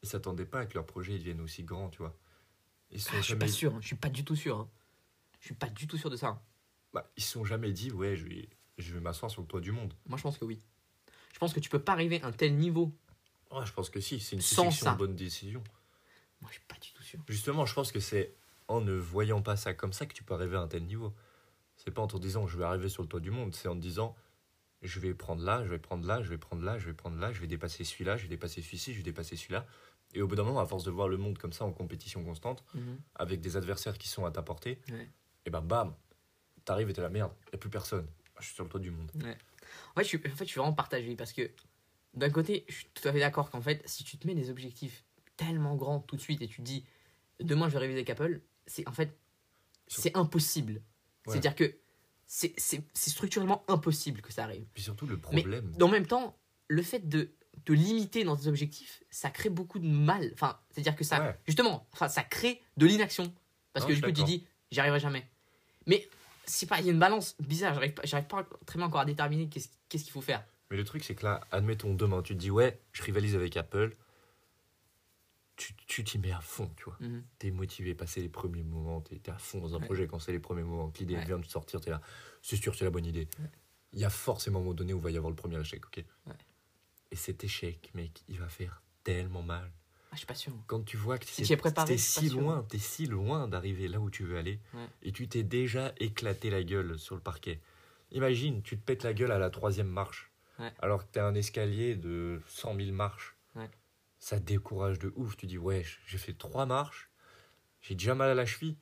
ils 0.02 0.08
s'attendaient 0.08 0.46
pas 0.46 0.60
à 0.60 0.66
que 0.66 0.74
leur 0.74 0.86
projet 0.86 1.18
devienne 1.18 1.40
aussi 1.40 1.62
grand, 1.62 1.90
tu 1.90 1.98
vois. 1.98 2.16
Ils 2.90 3.00
sont 3.02 3.10
Ah, 3.14 3.20
je 3.20 3.26
suis 3.26 3.36
pas 3.36 3.48
sûr, 3.48 3.74
hein, 3.74 3.78
je 3.82 3.86
suis 3.88 3.96
pas 3.96 4.08
du 4.08 4.24
tout 4.24 4.36
sûr. 4.36 4.58
hein. 4.60 4.70
Je 5.40 5.46
suis 5.48 5.54
pas 5.54 5.68
du 5.68 5.86
tout 5.86 5.98
sûr 5.98 6.08
de 6.10 6.16
ça. 6.16 6.28
hein. 6.28 6.42
bah, 6.94 7.10
ils 7.16 7.22
se 7.24 7.32
sont 7.32 7.44
jamais 7.44 7.72
dit, 7.72 7.90
ouais, 7.90 8.14
je 8.16 8.24
vais, 8.24 8.48
je 8.78 8.92
vais 8.94 9.00
m'asseoir 9.00 9.30
sur 9.30 9.40
le 9.42 9.46
toit 9.46 9.60
du 9.60 9.72
monde. 9.72 9.94
Moi, 10.06 10.18
je 10.18 10.22
pense 10.22 10.38
que 10.38 10.44
oui. 10.44 10.60
Je 11.32 11.38
pense 11.38 11.52
que 11.52 11.60
tu 11.60 11.68
peux 11.70 11.78
pas 11.82 11.92
arriver 11.92 12.20
à 12.22 12.26
un 12.28 12.32
tel 12.32 12.54
niveau. 12.56 12.92
Ouais, 13.50 13.64
je 13.66 13.72
pense 13.72 13.90
que 13.90 14.00
si, 14.00 14.20
c'est 14.20 14.36
une 14.36 14.42
Sans 14.42 14.64
succession 14.64 14.86
ça. 14.86 14.92
de 14.92 14.98
bonnes 14.98 15.16
décisions. 15.16 15.62
Moi, 16.40 16.50
je 16.50 16.58
suis 16.58 16.66
pas 16.66 16.76
du 16.80 16.90
tout 16.92 17.02
sûr. 17.02 17.20
Justement, 17.28 17.66
je 17.66 17.74
pense 17.74 17.92
que 17.92 18.00
c'est 18.00 18.34
en 18.68 18.80
ne 18.80 18.92
voyant 18.94 19.42
pas 19.42 19.56
ça 19.56 19.74
comme 19.74 19.92
ça 19.92 20.06
que 20.06 20.14
tu 20.14 20.22
peux 20.24 20.34
arriver 20.34 20.56
à 20.56 20.60
un 20.60 20.68
tel 20.68 20.84
niveau. 20.84 21.12
C'est 21.76 21.90
pas 21.90 22.02
en 22.02 22.06
te 22.06 22.16
disant 22.16 22.46
je 22.46 22.56
vais 22.56 22.64
arriver 22.64 22.88
sur 22.88 23.02
le 23.02 23.08
toit 23.08 23.20
du 23.20 23.30
monde, 23.30 23.54
c'est 23.54 23.68
en 23.68 23.74
te 23.74 23.80
disant 23.80 24.14
je 24.82 25.00
vais 25.00 25.14
prendre 25.14 25.42
là, 25.42 25.64
je 25.64 25.70
vais 25.70 25.78
prendre 25.78 26.06
là, 26.06 26.22
je 26.22 26.28
vais 26.28 26.38
prendre 26.38 26.62
là, 26.62 26.78
je 26.78 26.86
vais 26.86 26.92
prendre 26.94 27.18
là, 27.18 27.32
je 27.32 27.40
vais 27.40 27.46
dépasser 27.46 27.84
celui-là, 27.84 28.16
je 28.16 28.22
vais 28.24 28.28
dépasser 28.28 28.62
celui-ci, 28.62 28.92
je 28.92 28.98
vais 28.98 29.02
dépasser 29.02 29.36
celui-là. 29.36 29.66
Et 30.14 30.22
au 30.22 30.28
bout 30.28 30.36
d'un 30.36 30.44
moment, 30.44 30.60
à 30.60 30.66
force 30.66 30.84
de 30.84 30.90
voir 30.90 31.08
le 31.08 31.16
monde 31.16 31.38
comme 31.38 31.52
ça 31.52 31.64
en 31.64 31.72
compétition 31.72 32.22
constante, 32.22 32.62
avec 33.16 33.40
des 33.40 33.56
adversaires 33.56 33.98
qui 33.98 34.08
sont 34.08 34.24
à 34.24 34.30
ta 34.30 34.42
portée, 34.42 34.78
Ouais. 34.90 35.08
et 35.46 35.50
ben 35.50 35.60
bam, 35.62 35.94
t'arrives 36.64 36.90
et 36.90 36.92
t'es 36.92 37.00
la 37.02 37.08
merde, 37.08 37.32
y 37.52 37.56
a 37.56 37.58
plus 37.58 37.70
personne. 37.70 38.06
Je 38.44 38.48
suis 38.48 38.54
sur 38.56 38.64
le 38.64 38.70
toit 38.70 38.80
du 38.80 38.90
monde. 38.90 39.10
En 39.16 39.98
fait, 40.00 40.02
je 40.02 40.08
suis, 40.08 40.18
en 40.18 40.36
fait, 40.36 40.44
je 40.44 40.50
suis 40.50 40.58
vraiment 40.58 40.74
partagé 40.74 41.16
parce 41.16 41.32
que 41.32 41.50
d'un 42.14 42.30
côté, 42.30 42.64
je 42.68 42.74
suis 42.74 42.86
tout 42.94 43.08
à 43.08 43.12
fait 43.12 43.20
d'accord 43.20 43.50
qu'en 43.50 43.62
fait, 43.62 43.82
si 43.88 44.04
tu 44.04 44.18
te 44.18 44.26
mets 44.26 44.34
des 44.34 44.50
objectifs 44.50 45.04
tellement 45.36 45.74
grand 45.76 46.00
tout 46.00 46.16
de 46.16 46.20
suite 46.20 46.42
et 46.42 46.46
tu 46.46 46.56
te 46.58 46.62
dis 46.62 46.84
demain 47.40 47.68
je 47.68 47.72
vais 47.72 47.78
réviser 47.80 47.98
avec 48.00 48.10
Apple, 48.10 48.40
c'est 48.66 48.86
en 48.88 48.92
fait 48.92 49.16
c'est 49.88 50.16
impossible. 50.16 50.74
Ouais. 50.74 50.82
C'est-à-dire 51.32 51.54
que 51.54 51.74
c'est 52.26 52.54
structurellement 52.94 53.64
impossible 53.68 54.20
que 54.20 54.32
ça 54.32 54.44
arrive. 54.44 54.64
Puis 54.74 54.82
surtout, 54.82 55.06
le 55.06 55.16
Mais 55.16 55.42
problème. 55.42 55.72
en 55.80 55.88
même 55.88 56.06
temps, 56.06 56.38
le 56.68 56.82
fait 56.82 57.08
de 57.08 57.30
te 57.64 57.72
limiter 57.72 58.24
dans 58.24 58.36
tes 58.36 58.46
objectifs, 58.48 59.02
ça 59.10 59.30
crée 59.30 59.48
beaucoup 59.50 59.78
de 59.78 59.86
mal. 59.86 60.30
Enfin, 60.34 60.58
c'est-à-dire 60.70 60.96
que 60.96 61.04
ça, 61.04 61.20
Ouais. 61.22 61.38
justement, 61.46 61.86
enfin, 61.92 62.08
ça 62.08 62.22
crée 62.22 62.60
de 62.76 62.86
l'inaction. 62.86 63.32
Parce 63.72 63.84
Non, 63.84 63.90
que 63.90 63.94
du 63.96 64.02
coup, 64.02 64.12
tu 64.12 64.22
dis, 64.24 64.46
j'y 64.70 64.80
arriverai 64.80 65.00
jamais. 65.00 65.26
Mais 65.86 66.08
c'est 66.46 66.66
pas, 66.66 66.80
il 66.80 66.86
y 66.86 66.88
a 66.88 66.92
une 66.92 66.98
balance 66.98 67.36
bizarre. 67.40 67.74
J'arrive 67.74 67.94
pas, 67.94 68.02
j'arrive 68.04 68.26
pas 68.26 68.46
très 68.66 68.78
bien 68.78 68.86
encore 68.86 69.00
à 69.00 69.04
déterminer 69.04 69.48
qu'est-ce 69.48 69.68
qu'est-ce 69.88 70.04
qu'il 70.04 70.12
faut 70.12 70.20
faire. 70.20 70.44
Mais 70.70 70.76
le 70.76 70.84
truc, 70.84 71.04
c'est 71.04 71.14
que 71.14 71.24
là, 71.24 71.40
admettons 71.50 71.94
demain, 71.94 72.22
tu 72.22 72.34
te 72.34 72.38
dis, 72.40 72.50
ouais, 72.50 72.80
je 72.92 73.02
rivalise 73.02 73.34
avec 73.36 73.56
Apple. 73.56 73.96
Tu 75.56 75.72
tu 75.86 76.02
t'y 76.02 76.18
mets 76.18 76.32
à 76.32 76.40
fond, 76.40 76.68
tu 76.76 76.84
vois. 76.84 76.96
Mhm. 77.00 77.22
T'es 77.38 77.50
motivé, 77.52 77.94
passer 77.94 78.20
les 78.20 78.28
premiers 78.28 78.64
moments, 78.64 79.00
t'es 79.00 79.16
t'es 79.20 79.30
à 79.30 79.38
fond 79.38 79.60
dans 79.60 79.74
un 79.76 79.78
Ouais. 79.78 79.84
projet 79.86 80.06
quand 80.08 80.18
c'est 80.18 80.32
les 80.32 80.40
premiers 80.40 80.64
moments, 80.64 80.90
que 80.90 80.98
l'idée 80.98 81.14
Ouais. 81.14 81.24
vient 81.24 81.38
de 81.38 81.44
sortir, 81.46 81.80
t'es 81.80 81.90
là, 81.90 82.00
c'est 82.42 82.56
sûr, 82.56 82.74
c'est 82.74 82.84
la 82.84 82.90
bonne 82.90 83.06
idée. 83.06 83.28
Ouais. 83.38 83.50
Il 83.92 84.00
y 84.00 84.04
a 84.04 84.10
forcément 84.10 84.58
un 84.58 84.62
moment 84.62 84.74
donné 84.74 84.92
où 84.92 84.98
va 84.98 85.12
y 85.12 85.16
avoir 85.16 85.30
le 85.30 85.36
premier 85.36 85.60
échec, 85.60 85.86
ok. 85.86 86.04
Et 87.12 87.16
cet 87.16 87.44
échec, 87.44 87.92
mec, 87.94 88.24
il 88.26 88.40
va 88.40 88.48
faire 88.48 88.82
tellement 89.04 89.42
mal. 89.42 89.70
Ah, 90.14 90.16
je 90.16 90.18
suis 90.20 90.26
pas 90.26 90.34
sûr. 90.36 90.52
Quand 90.68 90.84
tu 90.84 90.96
vois 90.96 91.18
que 91.18 91.24
tu 91.24 91.32
es 91.42 91.98
si 91.98 92.28
loin, 92.28 92.62
t'es 92.68 92.78
si 92.78 93.06
loin 93.06 93.48
d'arriver 93.48 93.88
là 93.88 93.98
où 93.98 94.10
tu 94.10 94.22
veux 94.22 94.38
aller, 94.38 94.60
Ouais. 94.72 94.86
et 95.02 95.10
tu 95.10 95.26
t'es 95.26 95.42
déjà 95.42 95.92
éclaté 95.98 96.50
la 96.50 96.62
gueule 96.62 96.96
sur 97.00 97.16
le 97.16 97.20
parquet. 97.20 97.60
Imagine, 98.12 98.62
tu 98.62 98.78
te 98.78 98.84
pètes 98.84 99.02
la 99.02 99.12
gueule 99.12 99.32
à 99.32 99.40
la 99.40 99.50
troisième 99.50 99.88
marche, 99.88 100.30
Ouais. 100.60 100.72
alors 100.78 101.04
que 101.04 101.10
t'as 101.10 101.26
un 101.26 101.34
escalier 101.34 101.96
de 101.96 102.40
100 102.46 102.76
000 102.76 102.92
marches. 102.92 103.34
Ouais. 103.56 103.68
Ça 104.20 104.38
te 104.38 104.44
décourage 104.44 105.00
de 105.00 105.12
ouf. 105.16 105.36
Tu 105.36 105.46
dis, 105.46 105.58
ouais, 105.58 105.84
j'ai 106.06 106.18
fait 106.18 106.32
trois 106.34 106.64
marches, 106.64 107.10
j'ai 107.80 107.96
déjà 107.96 108.14
mal 108.14 108.30
à 108.30 108.34
la 108.34 108.46
cheville, 108.46 108.76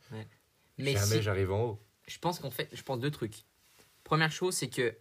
Mais 0.76 0.92
jamais 0.92 1.16
si- 1.16 1.22
j'arrive 1.22 1.50
en 1.50 1.64
haut. 1.64 1.82
je 2.06 2.18
pense 2.18 2.40
qu'en 2.40 2.50
fait, 2.50 2.68
je 2.74 2.82
pense 2.82 3.00
deux 3.00 3.10
trucs. 3.10 3.44
Première 4.04 4.32
chose, 4.32 4.54
c'est 4.54 4.68
que 4.68 4.94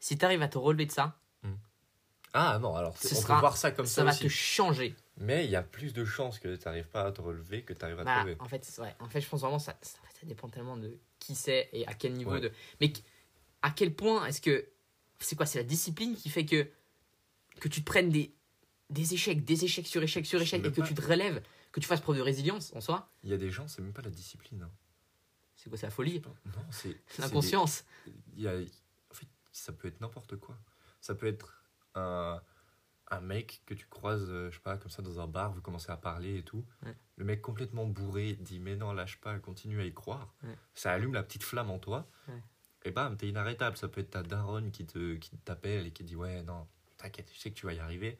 si 0.00 0.18
tu 0.18 0.24
arrives 0.24 0.42
à 0.42 0.48
te 0.48 0.58
relever 0.58 0.86
de 0.86 0.90
ça, 0.92 1.20
Ah 2.38 2.58
non, 2.58 2.74
alors 2.76 2.96
Ce 2.98 3.08
c'est- 3.08 3.16
on 3.16 3.20
sera- 3.22 3.34
peut 3.36 3.40
voir 3.40 3.56
ça 3.56 3.70
comme 3.70 3.86
ça 3.86 3.94
ça, 3.96 4.04
va 4.04 4.10
aussi. 4.10 4.24
te 4.24 4.28
changer. 4.28 4.94
Mais 5.18 5.44
il 5.46 5.50
y 5.50 5.56
a 5.56 5.62
plus 5.62 5.92
de 5.94 6.04
chances 6.04 6.38
que 6.38 6.54
tu 6.56 6.64
n'arrives 6.66 6.88
pas 6.88 7.04
à 7.04 7.12
te 7.12 7.20
relever 7.22 7.62
que 7.62 7.72
tu 7.72 7.82
arrives 7.84 7.98
à 7.98 8.02
te 8.02 8.06
Bah, 8.06 8.22
relever. 8.22 8.36
en 8.40 8.48
fait, 8.48 8.70
vrai. 8.76 8.94
En 9.00 9.08
fait, 9.08 9.20
je 9.22 9.28
pense 9.28 9.40
vraiment 9.40 9.58
ça, 9.58 9.76
ça, 9.80 9.98
ça 10.20 10.26
dépend 10.26 10.48
tellement 10.48 10.76
de 10.76 10.98
qui 11.18 11.34
c'est 11.34 11.70
et 11.72 11.86
à 11.86 11.94
quel 11.94 12.12
niveau 12.12 12.32
Ouais. 12.32 12.40
de. 12.40 12.52
Mais 12.80 12.92
à 13.62 13.70
quel 13.70 13.94
point 13.94 14.26
est-ce 14.26 14.40
que 14.42 14.68
c'est 15.18 15.34
quoi 15.36 15.46
C'est 15.46 15.58
la 15.58 15.64
discipline 15.64 16.14
qui 16.16 16.28
fait 16.28 16.44
que 16.44 16.68
que 17.60 17.68
tu 17.68 17.80
te 17.80 17.86
prennes 17.86 18.10
des 18.10 18.32
des 18.90 19.14
échecs, 19.14 19.44
des 19.44 19.64
échecs 19.64 19.86
sur 19.86 20.02
échecs 20.02 20.26
sur 20.26 20.40
échecs 20.40 20.64
et 20.64 20.70
que 20.70 20.80
pas. 20.82 20.86
tu 20.86 20.94
te 20.94 21.00
relèves, 21.00 21.42
que 21.72 21.80
tu 21.80 21.86
fasses 21.88 22.00
preuve 22.02 22.18
de 22.18 22.22
résilience 22.22 22.72
en 22.76 22.80
soi? 22.80 23.08
Il 23.24 23.30
y 23.30 23.32
a 23.32 23.36
des 23.38 23.50
gens, 23.50 23.66
c'est 23.66 23.80
même 23.82 23.92
pas 23.94 24.02
la 24.02 24.10
discipline. 24.10 24.62
hein. 24.62 24.70
C'est 25.56 25.70
quoi 25.70 25.78
C'est 25.78 25.86
la 25.86 25.90
folie, 25.90 26.20
Non, 26.44 26.52
c'est. 26.70 26.94
l'inconscience. 27.18 27.84
des- 28.36 28.46
a- 28.46 28.52
En 29.10 29.14
fait, 29.14 29.26
ça 29.52 29.72
peut 29.72 29.88
être 29.88 30.00
n'importe 30.02 30.36
quoi. 30.36 30.56
Ça 31.00 31.14
peut 31.14 31.26
être 31.26 31.55
un, 31.96 32.40
un 33.08 33.20
mec 33.20 33.62
que 33.66 33.74
tu 33.74 33.86
croises, 33.86 34.28
euh, 34.28 34.50
je 34.50 34.56
sais 34.56 34.62
pas, 34.62 34.76
comme 34.76 34.90
ça 34.90 35.02
dans 35.02 35.20
un 35.20 35.26
bar, 35.26 35.52
vous 35.52 35.60
commencez 35.60 35.90
à 35.90 35.96
parler 35.96 36.38
et 36.38 36.42
tout. 36.42 36.64
Ouais. 36.84 36.94
Le 37.16 37.24
mec 37.24 37.40
complètement 37.42 37.86
bourré 37.86 38.34
dit 38.34 38.58
Mais 38.58 38.76
non, 38.76 38.92
lâche 38.92 39.20
pas, 39.20 39.38
continue 39.38 39.80
à 39.80 39.84
y 39.84 39.94
croire. 39.94 40.34
Ouais. 40.42 40.56
Ça 40.74 40.92
allume 40.92 41.14
la 41.14 41.22
petite 41.22 41.42
flamme 41.42 41.70
en 41.70 41.78
toi. 41.78 42.08
Ouais. 42.28 42.42
Et 42.84 42.90
bam, 42.90 43.16
t'es 43.16 43.28
inarrêtable. 43.28 43.76
Ça 43.76 43.88
peut 43.88 44.00
être 44.00 44.10
ta 44.10 44.22
daronne 44.22 44.70
qui 44.70 44.86
te 44.86 45.14
qui 45.16 45.36
t'appelle 45.38 45.86
et 45.86 45.90
qui 45.90 46.04
dit 46.04 46.16
Ouais, 46.16 46.42
non, 46.42 46.66
t'inquiète, 46.96 47.30
je 47.32 47.38
sais 47.38 47.50
que 47.50 47.56
tu 47.56 47.66
vas 47.66 47.72
y 47.74 47.80
arriver. 47.80 48.18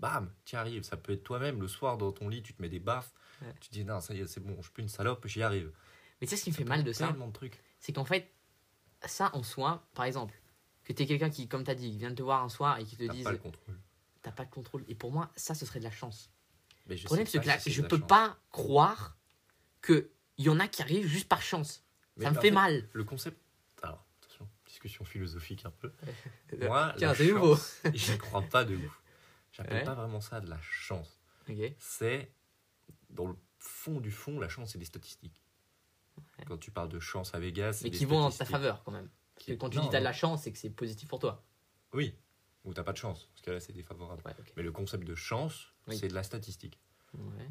Bam, 0.00 0.32
tu 0.44 0.54
y 0.54 0.58
arrives. 0.58 0.82
Ça 0.82 0.96
peut 0.96 1.12
être 1.12 1.22
toi-même 1.22 1.60
le 1.60 1.68
soir 1.68 1.96
dans 1.96 2.12
ton 2.12 2.28
lit, 2.28 2.42
tu 2.42 2.54
te 2.54 2.60
mets 2.60 2.68
des 2.68 2.80
baffes. 2.80 3.12
Tu 3.60 3.70
dis 3.70 3.84
Non, 3.84 4.00
ça 4.00 4.14
y 4.14 4.20
est, 4.20 4.26
c'est 4.26 4.40
bon, 4.40 4.54
je 4.56 4.62
suis 4.62 4.70
plus 4.72 4.82
une 4.82 4.88
salope, 4.88 5.26
j'y 5.26 5.42
arrive. 5.42 5.72
Mais 6.20 6.26
tu 6.26 6.30
sais 6.30 6.36
ce 6.36 6.44
qui 6.44 6.50
me 6.50 6.54
fait 6.54 6.64
mal 6.64 6.84
de 6.84 6.92
ça, 6.92 7.14
c'est 7.80 7.92
qu'en 7.92 8.04
fait, 8.04 8.30
ça 9.04 9.30
en 9.34 9.42
soi, 9.42 9.84
par 9.94 10.04
exemple, 10.04 10.34
que 10.84 10.92
tu 10.92 11.02
es 11.02 11.06
quelqu'un 11.06 11.30
qui, 11.30 11.48
comme 11.48 11.64
tu 11.64 11.70
as 11.70 11.74
dit, 11.74 11.96
vient 11.96 12.10
de 12.10 12.14
te 12.16 12.22
voir 12.22 12.42
un 12.42 12.48
soir 12.48 12.78
et 12.78 12.84
qui 12.84 12.96
te 12.96 13.04
T'as 13.06 13.12
dise 13.12 13.24
pas 13.24 13.32
le 13.32 13.38
contrôle. 13.38 13.78
t'as 14.22 14.32
pas 14.32 14.44
de 14.44 14.50
contrôle. 14.50 14.84
Et 14.88 14.94
pour 14.94 15.12
moi, 15.12 15.30
ça, 15.36 15.54
ce 15.54 15.64
serait 15.66 15.78
de 15.78 15.84
la 15.84 15.90
chance. 15.90 16.30
Mais 16.86 16.96
je 16.96 17.02
Le 17.02 17.06
problème, 17.06 17.26
c'est 17.26 17.40
que 17.40 17.46
là, 17.46 17.58
si 17.58 17.70
je 17.72 17.82
peux 17.82 17.98
chance. 17.98 18.08
pas 18.08 18.36
croire 18.50 19.16
qu'il 19.84 20.08
y 20.38 20.48
en 20.48 20.58
a 20.60 20.66
qui 20.68 20.82
arrivent 20.82 21.06
juste 21.06 21.28
par 21.28 21.42
chance. 21.42 21.84
Mais 22.16 22.24
ça 22.24 22.30
me 22.30 22.34
fait, 22.36 22.42
fait, 22.42 22.50
mal. 22.50 22.88
Le 22.92 23.04
concept. 23.04 23.40
Alors, 23.82 24.04
attention, 24.20 24.48
discussion 24.66 25.04
philosophique 25.04 25.64
un 25.64 25.70
peu. 25.70 25.92
Moi, 26.60 26.94
Tiens, 26.98 27.14
c'est 27.14 27.32
nouveau. 27.32 27.56
J'y 27.94 28.18
crois 28.18 28.42
pas 28.42 28.64
de 28.64 28.76
ouf. 28.76 29.02
J'appelle 29.52 29.78
Ouais. 29.78 29.84
pas 29.84 29.94
vraiment 29.94 30.20
ça 30.20 30.40
de 30.40 30.48
la 30.50 30.60
chance. 30.60 31.20
C'est. 31.78 32.32
Dans 33.10 33.26
le 33.26 33.36
fond 33.58 34.00
du 34.00 34.10
fond, 34.10 34.40
la 34.40 34.48
chance, 34.48 34.72
c'est 34.72 34.78
des 34.78 34.84
statistiques. 34.86 35.40
Quand 36.46 36.58
tu 36.58 36.70
parles 36.70 36.88
de 36.88 36.98
chance 37.00 37.34
à 37.34 37.38
Vegas, 37.38 37.80
Mais 37.84 37.90
qui 37.90 38.04
vont 38.04 38.18
en 38.22 38.30
ta 38.30 38.44
faveur 38.44 38.82
quand 38.84 38.90
même. 38.92 39.08
Qui- 39.44 39.58
quand 39.58 39.70
tu 39.70 39.78
non, 39.78 39.84
dis 39.84 39.90
t'as 39.90 39.98
de 39.98 40.04
la 40.04 40.12
chance, 40.12 40.42
c'est 40.42 40.52
que 40.52 40.58
c'est 40.58 40.70
positif 40.70 41.08
pour 41.08 41.18
toi. 41.18 41.44
Oui, 41.92 42.14
ou 42.64 42.72
t'as 42.74 42.84
pas 42.84 42.92
de 42.92 42.96
chance, 42.98 43.26
parce 43.32 43.42
que 43.42 43.50
là, 43.50 43.60
c'est 43.60 43.72
défavorable. 43.72 44.22
Ouais. 44.24 44.32
Mais 44.56 44.62
le 44.62 44.72
concept 44.72 45.04
de 45.06 45.14
chance, 45.14 45.72
Oui. 45.88 45.96
c'est 45.98 46.08
de 46.08 46.14
la 46.14 46.22
statistique. 46.22 46.78
Ouais. 47.14 47.48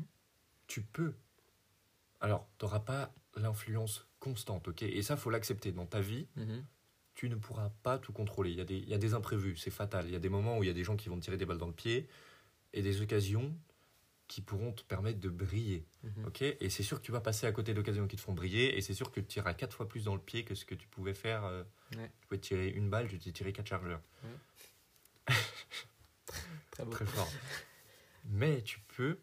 tu 0.68 0.82
peux. 0.82 1.14
Alors, 2.22 2.48
tu 2.58 2.66
n'auras 2.66 2.80
pas 2.80 3.14
l'influence 3.36 4.08
constante, 4.20 4.68
ok? 4.70 4.84
Et 4.84 5.02
ça, 5.04 5.18
faut 5.18 5.30
l'accepter. 5.30 5.72
Dans 5.74 5.86
ta 5.86 6.00
vie, 6.02 6.28
Mhm. 6.38 6.66
tu 7.14 7.28
ne 7.30 7.36
pourras 7.36 7.72
pas 7.84 7.98
tout 8.00 8.14
contrôler. 8.14 8.52
Il 8.52 8.58
y 8.58 8.62
a 8.62 8.66
des, 8.66 8.78
il 8.78 8.88
y 8.90 8.94
a 8.94 8.98
des 8.98 9.14
imprévus, 9.14 9.58
c'est 9.58 9.70
fatal. 9.70 10.06
Il 10.06 10.12
y 10.12 10.16
a 10.16 10.20
des 10.20 10.30
moments 10.30 10.58
où 10.58 10.64
il 10.64 10.68
y 10.68 10.70
a 10.70 10.74
des 10.74 10.84
gens 10.86 10.96
qui 10.96 11.10
vont 11.10 11.18
te 11.18 11.24
tirer 11.26 11.36
des 11.38 11.46
balles 11.46 11.58
dans 11.58 11.68
le 11.68 11.74
pied 11.74 12.08
et 12.74 12.82
des 12.82 13.02
occasions 13.02 13.54
qui 14.32 14.40
pourront 14.42 14.72
te 14.72 14.82
permettre 14.84 15.20
de 15.20 15.28
briller, 15.28 15.86
Mhm. 16.04 16.26
ok? 16.28 16.42
Et 16.42 16.70
c'est 16.70 16.84
sûr 16.84 17.02
que 17.02 17.06
tu 17.06 17.12
vas 17.12 17.20
passer 17.20 17.46
à 17.48 17.52
côté 17.52 17.74
d'occasions 17.74 18.08
qui 18.08 18.16
te 18.16 18.22
font 18.22 18.32
briller 18.34 18.78
et 18.78 18.82
c'est 18.82 18.94
sûr 18.94 19.12
que 19.12 19.20
tu 19.20 19.26
tireras 19.28 19.54
quatre 19.54 19.76
fois 19.76 19.90
plus 19.90 20.06
dans 20.06 20.16
le 20.16 20.22
pied 20.22 20.46
que 20.46 20.56
ce 20.56 20.64
que 20.64 20.74
tu 20.74 20.88
pouvais 20.88 21.14
faire. 21.14 21.44
euh, 21.44 21.64
Ouais. 21.98 22.10
Tu 22.22 22.28
pouvais 22.28 22.40
tirer 22.40 22.70
une 22.70 22.90
balle, 22.90 23.10
tu 23.10 23.20
t'es 23.20 23.34
tiré 23.34 23.52
quatre 23.52 23.68
chargeurs. 23.68 24.02
Très 26.72 26.86
beau. 26.86 26.92
Très 26.92 27.06
fort. 27.06 27.28
Mais 28.26 28.62
tu 28.62 28.80
peux 28.96 29.20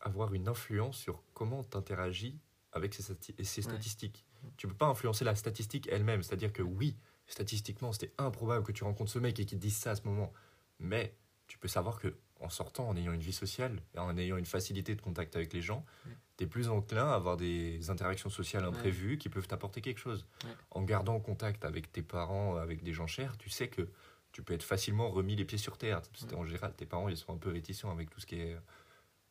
avoir 0.00 0.34
une 0.34 0.48
influence 0.48 0.98
sur 0.98 1.22
comment 1.34 1.62
tu 1.62 1.76
interagis 1.76 2.40
avec 2.72 2.94
ces, 2.94 3.02
stati- 3.04 3.34
et 3.38 3.44
ces 3.44 3.60
Ouais. 3.64 3.72
statistiques. 3.72 4.24
Tu 4.56 4.66
peux 4.66 4.74
pas 4.74 4.86
influencer 4.86 5.24
la 5.24 5.36
statistique 5.36 5.88
elle-même. 5.92 6.22
C'est-à-dire 6.24 6.52
que 6.52 6.62
oui, 6.62 6.96
statistiquement, 7.28 7.92
c'était 7.92 8.12
improbable 8.18 8.64
que 8.64 8.72
tu 8.72 8.82
rencontres 8.82 9.12
ce 9.12 9.20
mec 9.20 9.38
et 9.38 9.46
qu'il 9.46 9.58
te 9.58 9.62
dise 9.62 9.76
ça 9.76 9.92
à 9.92 9.94
ce 9.96 10.02
moment. 10.02 10.32
Mais 10.80 11.14
tu 11.46 11.58
peux 11.58 11.68
savoir 11.68 12.00
que 12.00 12.16
en 12.42 12.48
sortant, 12.50 12.88
en 12.88 12.96
ayant 12.96 13.12
une 13.12 13.20
vie 13.20 13.32
sociale 13.32 13.80
et 13.94 13.98
en 13.98 14.16
ayant 14.18 14.36
une 14.36 14.46
facilité 14.46 14.94
de 14.94 15.00
contact 15.00 15.36
avec 15.36 15.52
les 15.52 15.62
gens, 15.62 15.84
Ouais. 16.06 16.12
tu 16.36 16.44
es 16.44 16.46
plus 16.46 16.68
enclin 16.68 17.08
à 17.08 17.14
avoir 17.14 17.36
des 17.36 17.88
interactions 17.90 18.30
sociales 18.30 18.64
imprévues 18.64 19.16
qui 19.18 19.28
peuvent 19.28 19.46
t'apporter 19.46 19.80
quelque 19.80 19.98
chose. 20.00 20.26
Ouais. 20.44 20.50
En 20.70 20.82
gardant 20.82 21.18
contact 21.20 21.64
avec 21.64 21.90
tes 21.92 22.02
parents, 22.02 22.56
avec 22.56 22.82
des 22.82 22.92
gens 22.92 23.06
chers, 23.06 23.36
tu 23.38 23.48
sais 23.50 23.68
que 23.68 23.88
tu 24.32 24.42
peux 24.42 24.54
être 24.54 24.62
facilement 24.62 25.10
remis 25.10 25.36
les 25.36 25.44
pieds 25.44 25.58
sur 25.58 25.76
terre. 25.78 26.00
Parce. 26.02 26.32
En 26.34 26.44
général, 26.44 26.72
tes 26.74 26.86
parents, 26.86 27.08
ils 27.08 27.16
sont 27.16 27.32
un 27.34 27.38
peu 27.38 27.50
réticents 27.50 27.90
avec 27.92 28.10
tout 28.10 28.18
ce 28.20 28.26
qui 28.26 28.40
est 28.40 28.54
euh, 28.54 28.58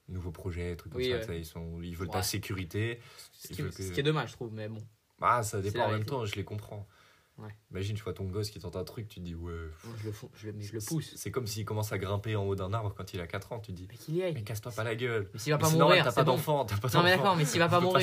nouveaux 0.08 0.32
projets, 0.32 0.76
trucs 0.76 0.92
comme 0.94 1.02
Oui, 1.02 1.14
ça. 1.26 1.34
Ils, 1.36 1.46
sont, 1.46 1.82
ils 1.82 1.96
veulent 1.98 2.10
ta 2.10 2.22
sécurité. 2.24 3.00
Ce 3.34 3.48
qui, 3.50 3.56
que- 3.64 3.72
ce 3.72 3.92
qui 3.92 4.00
est 4.00 4.04
dommage, 4.04 4.30
je 4.30 4.34
trouve, 4.36 4.54
mais 4.54 4.68
bon. 4.70 4.82
Ah, 5.22 5.44
ça 5.44 5.62
dépend 5.62 5.86
en 5.86 5.92
même 5.92 6.06
temps, 6.06 6.26
je 6.26 6.36
les 6.36 6.44
comprends. 6.44 6.88
Ouais. 7.38 7.56
Imagine, 7.72 7.96
tu 7.96 8.04
vois 8.04 8.14
ton 8.14 8.26
gosse 8.26 8.50
qui 8.52 8.60
tente 8.60 8.76
un 8.76 8.84
truc, 8.84 9.08
tu 9.08 9.20
te 9.20 9.26
dis, 9.26 9.34
ouais. 9.34 9.52
Moi, 9.84 9.96
Je 9.98 10.06
le, 10.06 10.12
fous- 10.12 10.30
je 10.36 10.48
le, 10.48 10.54
mais 10.54 10.64
je 10.64 10.74
le 10.74 10.80
c'est- 10.80 10.88
pousse. 10.90 11.14
C'est 11.16 11.32
comme 11.32 11.48
s'il 11.48 11.66
commence 11.66 11.92
à 11.92 11.98
grimper 11.98 12.36
en 12.36 12.44
haut 12.46 12.56
d'un 12.56 12.72
arbre 12.74 12.94
quand 12.96 13.14
il 13.14 13.22
a 13.22 13.26
4 13.28 13.52
ans, 13.54 13.60
tu 13.60 13.72
te 13.72 13.78
dis, 13.78 13.88
Mais 13.90 13.98
qu'il 13.98 14.16
y 14.16 14.24
aille. 14.24 14.34
mais 14.34 14.44
casse-toi 14.44 14.72
pas 14.72 14.84
la 14.84 14.96
gueule. 14.96 15.30
Mais 15.34 15.40
s'il 15.40 15.52
va 15.52 15.58
pas 15.58 15.70
mourir, 15.70 16.04
t'as 16.04 16.12
pas 16.12 16.24
bon. 16.24 16.34
d'enfant, 16.34 16.66
t'as 16.66 16.78
pas 16.78 16.90
Non, 16.90 17.02
mais 17.04 17.12
d'enfant. 17.12 17.24
d'accord, 17.24 17.36
mais 17.38 17.46
s'il 17.46 17.60
va 17.60 17.70
pas 17.70 17.80
mourir. 17.82 18.02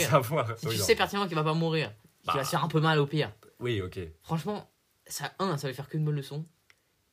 Si 0.59 0.67
Oui, 0.67 0.73
tu 0.75 0.79
non. 0.81 0.85
sais 0.85 0.97
pertinemment 0.97 1.27
qu'il 1.29 1.37
va 1.37 1.45
pas 1.45 1.55
mourir, 1.55 1.95
Bah. 2.25 2.33
qu'il 2.33 2.39
va 2.41 2.45
se 2.45 2.51
faire 2.51 2.65
un 2.65 2.69
peu 2.69 2.81
mal 2.81 2.99
au 2.99 3.07
pire. 3.07 3.33
Oui, 3.61 3.81
ok. 3.81 4.01
Franchement, 4.23 4.69
ça, 5.07 5.33
un, 5.39 5.57
ça 5.57 5.69
va 5.69 5.75
faire 5.75 5.89
qu'une 5.89 6.05
bonne 6.05 6.17
leçon. 6.17 6.45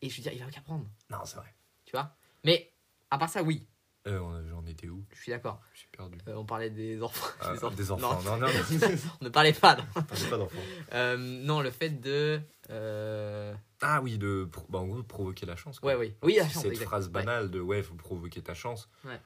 Et 0.01 0.09
je 0.09 0.17
veux 0.17 0.23
dire, 0.23 0.33
il 0.33 0.43
va 0.43 0.49
qu'apprendre. 0.49 0.85
Non, 1.11 1.19
c'est 1.25 1.37
vrai. 1.37 1.53
Tu 1.85 1.91
vois? 1.91 2.15
Mais 2.43 2.71
à 3.11 3.17
part 3.17 3.29
ça, 3.29 3.43
oui, 3.43 3.67
Euh, 4.07 4.19
on- 4.19 4.47
J'en 4.49 4.65
étais 4.67 4.87
où? 4.87 5.03
Je 5.13 5.21
suis 5.21 5.31
d'accord. 5.31 5.61
Je 5.73 5.79
suis 5.79 5.87
perdu. 5.89 6.17
Euh, 6.27 6.35
on 6.35 6.45
parlait 6.45 6.69
des 6.69 7.01
enfants. 7.01 7.25
Ah, 7.41 7.53
des, 7.69 7.75
des 7.75 7.91
enfants, 7.91 8.21
non, 8.23 8.37
non, 8.37 8.47
on 9.21 9.23
ne 9.25 9.29
parlait 9.29 9.53
pas. 9.53 9.75
non. 9.75 9.83
J'ai 10.13 10.29
pas 10.29 10.37
d'enfants. 10.37 10.57
Euh, 10.93 11.17
non, 11.17 11.61
le 11.61 11.71
fait 11.71 11.89
de. 11.89 12.39
euh, 12.69 13.55
Ah 13.81 14.01
oui, 14.01 14.17
de 14.19 14.47
bah, 14.69 14.79
en 14.79 14.85
gros, 14.87 15.01
provoquer 15.03 15.45
la 15.47 15.55
chance. 15.55 15.79
Ouais, 15.81 15.95
oui. 15.95 16.13
Oui, 16.21 16.35
la 16.37 16.47
C'est 16.47 16.53
chance. 16.53 16.63
Cette 16.63 16.77
phrase 16.83 17.07
Ouais. 17.07 17.13
banale 17.13 17.49
de 17.49 17.59
ouais, 17.59 17.81
faut 17.81 17.95
provoquer 17.95 18.41
ta 18.43 18.53
chance. 18.53 18.87
Ouais. 19.05 19.19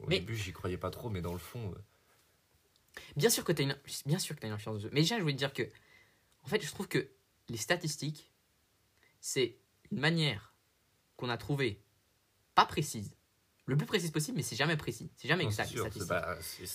Au 0.00 0.06
Mais- 0.08 0.18
début, 0.20 0.36
j'y 0.36 0.52
croyais 0.52 0.78
pas 0.78 0.90
trop, 0.90 1.10
mais 1.10 1.20
dans 1.20 1.32
le 1.32 1.38
fond, 1.38 1.70
euh, 1.74 1.78
Bien 3.16 3.30
sûr 3.30 3.44
que 3.44 3.52
tu 3.52 3.62
as 3.62 3.64
une, 3.64 3.78
bien 4.06 4.18
sûr 4.18 4.34
que 4.34 4.44
as 4.44 4.48
une 4.48 4.54
influence 4.54 4.78
dessus. 4.82 4.88
Mais 4.92 5.02
déjà, 5.02 5.16
je 5.16 5.22
voulais 5.22 5.34
te 5.34 5.38
dire 5.38 5.52
que, 5.52 5.62
en 6.42 6.48
fait, 6.48 6.60
je 6.60 6.68
trouve 6.68 6.88
que 6.88 7.08
les 7.48 7.56
statistiques, 7.56 8.32
c'est 9.20 9.56
une 9.92 10.00
manière 10.00 10.52
qu'on 11.16 11.28
a 11.28 11.36
trouvée 11.36 11.80
pas 12.56 12.66
précise, 12.66 13.14
le 13.68 13.76
plus 13.76 13.86
précise 13.86 14.10
possible, 14.10 14.36
mais 14.36 14.42
c'est 14.42 14.56
jamais 14.56 14.76
précis, 14.76 15.10
c'est 15.16 15.28
jamais 15.28 15.44
non, 15.44 15.50
exact. 15.50 15.68
sûr, 15.68 15.86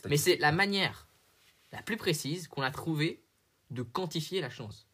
mais 0.10 0.18
c'est 0.18 0.38
la 0.38 0.52
manière 0.52 1.08
la 1.72 1.82
plus 1.82 1.98
précise 1.98 2.48
qu'on 2.48 2.62
a 2.62 2.72
trouvée 2.72 3.24
de 3.72 3.82
quantifier 3.82 4.40
la 4.42 4.50
chance. 4.50 4.88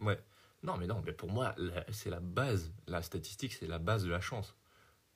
Ouais. 0.00 0.18
Non, 0.62 0.76
mais 0.78 0.86
non, 0.86 1.02
mais 1.04 1.12
pour 1.12 1.30
moi, 1.30 1.54
c'est 1.90 2.10
la 2.10 2.20
base. 2.20 2.72
La 2.86 3.02
statistique, 3.02 3.52
c'est 3.52 3.66
la 3.66 3.78
base 3.78 4.04
de 4.04 4.10
la 4.10 4.20
chance. 4.20 4.56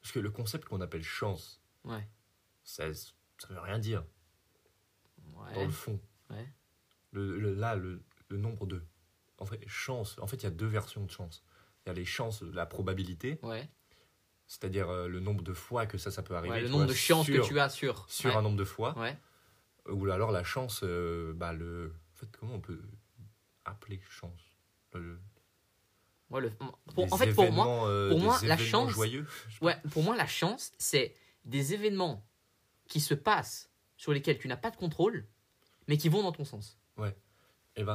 Parce 0.00 0.12
que 0.12 0.18
le 0.18 0.30
concept 0.30 0.66
qu'on 0.66 0.80
appelle 0.80 1.02
chance, 1.02 1.60
Ouais. 1.84 2.06
ça, 2.64 2.92
ça 2.92 3.48
veut 3.48 3.60
rien 3.60 3.78
dire 3.78 4.04
dans 5.54 5.64
le 5.64 5.70
fond. 5.70 6.00
Ouais. 6.30 6.46
Le, 7.12 7.38
le- 7.38 7.54
là, 7.54 7.74
le, 7.76 8.02
le 8.28 8.36
nombre 8.36 8.66
de. 8.66 8.82
En 9.38 9.46
fait, 9.46 9.62
chance. 9.66 10.16
En 10.20 10.26
fait, 10.26 10.36
il 10.38 10.42
y 10.44 10.46
a 10.46 10.50
deux 10.50 10.66
versions 10.66 11.04
de 11.04 11.10
chance. 11.10 11.42
Il 11.84 11.88
y 11.88 11.90
a 11.90 11.94
les 11.94 12.04
chances, 12.04 12.42
la 12.42 12.66
probabilité, 12.66 13.38
Ouais. 13.42 13.68
C'est-à-dire 14.50 14.90
euh, 14.90 15.06
le 15.06 15.20
nombre 15.20 15.44
de 15.44 15.52
fois 15.54 15.86
que 15.86 15.96
ça, 15.96 16.10
ça 16.10 16.24
peut 16.24 16.34
arriver. 16.34 16.52
Ouais, 16.54 16.60
le 16.60 16.66
nombre 16.68 16.84
vois, 16.84 16.92
de 16.92 16.98
chances 16.98 17.24
sur, 17.26 17.40
que 17.44 17.46
tu 17.48 17.60
as 17.60 17.68
sur. 17.68 18.04
Sur 18.10 18.30
ouais. 18.30 18.36
un 18.36 18.42
nombre 18.42 18.56
de 18.56 18.64
fois. 18.64 18.98
Ouais. 18.98 19.16
Ou 19.88 20.10
alors 20.10 20.32
la 20.32 20.42
chance, 20.42 20.80
euh, 20.82 21.32
bah, 21.32 21.52
le. 21.52 21.94
En 22.14 22.16
fait, 22.18 22.26
comment 22.36 22.54
on 22.54 22.60
peut 22.60 22.82
appeler 23.64 24.00
chance? 24.10 24.40
Le- 24.92 25.20
Ouais, 26.30 26.40
le- 26.40 26.50
pour- 26.94 27.12
en 27.12 27.16
fait, 27.16 27.32
pour 27.32 27.50
moi, 27.52 27.88
euh, 27.88 28.08
pour 28.10 28.18
des 28.18 28.24
moi, 28.24 28.38
la 28.42 28.56
chance- 28.56 28.90
joyeux. 28.90 29.26
ouais, 29.62 29.76
pour 29.90 30.02
moi, 30.04 30.16
la 30.16 30.26
chance, 30.28 30.72
c'est 30.78 31.14
des 31.44 31.74
événements 31.74 32.24
qui 32.88 33.00
se 33.00 33.14
passent 33.14 33.70
sur 33.96 34.12
lesquels 34.12 34.38
tu 34.38 34.46
n'as 34.48 34.56
pas 34.56 34.70
de 34.70 34.76
contrôle, 34.76 35.26
mais 35.88 35.96
qui 35.96 36.08
vont 36.08 36.22
dans 36.22 36.30
ton 36.32 36.44
sens. 36.44 36.76
Et 37.76 37.84
ben, 37.84 37.94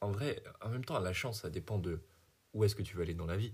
en 0.00 0.10
vrai, 0.12 0.42
en 0.60 0.68
même 0.70 0.84
temps, 0.84 0.98
la 1.00 1.12
chance, 1.12 1.42
ça 1.42 1.50
dépend 1.50 1.78
de 1.78 2.00
où 2.54 2.62
est-ce 2.64 2.74
que 2.76 2.82
tu 2.82 2.96
veux 2.96 3.02
aller 3.02 3.14
dans 3.14 3.26
la 3.26 3.36
vie. 3.36 3.52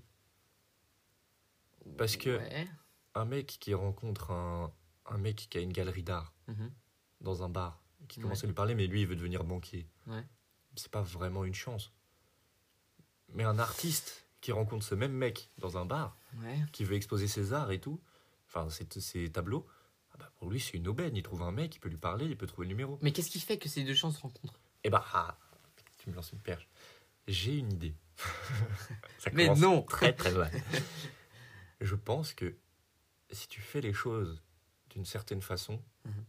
Parce 1.98 2.16
que- 2.16 2.38
Ouais. 2.38 2.68
Un 3.14 3.24
mec 3.26 3.46
qui 3.60 3.74
rencontre 3.74 4.32
un, 4.32 4.72
un 5.06 5.18
mec 5.18 5.46
qui 5.50 5.58
a 5.58 5.60
une 5.60 5.72
galerie 5.72 6.02
d'art 6.02 6.32
Mhm. 6.48 6.72
dans 7.20 7.42
un 7.44 7.48
bar, 7.48 7.80
qui 8.08 8.18
Ouais. 8.18 8.22
commence 8.24 8.42
à 8.42 8.46
lui 8.46 8.54
parler, 8.54 8.74
mais 8.74 8.86
lui, 8.88 9.02
il 9.02 9.06
veut 9.06 9.14
devenir 9.16 9.44
banquier. 9.44 9.86
Ouais. 10.08 10.24
C'est 10.76 10.90
pas 10.90 11.02
vraiment 11.02 11.44
une 11.44 11.54
chance. 11.54 11.92
Mais 13.32 13.44
un 13.44 13.58
artiste 13.58 14.26
qui 14.40 14.50
rencontre 14.52 14.84
ce 14.84 14.94
même 14.94 15.12
mec 15.12 15.50
dans 15.58 15.78
un 15.78 15.84
bar, 15.84 16.16
qui 16.72 16.84
veut 16.84 16.96
exposer 16.96 17.28
ses 17.28 17.52
arts 17.52 17.70
et 17.70 17.80
tout, 17.80 18.00
enfin 18.48 18.68
ses, 18.70 18.86
ses 19.00 19.30
tableaux, 19.30 19.66
ah 20.12 20.16
bah, 20.18 20.30
pour 20.36 20.50
lui, 20.50 20.58
c'est 20.60 20.76
une 20.76 20.88
aubaine. 20.88 21.16
Il 21.16 21.22
trouve 21.22 21.42
un 21.42 21.52
mec, 21.52 21.76
il 21.76 21.78
peut 21.80 21.88
lui 21.88 21.96
parler, 21.96 22.26
il 22.26 22.36
peut 22.36 22.46
trouver 22.46 22.66
le 22.66 22.70
numéro. 22.70 22.98
Mais 23.02 23.12
qu'est-ce 23.12 23.30
qui 23.30 23.40
fait 23.40 23.58
que 23.58 23.68
ces 23.68 23.84
deux 23.84 23.94
chances 23.94 24.16
se 24.16 24.20
rencontrent? 24.22 24.58
Et 24.82 24.90
bah, 24.90 25.04
ah, 25.12 25.38
tu 25.98 26.10
me 26.10 26.14
lances 26.16 26.32
une 26.32 26.40
perche. 26.40 26.68
J'ai 27.28 27.56
une 27.58 27.72
idée. 27.72 27.94
Ça 29.18 29.30
Mais 29.32 29.48
non. 29.54 29.82
Très 29.82 30.12
très 30.12 30.32
mal. 30.32 30.50
Je 31.80 31.94
pense 31.94 32.32
que 32.32 32.54
si 33.30 33.48
tu 33.48 33.60
fais 33.60 33.80
les 33.80 33.92
choses 33.92 34.42
d'une 34.90 35.04
certaine 35.04 35.42
façon, 35.42 35.82
il 36.04 36.10
Mhm. 36.10 36.24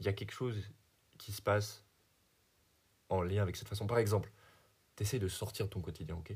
y 0.00 0.08
a 0.08 0.12
quelque 0.12 0.32
chose 0.32 0.68
qui 1.18 1.32
se 1.32 1.40
passe 1.42 1.84
en 3.08 3.22
lien 3.22 3.42
avec 3.42 3.56
cette 3.56 3.68
façon. 3.68 3.86
Par 3.86 3.98
exemple, 3.98 4.32
tu 4.96 5.02
essaies 5.04 5.18
de 5.18 5.28
sortir 5.28 5.66
de 5.66 5.70
ton 5.70 5.80
quotidien, 5.80 6.16
ok? 6.16 6.34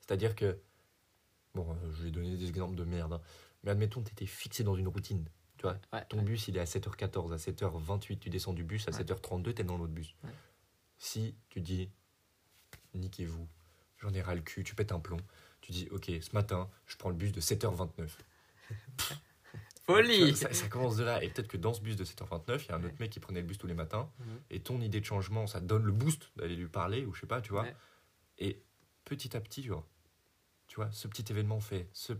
C'est-à-dire 0.00 0.34
que, 0.34 0.58
bon, 1.54 1.70
euh, 1.70 1.90
je 1.92 2.04
vais 2.04 2.10
donner 2.10 2.36
des 2.36 2.48
exemples 2.48 2.74
de 2.76 2.84
merde, 2.84 3.12
hein, 3.12 3.20
mais 3.62 3.70
admettons, 3.70 4.02
tu 4.02 4.10
étais 4.10 4.26
fixé 4.26 4.64
dans 4.64 4.74
une 4.74 4.88
routine. 4.88 5.28
Tu 5.58 5.62
vois, 5.62 5.78
Ouais, 5.92 6.04
ton 6.08 6.18
ouais. 6.18 6.22
bus, 6.24 6.48
il 6.48 6.56
est 6.56 6.60
à 6.60 6.66
7h14, 6.66 7.32
à 7.32 7.38
7h28, 7.38 8.18
tu 8.20 8.30
descends 8.30 8.52
du 8.54 8.64
bus, 8.64 8.86
à 8.88 8.90
Ouais. 8.90 8.96
7h32, 8.98 9.52
tu 9.54 9.60
es 9.60 9.64
dans 9.64 9.76
l'autre 9.76 9.92
bus. 9.92 10.14
Si 10.96 11.34
tu 11.50 11.60
dis, 11.60 11.90
niquez-vous, 12.94 13.46
j'en 13.98 14.12
ai 14.14 14.22
ras 14.22 14.34
le 14.34 14.40
cul, 14.40 14.64
tu 14.64 14.74
pètes 14.74 14.92
un 14.92 15.00
plomb, 15.00 15.20
tu 15.60 15.72
dis, 15.72 15.88
ok, 15.90 16.10
ce 16.20 16.34
matin, 16.34 16.68
je 16.86 16.96
prends 16.96 17.10
le 17.10 17.14
bus 17.14 17.32
de 17.32 17.40
7h29. 17.40 18.08
Folie 19.84 20.36
Ça, 20.36 20.52
ça 20.52 20.68
commence 20.68 20.96
de 20.96 21.04
là. 21.04 21.22
Et 21.24 21.30
peut-être 21.30 21.48
que 21.48 21.56
dans 21.56 21.72
ce 21.72 21.80
bus 21.80 21.96
de 21.96 22.04
7h29, 22.04 22.60
il 22.64 22.68
y 22.68 22.72
a 22.72 22.76
un 22.76 22.84
autre 22.84 22.96
mec 23.00 23.10
qui 23.10 23.20
prenait 23.20 23.40
le 23.40 23.46
bus 23.46 23.56
tous 23.56 23.66
les 23.66 23.74
matins. 23.74 24.10
Mhm. 24.18 24.26
Et 24.50 24.60
ton 24.60 24.80
idée 24.80 25.00
de 25.00 25.04
changement, 25.06 25.46
ça 25.46 25.60
donne 25.60 25.84
le 25.84 25.92
boost 25.92 26.30
d'aller 26.36 26.56
lui 26.56 26.68
parler, 26.68 27.06
ou 27.06 27.14
je 27.14 27.20
sais 27.20 27.26
pas, 27.26 27.40
tu 27.40 27.52
vois. 27.52 27.62
Ouais. 27.62 27.76
Et 28.38 28.62
petit 29.06 29.34
à 29.36 29.40
petit, 29.40 29.62
tu 29.62 29.70
vois, 29.70 29.86
tu 30.66 30.76
vois, 30.76 30.90
ce 30.92 31.08
petit 31.08 31.24
événement 31.30 31.60
fait 31.60 31.88
ce 31.92 32.12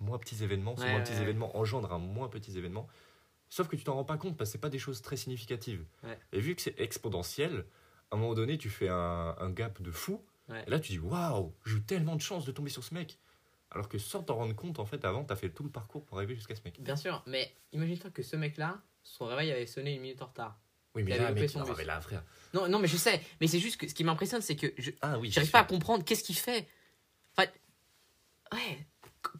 moins 0.00 0.18
petits 0.18 0.42
événements, 0.42 0.76
ce 0.76 0.82
Ouais, 0.82 0.90
moins 0.90 0.98
ouais, 0.98 1.04
petits 1.04 1.20
événements 1.20 1.56
engendre 1.56 1.92
un 1.92 1.98
moins 1.98 2.28
petits 2.28 2.56
événement. 2.56 2.88
Sauf 3.50 3.68
que 3.68 3.76
tu 3.76 3.84
t'en 3.84 3.94
rends 3.94 4.04
pas 4.04 4.16
compte 4.16 4.36
parce 4.38 4.48
que 4.48 4.52
c'est 4.52 4.60
pas 4.60 4.70
des 4.70 4.78
choses 4.78 5.02
très 5.02 5.16
significatives. 5.16 5.84
Et 6.32 6.40
vu 6.40 6.56
que 6.56 6.62
c'est 6.62 6.80
exponentiel, 6.80 7.66
à 8.10 8.16
un 8.16 8.18
moment 8.18 8.34
donné, 8.34 8.56
tu 8.56 8.70
fais 8.70 8.88
un, 8.88 9.36
un 9.38 9.50
gap 9.50 9.82
de 9.82 9.90
fou. 9.90 10.24
Ouais. 10.52 10.64
Et 10.66 10.70
là, 10.70 10.78
tu 10.78 10.92
dis 10.92 10.98
waouh, 10.98 11.54
j'ai 11.66 11.76
eu 11.76 11.82
tellement 11.82 12.14
de 12.16 12.20
chance 12.20 12.44
de 12.44 12.52
tomber 12.52 12.70
sur 12.70 12.84
ce 12.84 12.94
mec. 12.94 13.18
Alors 13.70 13.88
que 13.88 13.96
sans 13.98 14.22
t'en 14.22 14.34
rendre 14.36 14.54
compte, 14.54 14.78
en 14.78 14.84
fait, 14.84 15.04
avant, 15.04 15.24
t'as 15.24 15.34
fait 15.36 15.48
tout 15.50 15.62
le 15.64 15.70
parcours 15.70 16.04
pour 16.04 16.18
arriver 16.18 16.34
jusqu'à 16.34 16.54
ce 16.54 16.60
mec. 16.64 16.80
Bien 16.80 16.94
sûr, 16.96 17.22
mais 17.26 17.54
imagine-toi 17.72 18.10
que 18.10 18.22
ce 18.22 18.36
mec-là, 18.36 18.80
son 19.02 19.24
réveil 19.24 19.50
avait 19.50 19.66
sonné 19.66 19.94
une 19.94 20.02
minute 20.02 20.20
en 20.22 20.26
retard. 20.26 20.60
Oui, 20.94 21.02
mais 21.04 21.12
Il 21.12 21.16
là, 21.22 21.32
mec, 21.32 21.48
son 21.48 21.60
non, 21.60 21.64
bus. 21.64 21.74
mais 21.78 21.84
là, 21.86 21.98
frère. 22.02 22.22
Non, 22.52 22.68
non, 22.68 22.78
mais 22.78 22.86
je 22.86 22.98
sais, 22.98 23.22
mais 23.40 23.46
c'est 23.46 23.58
juste 23.60 23.78
que 23.78 23.88
ce 23.88 23.94
qui 23.94 24.04
m'impressionne, 24.04 24.42
c'est 24.42 24.56
que 24.56 24.74
je 24.76 24.90
Ah 25.00 25.18
oui. 25.18 25.30
j'arrive 25.30 25.50
pas 25.50 25.60
à 25.60 25.64
comprendre 25.64 26.04
qu'est-ce 26.04 26.22
qu'il 26.22 26.36
fait. 26.36 26.68
Enfin, 27.34 27.48
ouais, 28.52 28.86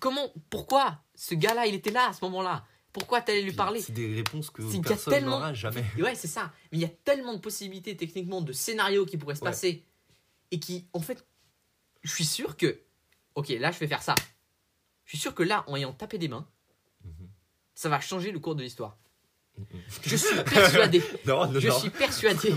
comment, 0.01 0.33
pourquoi 0.49 1.03
ce 1.15 1.35
gars-là, 1.35 1.67
il 1.67 1.75
était 1.75 1.91
là 1.91 2.09
à 2.09 2.13
ce 2.15 2.25
moment-là? 2.25 2.65
Pourquoi 2.95 3.21
t'allais 3.21 3.43
lui 3.43 3.53
parler? 3.53 3.81
C'est 3.83 3.93
des 3.93 4.15
réponses 4.15 4.49
que 4.51 4.63
personne 4.83 5.13
tellement- 5.13 5.39
n'aura 5.39 5.53
jamais. 5.55 5.85
Ouais, 5.99 6.15
c'est 6.15 6.29
ça. 6.29 6.53
Mais 6.71 6.79
il 6.79 6.81
y 6.81 6.85
a 6.87 6.91
tellement 7.05 7.35
de 7.35 7.39
possibilités 7.39 7.97
techniquement, 7.97 8.41
de 8.41 8.53
scénarios 8.53 9.05
qui 9.07 9.17
pourraient 9.19 9.35
se 9.35 9.41
Ouais. 9.43 9.51
passer. 9.51 9.85
Et 10.53 10.61
qui, 10.61 10.87
en 10.93 11.01
fait, 11.01 11.27
je 12.03 12.11
suis 12.13 12.25
sûr 12.25 12.57
que. 12.57 12.79
Ok, 13.35 13.49
là, 13.49 13.73
je 13.73 13.79
vais 13.79 13.87
faire 13.89 14.03
ça. 14.03 14.15
Je 15.07 15.11
suis 15.11 15.19
sûr 15.19 15.35
que 15.35 15.43
là, 15.43 15.65
en 15.67 15.75
ayant 15.77 15.93
tapé 15.93 16.19
des 16.19 16.29
mains, 16.29 16.47
Mhm. 17.05 17.29
ça 17.75 17.89
va 17.89 17.99
changer 18.01 18.31
le 18.31 18.39
cours 18.39 18.55
de 18.55 18.63
l'histoire. 18.63 18.97
Mhm. 19.59 19.67
Je 20.05 20.17
suis 20.17 20.37
persuadé. 20.45 21.03
Non, 21.27 21.51
non, 21.51 21.59
je 21.61 21.69
non. 21.69 21.79
suis 21.79 21.91
persuadé 21.91 22.53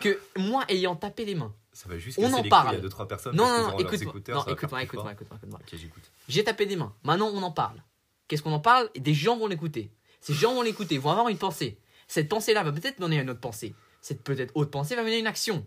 que 0.00 0.18
moi, 0.38 0.64
ayant 0.68 0.96
tapé 0.96 1.24
les 1.26 1.34
mains. 1.34 1.54
Ça 1.72 1.88
va 1.88 1.98
juste 1.98 2.18
On 2.18 2.32
en 2.32 2.42
parle. 2.48 2.80
deux 2.80 2.88
trois 2.88 3.06
personnes. 3.06 3.36
Non, 3.36 3.44
non, 3.46 3.78
écoute-moi. 3.78 4.12
Non, 4.28 4.44
écoute-moi, 4.46 4.82
écoute-moi, 4.82 4.82
écoute-moi, 5.12 5.12
écoute-moi. 5.38 5.60
J'écoute. 5.72 6.10
J'ai 6.28 6.42
tapé 6.44 6.66
des 6.66 6.76
mains. 6.76 6.94
Maintenant, 7.04 7.28
on 7.28 7.42
en 7.42 7.52
parle. 7.52 7.82
Qu'est-ce 8.26 8.42
qu'on 8.42 8.52
en 8.52 8.60
parle? 8.60 8.90
Des 8.96 9.14
gens 9.14 9.36
vont 9.36 9.46
l'écouter. 9.46 9.90
Ces 10.20 10.34
gens 10.34 10.54
vont 10.54 10.62
l'écouter, 10.62 10.98
vont 10.98 11.10
avoir 11.10 11.28
une 11.28 11.38
pensée. 11.38 11.78
Cette 12.08 12.28
pensée-là 12.28 12.62
va 12.64 12.72
peut-être 12.72 12.98
mener 13.00 13.18
à 13.18 13.22
une 13.22 13.30
autre 13.30 13.40
pensée. 13.40 13.74
Cette 14.00 14.22
peut-être 14.22 14.52
autre 14.56 14.70
pensée 14.70 14.94
va 14.96 15.02
mener 15.02 15.16
à 15.16 15.18
une 15.18 15.26
action. 15.26 15.66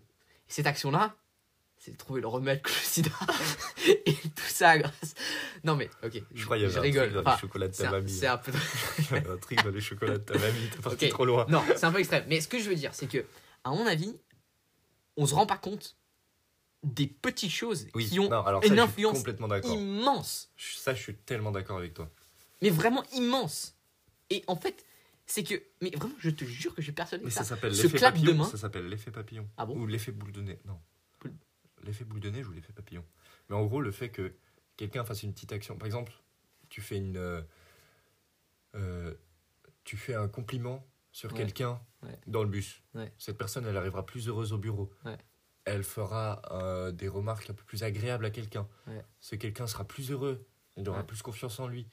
Et 0.49 0.51
cette 0.53 0.67
action-là, 0.67 1.15
c'est 1.86 1.91
de 1.91 1.97
trouver 1.97 2.21
le 2.21 2.27
remède 2.27 2.61
contre 2.61 2.77
le 2.79 2.86
sida. 2.86 3.09
Et 4.05 4.13
tout 4.13 4.43
ça 4.47 4.77
grâce. 4.77 5.15
Non 5.65 5.75
mais, 5.75 5.89
ok. 6.03 6.21
Je 6.34 6.45
crois 6.45 6.55
qu'il 6.55 6.63
y 6.63 6.65
avait 6.65 6.73
je 6.73 6.79
un 6.79 6.81
rigole. 6.81 7.03
truc 7.11 7.13
dans 7.15 7.19
Enfin, 7.21 7.36
les 7.36 7.41
chocolats 7.41 7.67
de 7.67 7.75
ta 7.75 7.91
mamie. 7.91 8.09
c'est 8.11 8.27
un 8.27 8.38
peu. 8.38 8.51
Il 8.99 9.03
y 9.03 9.17
avait 9.17 9.29
un 9.29 9.38
truc 9.38 9.63
dans 9.63 9.69
les 9.71 9.81
chocolats 9.81 10.17
de 10.17 10.23
ta 10.23 10.38
mamie. 10.38 10.69
T'es 10.71 10.77
parti 10.81 11.05
Ok. 11.05 11.11
trop 11.11 11.25
loin. 11.25 11.45
Non, 11.49 11.61
c'est 11.75 11.84
un 11.86 11.91
peu 11.91 11.99
extrême. 11.99 12.23
Mais 12.29 12.39
ce 12.39 12.47
que 12.47 12.57
je 12.59 12.69
veux 12.69 12.75
dire, 12.75 12.93
c'est 12.93 13.07
que, 13.07 13.25
à 13.65 13.71
mon 13.71 13.86
avis, 13.86 14.15
on 15.17 15.25
se 15.25 15.36
rend 15.36 15.45
pas 15.45 15.57
compte 15.57 15.97
des 16.84 17.07
petites 17.07 17.51
choses 17.51 17.88
Oui, 17.95 18.07
qui 18.07 18.19
ont 18.19 18.29
non, 18.29 18.43
alors 18.45 18.63
ça, 18.63 18.73
une 18.73 18.79
influence 18.79 19.17
complètement 19.17 19.53
immense. 19.53 20.51
Ça, 20.57 20.93
je 20.93 21.01
suis 21.01 21.15
tellement 21.15 21.51
d'accord 21.51 21.77
avec 21.77 21.93
toi. 21.93 22.09
mais 22.61 22.69
vraiment 22.69 23.03
immense. 23.13 23.75
Et 24.29 24.43
en 24.47 24.55
fait, 24.55 24.86
c'est 25.25 25.43
que, 25.43 25.61
mais 25.81 25.91
vraiment, 25.91 26.15
je 26.19 26.29
te 26.29 26.45
jure 26.45 26.73
que 26.75 26.81
je 26.81 26.86
suis 26.86 26.91
persuadé 26.93 27.23
Mais 27.25 27.29
de 27.29 27.34
ça 27.36 27.43
ça. 27.43 27.49
s'appelle 27.55 27.71
l'effet 27.73 27.97
clap 27.97 28.13
de 28.15 28.19
papillon. 28.21 28.38
main. 28.38 28.49
Ça 28.49 28.57
s'appelle 28.57 28.88
l'effet 28.88 29.11
papillon. 29.11 29.47
Ah 29.57 29.65
bon 29.65 29.77
Ou 29.77 29.86
l'effet 29.88 30.11
boule 30.13 30.31
de 30.31 30.41
nez. 30.41 30.59
Non. 30.65 30.79
L'effet 31.84 32.05
boule 32.05 32.19
de 32.19 32.29
neige 32.29 32.47
ou 32.47 32.51
l'effet 32.53 32.73
papillon. 32.73 33.05
Mais 33.49 33.55
en 33.55 33.65
gros, 33.65 33.81
le 33.81 33.91
fait 33.91 34.09
que 34.09 34.34
quelqu'un 34.77 35.03
fasse 35.03 35.23
une 35.23 35.34
petite 35.34 35.51
action. 35.51 35.77
Par 35.77 35.86
exemple, 35.86 36.13
tu 36.69 36.81
fais 36.81 36.97
une. 36.97 37.17
euh, 37.17 37.41
euh, 38.75 39.13
tu 39.84 39.97
fais 39.97 40.15
un 40.15 40.27
compliment 40.27 40.86
sur 41.11 41.31
Ouais. 41.31 41.38
quelqu'un 41.38 41.81
Ouais. 42.03 42.17
dans 42.27 42.43
le 42.43 42.49
bus. 42.49 42.81
Ouais. 42.95 43.11
Cette 43.17 43.38
personne, 43.38 43.65
elle 43.65 43.77
arrivera 43.77 44.05
plus 44.05 44.27
heureuse 44.27 44.53
au 44.53 44.57
bureau. 44.57 44.91
Elle 45.65 45.84
fera 45.84 46.41
euh, 46.51 46.91
des 46.91 47.07
remarques 47.07 47.49
un 47.49 47.53
peu 47.53 47.63
plus 47.63 47.84
agréables 47.84 48.25
à 48.25 48.29
quelqu'un. 48.29 48.67
Ce 49.19 49.36
quelqu'un 49.36 49.67
sera 49.67 49.86
plus 49.86 50.11
heureux. 50.11 50.45
Il 50.77 50.88
aura 50.89 51.03
plus 51.03 51.21
confiance 51.21 51.59
en 51.59 51.67
lui. 51.67 51.88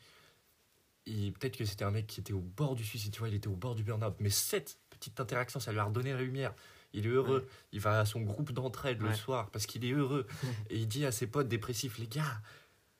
Peut-être 1.04 1.56
que 1.56 1.64
c'était 1.64 1.84
un 1.84 1.90
mec 1.90 2.06
qui 2.06 2.20
était 2.20 2.32
au 2.32 2.40
bord 2.40 2.74
du 2.76 2.84
suicide, 2.84 3.12
tu 3.12 3.18
vois, 3.18 3.28
il 3.28 3.34
était 3.34 3.48
au 3.48 3.56
bord 3.56 3.74
du 3.74 3.82
burn-out. 3.84 4.14
Mais 4.20 4.30
cette 4.30 4.78
petite 4.90 5.18
interaction, 5.20 5.58
ça 5.60 5.72
lui 5.72 5.78
a 5.80 5.84
redonné 5.84 6.12
la 6.12 6.22
lumière. 6.22 6.54
Il 6.92 7.06
est 7.06 7.10
heureux. 7.10 7.48
Il 7.72 7.80
va 7.80 8.00
à 8.00 8.04
son 8.04 8.20
groupe 8.20 8.52
d'entraide 8.52 9.00
le 9.00 9.14
soir 9.14 9.50
parce 9.50 9.66
qu'il 9.66 9.84
est 9.84 9.92
heureux. 9.92 10.26
Et 10.70 10.76
il 10.78 10.88
dit 10.88 11.04
à 11.06 11.12
ses 11.12 11.26
potes 11.26 11.48
dépressifs, 11.48 11.98
les 11.98 12.06
gars, 12.08 12.40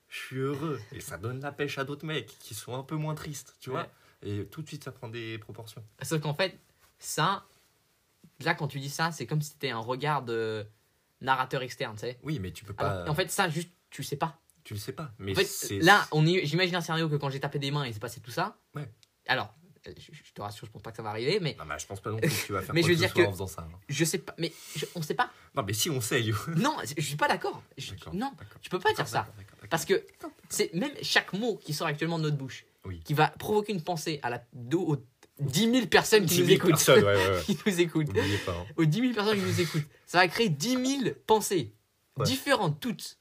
je 0.09 0.17
suis 0.17 0.37
heureux. 0.37 0.79
Et 0.91 0.99
ça 1.01 1.17
donne 1.17 1.41
la 1.41 1.51
pêche 1.51 1.77
à 1.77 1.83
d'autres 1.83 2.05
mecs 2.05 2.37
qui 2.39 2.53
sont 2.53 2.75
un 2.77 2.83
peu 2.83 2.95
moins 2.95 3.15
tristes, 3.15 3.55
tu 3.59 3.69
vois. 3.69 3.87
Et 4.23 4.45
tout 4.45 4.61
de 4.61 4.67
suite, 4.67 4.83
ça 4.83 4.91
prend 4.91 5.07
des 5.09 5.37
proportions. 5.39 5.83
Sauf 6.03 6.21
qu'en 6.21 6.33
fait, 6.33 6.57
ça, 6.99 7.45
là, 8.41 8.53
quand 8.53 8.67
tu 8.67 8.79
dis 8.79 8.89
ça, 8.89 9.11
c'est 9.11 9.25
comme 9.25 9.41
si 9.41 9.51
c'était 9.51 9.71
un 9.71 9.79
regard 9.79 10.21
de 10.23 10.65
narrateur 11.21 11.61
externe, 11.61 11.95
tu 11.95 12.01
sais. 12.01 12.19
Oui, 12.23 12.39
mais 12.39 12.51
tu 12.51 12.63
peux 12.63 12.73
pas. 12.73 13.01
Alors, 13.01 13.09
en 13.11 13.15
fait, 13.15 13.29
ça, 13.31 13.49
juste, 13.49 13.69
tu 13.89 14.03
sais 14.03 14.15
pas. 14.17 14.39
tu 14.63 14.73
le 14.73 14.79
sais 14.79 14.93
pas. 14.93 15.11
Mais 15.19 15.31
En 15.31 15.35
fait, 15.35 15.45
c'est. 15.45 15.79
là, 15.79 16.07
on 16.11 16.25
y- 16.25 16.45
j'imagine 16.45 16.75
un 16.75 16.81
scénario 16.81 17.09
que 17.09 17.15
quand 17.15 17.29
j'ai 17.29 17.39
tapé 17.39 17.57
des 17.59 17.71
mains, 17.71 17.85
il 17.87 17.93
s'est 17.93 17.99
passé 17.99 18.21
tout 18.21 18.31
ça. 18.31 18.57
Ouais. 18.75 18.89
Alors, 19.27 19.53
je, 19.85 20.11
je 20.13 20.33
te 20.33 20.41
rassure, 20.41 20.67
je 20.67 20.71
pense 20.71 20.81
pas 20.81 20.91
que 20.91 20.97
ça 20.97 21.03
va 21.03 21.09
arriver, 21.09 21.39
mais 21.39 21.55
Non, 21.57 21.65
mais 21.65 21.79
je 21.79 21.85
pense 21.87 21.99
pas 21.99 22.11
non 22.11 22.17
plus 22.19 22.29
que 22.29 22.45
tu 22.47 22.53
vas 22.53 22.61
faire 22.61 22.73
Mais 22.75 22.81
quoi 22.81 22.89
je 22.89 22.93
que 22.93 22.99
veux 22.99 23.07
ce 23.07 23.13
dire 23.13 23.23
que- 23.23 23.29
en 23.29 23.31
faisant 23.31 23.47
ça. 23.47 23.61
hein. 23.61 23.79
je 23.89 24.05
sais 24.05 24.17
pas. 24.19 24.35
Mais 24.37 24.51
je- 24.75 24.85
on 24.95 25.01
sait 25.01 25.13
pas. 25.15 25.31
Non, 25.55 25.63
mais 25.63 25.73
si 25.73 25.89
on 25.89 26.01
sait, 26.01 26.21
you. 26.21 26.35
Non, 26.57 26.77
je 26.97 27.01
suis 27.03 27.15
pas 27.15 27.27
d'accord. 27.27 27.61
Non, 28.13 28.31
tu 28.61 28.69
peux 28.69 28.79
pas 28.79 28.93
dire 28.93 29.07
ça. 29.07 29.27
Parce 29.69 29.85
que 29.85 30.03
c'est 30.49 30.73
même 30.73 30.91
chaque 31.01 31.33
mot 31.33 31.57
qui 31.57 31.73
sort 31.73 31.87
actuellement 31.87 32.17
de 32.19 32.23
notre 32.23 32.37
bouche, 32.37 32.65
Oui. 32.85 32.99
qui 33.03 33.13
va 33.13 33.27
provoquer 33.27 33.73
une 33.73 33.81
pensée 33.83 34.19
à 34.23 34.29
la, 34.29 34.43
aux 34.75 34.97
10 35.39 35.71
000 35.71 35.87
personnes 35.87 36.25
qui 36.25 36.35
10 36.35 36.39
nous 36.41 36.45
000 36.47 36.55
écoutent. 36.57 36.69
personnes, 36.71 37.03
ouais, 37.03 37.15
ouais, 37.15 37.29
ouais. 37.37 37.43
qui 37.43 37.57
nous 37.65 37.79
écoutent. 37.81 38.13
Pas. 38.45 38.51
hein. 38.51 38.65
Aux 38.77 38.85
10 38.85 38.99
000 39.01 39.13
personnes 39.13 39.37
qui 39.39 39.45
nous 39.45 39.61
écoutent. 39.61 39.87
Ça 40.05 40.19
va 40.19 40.27
créer 40.27 40.49
10 40.49 40.99
000 41.03 41.15
pensées. 41.25 41.73
Différentes 42.23 42.79
toutes. 42.79 43.17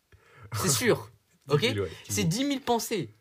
C'est 0.56 0.68
sûr. 0.68 1.10
10 1.48 1.54
ok 1.54 1.60
000, 1.62 1.74
ouais, 1.84 1.88
10 1.88 2.14
C'est 2.14 2.14
000. 2.22 2.28
10 2.28 2.46
000 2.48 2.60
pensées. 2.60 3.14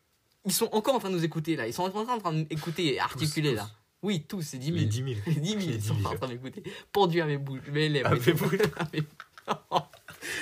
Ils 0.45 0.53
sont 0.53 0.69
encore 0.71 0.95
en 0.95 0.99
train 0.99 1.09
de 1.09 1.15
nous 1.15 1.23
écouter 1.23 1.55
là. 1.55 1.67
Ils 1.67 1.73
sont 1.73 1.83
encore 1.83 2.07
en 2.09 2.17
train 2.19 2.31
de 2.33 2.39
nous 2.39 2.47
écouter 2.49 2.93
et 2.95 2.99
articuler 2.99 3.51
Tous, 3.51 3.55
là. 3.57 3.69
Oui, 4.01 4.23
tous, 4.27 4.41
c'est 4.41 4.57
10 4.57 4.65
000. 4.67 4.77
Les 4.77 4.85
10 4.85 4.97
000. 4.97 5.07
Les 5.27 5.33
10 5.35 5.49
000, 5.49 5.59
Les 5.59 5.65
ils 5.75 5.81
sont 5.83 5.93
10 5.95 6.01
000. 6.01 6.13
en 6.13 6.17
train 6.17 6.27
d'écouter. 6.29 6.63
Pendu 6.91 7.19
à 7.21 7.25
mes 7.25 7.37
bouches, 7.37 7.61
mes 7.71 7.89
lèvres. 7.89 8.07
À 8.11 8.15
mes- 8.15 8.31
bouches. 8.31 8.59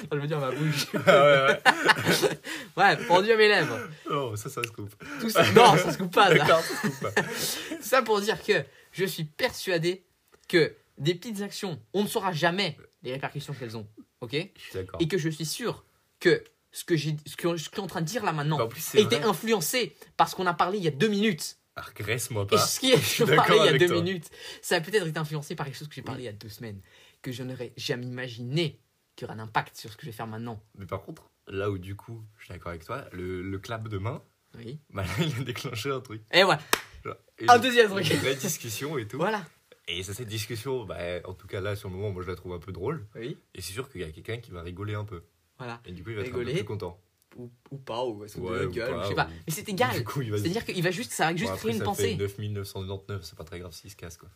Non, 0.03 0.09
je 0.11 0.17
veux 0.17 0.27
dire 0.27 0.37
à 0.43 0.51
ma 0.51 0.55
bouche. 0.55 0.87
Ah 1.07 1.25
ouais, 1.25 1.47
ouais. 1.47 2.29
Ouais, 2.77 3.05
pendu 3.07 3.31
à 3.31 3.37
mes 3.37 3.47
lèvres. 3.47 3.79
Oh, 4.11 4.35
ça, 4.35 4.49
ça 4.49 4.61
se 4.63 4.69
coupe. 4.71 4.93
Tout 5.21 5.29
ça... 5.29 5.49
Non, 5.53 5.77
ça 5.77 5.91
se 5.93 5.97
coupe 5.97 6.13
pas. 6.13 6.33
D'accord, 6.33 6.61
ça 6.61 6.75
se 6.75 6.81
coupe 6.87 6.99
pas. 6.99 7.11
Tout 7.23 7.77
ça 7.81 8.01
pour 8.01 8.19
dire 8.21 8.41
que 8.43 8.63
je 8.91 9.05
suis 9.05 9.23
persuadé 9.23 10.03
que 10.47 10.75
des 10.97 11.15
petites 11.15 11.41
actions, 11.41 11.79
on 11.93 12.03
ne 12.03 12.07
saura 12.07 12.31
jamais 12.33 12.77
les 13.03 13.13
répercussions 13.13 13.53
qu'elles 13.53 13.77
ont. 13.77 13.87
Ok? 14.21 14.33
Et 14.33 14.53
Je 14.57 14.61
suis 14.61 14.73
d'accord. 14.73 14.99
que 15.07 15.17
je 15.17 15.29
suis 15.29 15.45
sûr 15.45 15.83
que 16.19 16.43
ce 16.77 16.83
que, 16.85 16.95
j'ai, 16.95 17.15
ce 17.25 17.35
que 17.35 17.55
je 17.57 17.63
suis 17.63 17.79
en 17.79 17.87
train 17.87 18.01
de 18.01 18.05
dire 18.05 18.23
là 18.23 18.31
maintenant 18.33 18.57
Bah, 18.57 18.65
en 18.65 18.67
plus, 18.67 18.93
était 18.95 19.17
vrai. 19.19 19.23
influencé 19.29 19.95
par 20.15 20.29
ce 20.29 20.35
qu'on 20.35 20.45
a 20.45 20.53
parlé 20.53 20.77
il 20.77 20.83
y 20.83 20.87
a 20.87 20.91
deux 20.91 21.07
minutes. 21.07 21.57
Agresse-moi 21.75 22.43
Et 22.43 22.47
pas. 22.55 22.57
ce 22.59 22.79
qui 22.79 22.91
est 22.91 23.17
parlé 23.25 23.35
d'accord 23.35 23.65
il 23.65 23.71
y 23.71 23.75
a 23.75 23.77
deux 23.77 23.87
toi. 23.87 23.95
minutes, 24.01 24.29
ça 24.61 24.75
a 24.75 24.81
peut-être 24.81 25.07
été 25.07 25.17
influencé 25.19 25.55
par 25.55 25.65
quelque 25.65 25.77
chose 25.77 25.87
que 25.87 25.95
j'ai 25.95 26.01
parlé 26.01 26.23
il 26.23 26.25
y 26.25 26.29
a 26.29 26.33
deux 26.33 26.49
semaines, 26.49 26.81
que 27.21 27.31
je 27.31 27.43
n'aurais 27.43 27.73
jamais 27.77 28.05
imaginé 28.05 28.79
qu'il 29.15 29.27
y 29.27 29.31
aura 29.31 29.39
un 29.39 29.43
impact 29.43 29.75
sur 29.77 29.91
ce 29.91 29.95
que 29.97 30.03
je 30.03 30.07
vais 30.07 30.11
faire 30.15 30.27
maintenant. 30.27 30.61
Mais 30.77 30.85
par 30.85 31.01
contre, 31.01 31.29
là 31.47 31.69
où 31.71 31.77
du 31.79 31.95
coup, 31.95 32.23
je 32.37 32.45
suis 32.45 32.53
d'accord 32.53 32.69
avec 32.69 32.85
toi, 32.85 33.05
le, 33.11 33.41
le 33.41 33.57
clap 33.59 33.87
de 33.87 33.97
main, 33.97 34.21
Oui. 34.55 34.79
bah 34.91 35.03
là, 35.03 35.09
il 35.25 35.41
a 35.41 35.43
déclenché 35.43 35.89
un 35.91 35.99
truc. 36.01 36.21
Et 36.31 36.43
voilà, 36.43 36.61
Genre, 37.03 37.15
et 37.39 37.45
un 37.49 37.57
deuxième 37.59 37.89
truc. 37.89 38.09
Une 38.09 38.17
vraie 38.17 38.35
discussion 38.35 38.97
et 38.97 39.07
tout. 39.07 39.17
Voilà. 39.17 39.43
Et 39.87 40.03
ça, 40.03 40.13
cette 40.13 40.27
discussion, 40.27 40.83
bah, 40.85 40.97
en 41.25 41.33
tout 41.33 41.47
cas 41.47 41.61
là, 41.61 41.75
sur 41.75 41.89
le 41.89 41.95
moment, 41.95 42.11
moi 42.11 42.21
je 42.21 42.27
la 42.27 42.35
trouve 42.35 42.53
un 42.53 42.59
peu 42.59 42.71
drôle. 42.71 43.07
Oui. 43.15 43.37
Et 43.55 43.61
c'est 43.61 43.73
sûr 43.73 43.89
qu'il 43.89 44.01
y 44.01 44.03
a 44.03 44.11
quelqu'un 44.11 44.37
qui 44.37 44.51
va 44.51 44.61
rigoler 44.61 44.93
un 44.95 45.05
peu. 45.05 45.23
Voilà. 45.57 45.81
Et 45.85 45.91
du 45.91 46.03
coup, 46.03 46.09
il 46.11 46.15
va 46.15 46.21
être 46.21 46.27
un 46.27 46.31
Rigoler. 46.31 46.51
peu 46.53 46.57
plus 46.59 46.65
content. 46.65 46.99
Ou, 47.35 47.51
ou 47.71 47.77
pas, 47.77 48.03
ou 48.03 48.27
se 48.27 48.39
Ouais, 48.39 48.59
la 48.59 48.65
ou 48.65 48.71
gueule, 48.71 48.89
pas, 48.95 49.03
je 49.03 49.07
sais 49.09 49.15
pas. 49.15 49.25
ou- 49.25 49.29
Mais 49.47 49.53
c'est 49.53 49.69
égal. 49.69 49.91
C'est-à-dire 49.93 50.65
qu'il 50.65 50.83
va 50.83 50.91
juste, 50.91 51.11
ça 51.11 51.25
va 51.25 51.31
juste 51.35 51.43
Bon, 51.45 51.49
après, 51.51 51.59
créer 51.59 51.71
une 51.73 51.77
ça 51.79 51.85
pensée. 51.85 52.09
fait 52.11 52.15
9999, 52.15 53.23
c'est 53.23 53.35
pas 53.37 53.43
très 53.43 53.59
grave 53.59 53.73
s'il 53.73 53.91
se 53.91 53.95
casse 53.95 54.17
quoi. 54.17 54.29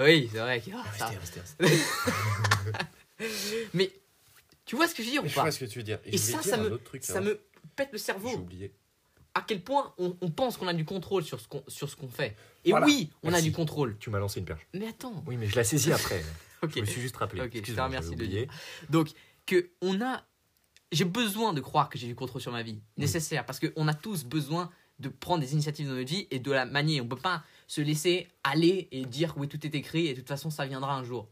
Oui, 0.00 0.28
c'est 0.32 0.38
vrai. 0.38 0.62
ah, 0.74 0.84
ça- 0.96 1.06
Restez, 1.06 1.40
restez, 1.40 1.40
restez. 1.40 1.78
Mais 3.74 3.92
tu 4.64 4.76
vois 4.76 4.88
ce 4.88 4.94
que 4.94 5.02
je 5.02 5.08
veux 5.08 5.12
dire 5.12 5.24
ou 5.24 5.28
Je 5.28 5.34
pas 5.34 5.42
vois 5.42 5.50
ce 5.52 5.58
que 5.60 5.64
tu 5.66 5.78
veux 5.78 5.84
dire. 5.84 5.98
Et 6.04 6.12
je 6.12 6.16
ça, 6.18 6.32
dire 6.32 6.44
ça 6.44 6.56
me- 6.56 6.78
truc, 6.78 7.04
Ça 7.04 7.20
me 7.20 7.40
pète 7.76 7.90
le 7.92 7.98
J'ai 7.98 8.04
cerveau. 8.04 8.30
oublié. 8.34 8.72
À 9.34 9.42
quel 9.42 9.60
point 9.62 9.92
on, 9.98 10.16
on 10.20 10.30
pense 10.30 10.56
qu'on 10.56 10.66
a 10.68 10.74
du 10.74 10.84
contrôle 10.84 11.22
sur 11.24 11.40
ce 11.40 11.46
qu'on 11.48 11.60
qu'on 11.62 12.08
fait. 12.08 12.36
Et 12.64 12.70
Voilà. 12.70 12.86
oui, 12.86 13.10
on 13.22 13.32
a 13.32 13.40
du 13.40 13.52
contrôle. 13.52 13.96
Tu 13.98 14.10
m'as 14.10 14.18
lancé 14.18 14.40
une 14.40 14.46
perche. 14.46 14.66
Mais 14.74 14.88
attends. 14.88 15.22
Oui, 15.26 15.36
mais 15.36 15.46
je 15.46 15.54
l'ai 15.54 15.64
saisie 15.64 15.92
après. 15.92 16.24
Ok. 16.60 16.72
Je 16.74 16.80
me 16.80 16.86
suis 16.86 17.00
juste 17.00 17.16
rappelé. 17.16 17.42
Ok, 17.42 17.52
je 17.54 17.72
te 17.72 17.80
remercie 17.80 18.08
de 18.10 18.14
oublié. 18.14 18.48
Donc 18.90 19.10
que 19.46 19.70
on 19.80 20.00
a, 20.00 20.24
j'ai 20.92 21.04
besoin 21.04 21.52
de 21.52 21.60
croire 21.60 21.88
que 21.88 21.98
j'ai 21.98 22.06
du 22.06 22.14
contrôle 22.14 22.40
sur 22.40 22.52
ma 22.52 22.62
vie, 22.62 22.72
Oui. 22.74 22.80
nécessaire, 22.96 23.44
parce 23.46 23.60
qu'on 23.60 23.88
a 23.88 23.94
tous 23.94 24.24
besoin 24.24 24.70
de 24.98 25.08
prendre 25.08 25.40
des 25.40 25.52
initiatives 25.52 25.86
dans 25.88 25.94
notre 25.94 26.08
vie 26.10 26.26
et 26.30 26.38
de 26.40 26.50
la 26.50 26.64
manier. 26.64 27.00
On 27.00 27.06
peut 27.06 27.16
pas 27.16 27.44
se 27.66 27.80
laisser 27.80 28.26
aller 28.42 28.88
et 28.90 29.04
dire 29.04 29.34
oui 29.36 29.46
tout 29.48 29.64
est 29.64 29.74
écrit 29.74 30.06
et 30.08 30.14
de 30.14 30.18
toute 30.20 30.28
façon 30.28 30.50
ça 30.50 30.66
viendra 30.66 30.94
un 30.96 31.04
jour. 31.04 31.28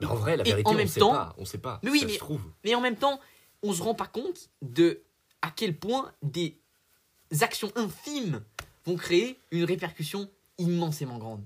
Mais 0.00 0.06
en 0.06 0.14
vrai, 0.14 0.36
la 0.36 0.44
vérité, 0.44 0.66
en 0.68 0.72
on 0.72 0.76
même 0.76 0.88
sait 0.88 1.00
temps- 1.00 1.12
pas. 1.12 1.34
On 1.38 1.44
sait 1.44 1.58
pas. 1.58 1.78
Mais 1.82 1.90
oui, 1.90 2.00
ça 2.00 2.06
mais- 2.06 2.12
se 2.14 2.18
trouve. 2.18 2.40
Mais 2.64 2.74
en 2.74 2.80
même 2.80 2.96
temps, 2.96 3.20
on 3.62 3.72
se 3.72 3.82
rend 3.82 3.94
pas 3.94 4.06
compte 4.06 4.48
de 4.62 5.02
à 5.42 5.50
quel 5.50 5.76
point 5.76 6.10
des 6.22 6.56
actions 7.40 7.70
infimes 7.76 8.42
vont 8.86 8.96
créer 8.96 9.38
une 9.50 9.64
répercussion 9.64 10.28
immensément 10.58 11.18
grande. 11.18 11.44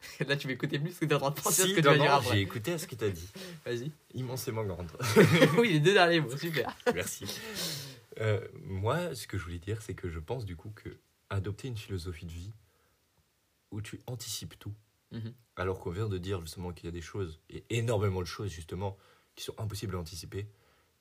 Là, 0.26 0.36
tu 0.36 0.46
m'écoutais 0.46 0.78
plus 0.78 0.88
parce 0.90 0.98
que 1.00 1.04
tu 1.06 1.10
es 1.10 1.14
en 1.14 1.18
train 1.20 1.30
de 1.30 1.34
penser 1.40 1.62
à 1.62 1.66
ce 1.66 1.70
que 1.72 1.80
tu 1.80 1.86
vas 1.86 1.98
dire 1.98 2.14
après. 2.14 2.36
j'ai 2.36 2.40
écouté 2.42 2.72
à 2.72 2.78
ce 2.78 2.86
que 2.86 2.94
tu 2.94 3.04
as 3.04 3.10
dit. 3.10 3.28
Vas-y. 3.66 3.92
Immensément 4.14 4.64
grande. 4.64 4.90
oui, 5.58 5.72
les 5.74 5.80
deux 5.80 5.92
derniers 5.92 6.20
mots, 6.20 6.36
super. 6.36 6.74
Merci. 6.94 7.24
Euh, 8.20 8.40
moi, 8.54 9.14
ce 9.14 9.26
que 9.26 9.38
je 9.38 9.44
voulais 9.44 9.58
dire, 9.58 9.82
c'est 9.82 9.94
que 9.94 10.08
je 10.08 10.18
pense 10.18 10.44
du 10.44 10.56
coup 10.56 10.70
que 10.74 10.98
adopter 11.28 11.68
une 11.68 11.76
philosophie 11.76 12.26
de 12.26 12.32
vie 12.32 12.52
où 13.70 13.80
tu 13.82 14.00
anticipes 14.06 14.58
tout, 14.58 14.74
Mhm. 15.12 15.32
alors 15.56 15.80
qu'on 15.80 15.90
vient 15.90 16.08
de 16.08 16.18
dire 16.18 16.40
justement 16.40 16.72
qu'il 16.72 16.86
y 16.86 16.88
a 16.88 16.92
des 16.92 17.00
choses, 17.00 17.40
et 17.50 17.64
énormément 17.70 18.20
de 18.20 18.26
choses 18.26 18.50
justement, 18.50 18.96
qui 19.36 19.44
sont 19.44 19.54
impossibles 19.58 19.96
à 19.96 19.98
anticiper, 19.98 20.48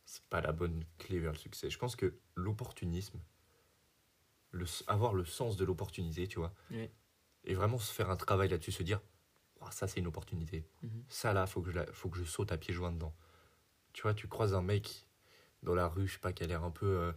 c'est 0.06 0.24
pas 0.30 0.42
la 0.42 0.52
bonne 0.52 0.84
clé 0.98 1.20
vers 1.20 1.32
le 1.32 1.38
succès. 1.38 1.70
Je 1.70 1.78
pense 1.78 1.96
que 1.96 2.16
l'opportunisme, 2.36 3.20
le, 4.52 4.66
avoir 4.88 5.14
le 5.14 5.26
sens 5.26 5.58
de 5.58 5.66
l'opportunité, 5.66 6.28
tu 6.28 6.40
vois, 6.40 6.54
Oui. 6.72 6.90
Et 7.50 7.54
vraiment 7.56 7.78
se 7.80 7.92
faire 7.92 8.10
un 8.10 8.16
travail 8.16 8.48
là-dessus, 8.48 8.72
se 8.72 8.84
dire, 8.84 9.02
ça 9.72 9.88
c'est 9.88 10.00
une 10.00 10.08
opportunité, 10.08 10.64
Mhm. 10.84 11.04
ça 11.10 11.34
là, 11.34 11.46
faut 11.48 11.62
que, 11.62 11.70
je 11.72 11.76
la- 11.76 11.92
faut 11.92 12.08
que 12.10 12.18
je 12.18 12.24
saute 12.24 12.52
à 12.54 12.58
pieds 12.58 12.74
joints 12.74 12.92
dedans. 12.94 13.14
Tu 13.94 14.04
vois, 14.04 14.14
tu 14.14 14.28
croises 14.28 14.54
un 14.54 14.62
mec 14.62 15.06
dans 15.64 15.76
la 15.76 15.88
rue, 15.88 16.08
je 16.08 16.14
sais 16.14 16.20
pas, 16.20 16.32
qui 16.32 16.44
a 16.44 16.48
l'air 16.48 16.64
un 16.64 16.72
peu. 16.72 16.86
euh, 16.86 17.12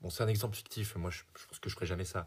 Bon, 0.00 0.08
c'est 0.08 0.22
un 0.22 0.28
exemple 0.28 0.56
fictif, 0.56 0.96
moi 0.96 1.10
je, 1.10 1.20
je 1.38 1.46
pense 1.46 1.58
que 1.58 1.68
je 1.68 1.74
ferais 1.74 1.84
jamais 1.86 2.06
ça. 2.06 2.26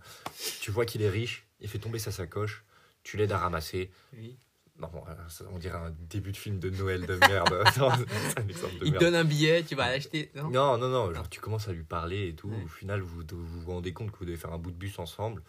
Tu 0.62 0.70
vois 0.70 0.86
qu'il 0.86 1.02
est 1.02 1.10
riche, 1.10 1.48
il 1.60 1.68
fait 1.68 1.80
tomber 1.80 1.98
sa 1.98 2.12
sacoche, 2.12 2.64
tu 3.02 3.18
l'aides 3.18 3.32
à 3.32 3.40
ramasser. 3.40 3.90
Oui. 4.14 4.38
Non, 4.78 4.90
bon, 4.90 5.04
euh, 5.08 5.48
on 5.52 5.58
dirait 5.58 5.78
un 5.80 5.90
début 5.90 6.32
de 6.32 6.38
film 6.38 6.60
de 6.60 6.70
Noël 6.70 7.06
de 7.08 7.16
merde. 7.16 7.52
Non, 7.80 7.90
c'est 7.96 8.40
un 8.40 8.48
exemple 8.48 8.74
de 8.78 8.86
Il 8.86 8.90
te 8.90 8.90
merde. 8.92 9.00
donne 9.00 9.16
un 9.16 9.24
billet, 9.24 9.64
tu 9.64 9.74
vas 9.76 9.90
l'acheter. 9.90 10.32
Non? 10.36 10.50
Non, 10.52 10.78
non, 10.78 10.90
non, 10.90 11.14
genre 11.16 11.28
tu 11.30 11.40
commences 11.40 11.68
à 11.68 11.74
lui 11.74 11.84
parler 11.84 12.28
et 12.30 12.36
tout. 12.36 12.50
Ouais. 12.50 12.64
Au 12.64 12.68
final, 12.68 13.02
vous, 13.02 13.24
vous 13.28 13.62
vous 13.62 13.72
rendez 13.72 13.92
compte 13.92 14.12
que 14.12 14.18
vous 14.20 14.26
devez 14.26 14.38
faire 14.38 14.54
un 14.54 14.60
bout 14.60 14.70
de 14.72 14.78
bus 14.78 14.98
ensemble. 15.00 15.42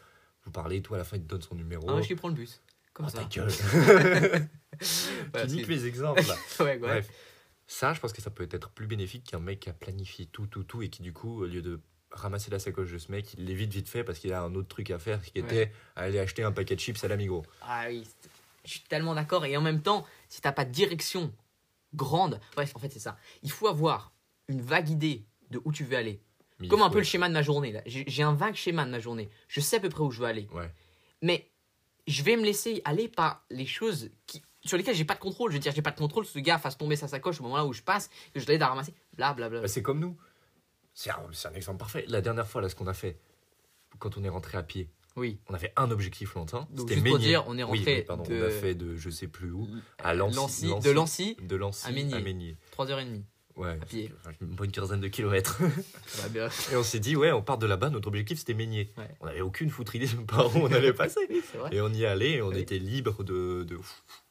Vous 0.44 0.50
parlez 0.50 0.76
et 0.76 0.82
tout, 0.82 0.94
à 0.94 0.98
la 0.98 1.04
fin, 1.04 1.16
il 1.16 1.22
te 1.22 1.28
donne 1.28 1.42
son 1.42 1.54
numéro. 1.54 1.88
Ah, 1.90 2.00
je 2.02 2.08
lui 2.08 2.14
prends 2.16 2.28
le 2.28 2.34
bus. 2.34 2.60
Comme 2.92 3.06
Oh, 3.06 3.08
ça. 3.08 3.18
ta 3.18 3.24
gueule. 3.24 3.50
Voilà, 5.32 5.46
tu 5.46 5.54
niques 5.54 5.68
mes 5.68 5.84
exemples 5.84 6.22
là. 6.26 6.36
Ouais. 6.64 6.78
Bref, 6.78 7.08
ça, 7.66 7.92
je 7.94 8.00
pense 8.00 8.12
que 8.12 8.20
ça 8.20 8.30
peut 8.30 8.46
être 8.50 8.70
plus 8.70 8.86
bénéfique 8.86 9.24
qu'un 9.24 9.38
mec 9.40 9.60
qui 9.60 9.70
a 9.70 9.72
planifié 9.72 10.26
tout, 10.26 10.46
tout, 10.46 10.64
tout 10.64 10.82
et 10.82 10.88
qui, 10.90 11.02
du 11.02 11.12
coup, 11.12 11.42
au 11.42 11.46
lieu 11.46 11.62
de 11.62 11.80
ramasser 12.10 12.50
la 12.50 12.58
sacoche 12.58 12.92
de 12.92 12.98
ce 12.98 13.10
mec, 13.10 13.34
il 13.34 13.44
l'évite 13.46 13.72
vite 13.72 13.88
fait 13.88 14.04
parce 14.04 14.18
qu'il 14.18 14.32
a 14.32 14.42
un 14.42 14.54
autre 14.54 14.68
truc 14.68 14.90
à 14.90 14.98
faire 14.98 15.20
qui 15.22 15.38
était 15.38 15.72
aller 15.96 16.18
acheter 16.18 16.42
un 16.42 16.52
paquet 16.52 16.74
de 16.76 16.80
chips 16.80 17.02
à 17.04 17.08
l'amigo. 17.08 17.44
Ah 17.62 17.84
oui, 17.88 18.06
je 18.64 18.70
suis 18.70 18.80
tellement 18.80 19.14
d'accord. 19.14 19.44
Et 19.44 19.56
en 19.56 19.60
même 19.62 19.82
temps, 19.82 20.06
si 20.28 20.40
t'as 20.40 20.52
pas 20.52 20.64
de 20.64 20.70
direction 20.70 21.32
grande, 21.94 22.40
bref, 22.54 22.72
en 22.74 22.78
fait, 22.78 22.90
c'est 22.90 22.98
ça. 23.00 23.16
Il 23.42 23.50
faut 23.50 23.66
avoir 23.68 24.12
une 24.48 24.60
vague 24.60 24.90
idée 24.90 25.24
de 25.50 25.60
où 25.64 25.72
tu 25.72 25.84
veux 25.84 25.96
aller. 25.96 26.20
Mais 26.60 26.68
Comme 26.68 26.82
un 26.82 26.86
faut 26.86 26.92
peu 26.92 26.98
le 26.98 27.04
schéma 27.04 27.28
de 27.28 27.34
ma 27.34 27.42
journée. 27.42 27.72
là. 27.72 27.82
J'ai 27.86 28.22
un 28.22 28.34
vague 28.34 28.54
schéma 28.54 28.84
de 28.84 28.90
ma 28.90 29.00
journée. 29.00 29.28
Je 29.48 29.60
sais 29.60 29.76
à 29.76 29.80
peu 29.80 29.88
près 29.88 30.02
où 30.02 30.10
je 30.10 30.20
veux 30.20 30.26
aller. 30.26 30.46
Ouais. 30.52 30.70
Mais 31.20 31.50
je 32.06 32.22
vais 32.22 32.36
me 32.36 32.44
laisser 32.44 32.80
aller 32.84 33.08
par 33.08 33.44
les 33.50 33.66
choses 33.66 34.10
qui, 34.26 34.42
sur 34.64 34.76
lesquelles 34.76 34.94
j'ai 34.94 35.04
pas 35.04 35.14
de 35.14 35.20
contrôle. 35.20 35.50
Je 35.50 35.56
veux 35.56 35.60
dire, 35.60 35.72
j'ai 35.74 35.82
pas 35.82 35.90
de 35.90 35.98
contrôle. 35.98 36.24
Ce 36.26 36.38
gars 36.38 36.58
fasse 36.58 36.78
tomber 36.78 36.96
sa 36.96 37.08
sacoche 37.08 37.40
au 37.40 37.42
moment 37.42 37.56
là 37.56 37.66
où 37.66 37.72
je 37.72 37.82
passe, 37.82 38.08
que 38.32 38.40
je 38.40 38.46
l'aide 38.46 38.62
à 38.62 38.68
ramasser. 38.68 38.94
Bla 39.14 39.34
bla 39.34 39.48
bla. 39.48 39.62
Bah, 39.62 39.68
c'est 39.68 39.82
comme 39.82 39.98
nous. 39.98 40.16
C'est 40.92 41.10
un, 41.10 41.54
exemple 41.54 41.78
parfait. 41.78 42.04
La 42.06 42.20
dernière 42.20 42.46
fois, 42.46 42.62
là, 42.62 42.68
ce 42.68 42.76
qu'on 42.76 42.86
a 42.86 42.94
fait, 42.94 43.18
quand 43.98 44.16
on 44.16 44.22
est 44.22 44.28
rentré 44.28 44.56
à 44.56 44.62
pied, 44.62 44.88
Oui. 45.16 45.40
on 45.48 45.54
avait 45.54 45.72
un 45.76 45.90
objectif. 45.90 46.34
Donc, 46.34 46.50
C'était 46.88 47.00
pour 47.02 47.18
dire, 47.18 47.42
on 47.48 47.58
est 47.58 47.64
rentré 47.64 47.96
oui, 47.98 48.02
pardon, 48.02 48.22
de- 48.22 48.40
on 48.40 48.46
a 48.46 48.50
fait 48.50 48.76
de 48.76 48.94
je 48.94 49.10
sais 49.10 49.26
plus 49.26 49.50
où, 49.50 49.68
à 49.98 50.14
Lancy. 50.14 50.36
Lancy, 50.36 50.66
Lancy- 50.68 50.84
de 50.86 50.90
Lancy, 50.92 51.36
de 51.42 51.56
Lancy 51.56 51.86
à 51.88 51.90
Meignier. 52.20 52.56
3h30. 52.78 53.22
Ouais, 53.56 53.78
À 53.80 53.84
pied. 53.86 54.10
une 54.40 54.48
bonne 54.48 54.72
quinzaine 54.72 55.00
de 55.00 55.06
kilomètres. 55.08 55.60
Bien. 56.30 56.48
Et 56.72 56.76
on 56.76 56.82
s'est 56.82 56.98
dit, 56.98 57.14
ouais, 57.14 57.30
on 57.32 57.42
part 57.42 57.58
de 57.58 57.66
là-bas, 57.66 57.88
notre 57.90 58.08
objectif 58.08 58.38
c'était. 58.38 58.54
Ouais. 58.54 58.88
On 59.20 59.26
n'avait 59.26 59.40
aucune 59.42 59.70
foutre 59.70 59.94
idée 59.94 60.08
de 60.08 60.16
par 60.22 60.54
où 60.56 60.60
on 60.60 60.66
allait 60.72 60.92
passer. 60.92 61.20
Oui. 61.30 61.42
Et 61.70 61.80
on 61.80 61.92
y 61.92 62.04
allait 62.04 62.32
et 62.32 62.42
on 62.42 62.48
Oui. 62.48 62.58
était 62.58 62.78
libre 62.78 63.22
de, 63.22 63.62
de, 63.62 63.78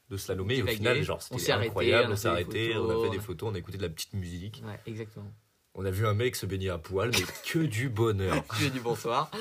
de 0.09 0.17
slalomer. 0.17 0.57
Et 0.57 0.63
au 0.63 0.67
final, 0.67 1.01
genre, 1.03 1.21
c'était 1.21 1.51
incroyable. 1.53 2.11
on 2.11 2.15
s'est 2.17 2.27
arrêté, 2.27 2.75
on 2.75 2.81
photos. 2.87 3.01
a 3.01 3.09
fait 3.09 3.17
des 3.17 3.23
photos, 3.23 3.49
on 3.51 3.55
a 3.55 3.59
écouté 3.59 3.77
de 3.77 3.83
la 3.83 3.89
petite 3.89 4.13
musique. 4.13 4.61
Ouais, 4.65 4.79
exactement. 4.87 5.31
On 5.75 5.85
a 5.85 5.89
vu 5.91 6.05
un 6.05 6.13
mec 6.13 6.35
se 6.35 6.45
baigner 6.45 6.69
à 6.69 6.77
poil, 6.77 7.09
mais 7.11 7.23
que 7.49 7.59
du 7.59 7.89
bonheur. 7.89 8.43
As 8.49 8.69
dit 8.69 8.79
bonsoir. 8.79 9.31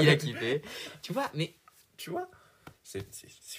Il 0.00 0.08
a 0.08 0.14
kiffé. 0.16 0.62
Tu 1.02 1.12
vois, 1.12 1.28
mais. 1.34 1.54
Tu 1.96 2.10
vois 2.10 2.28
C'est 2.84 3.04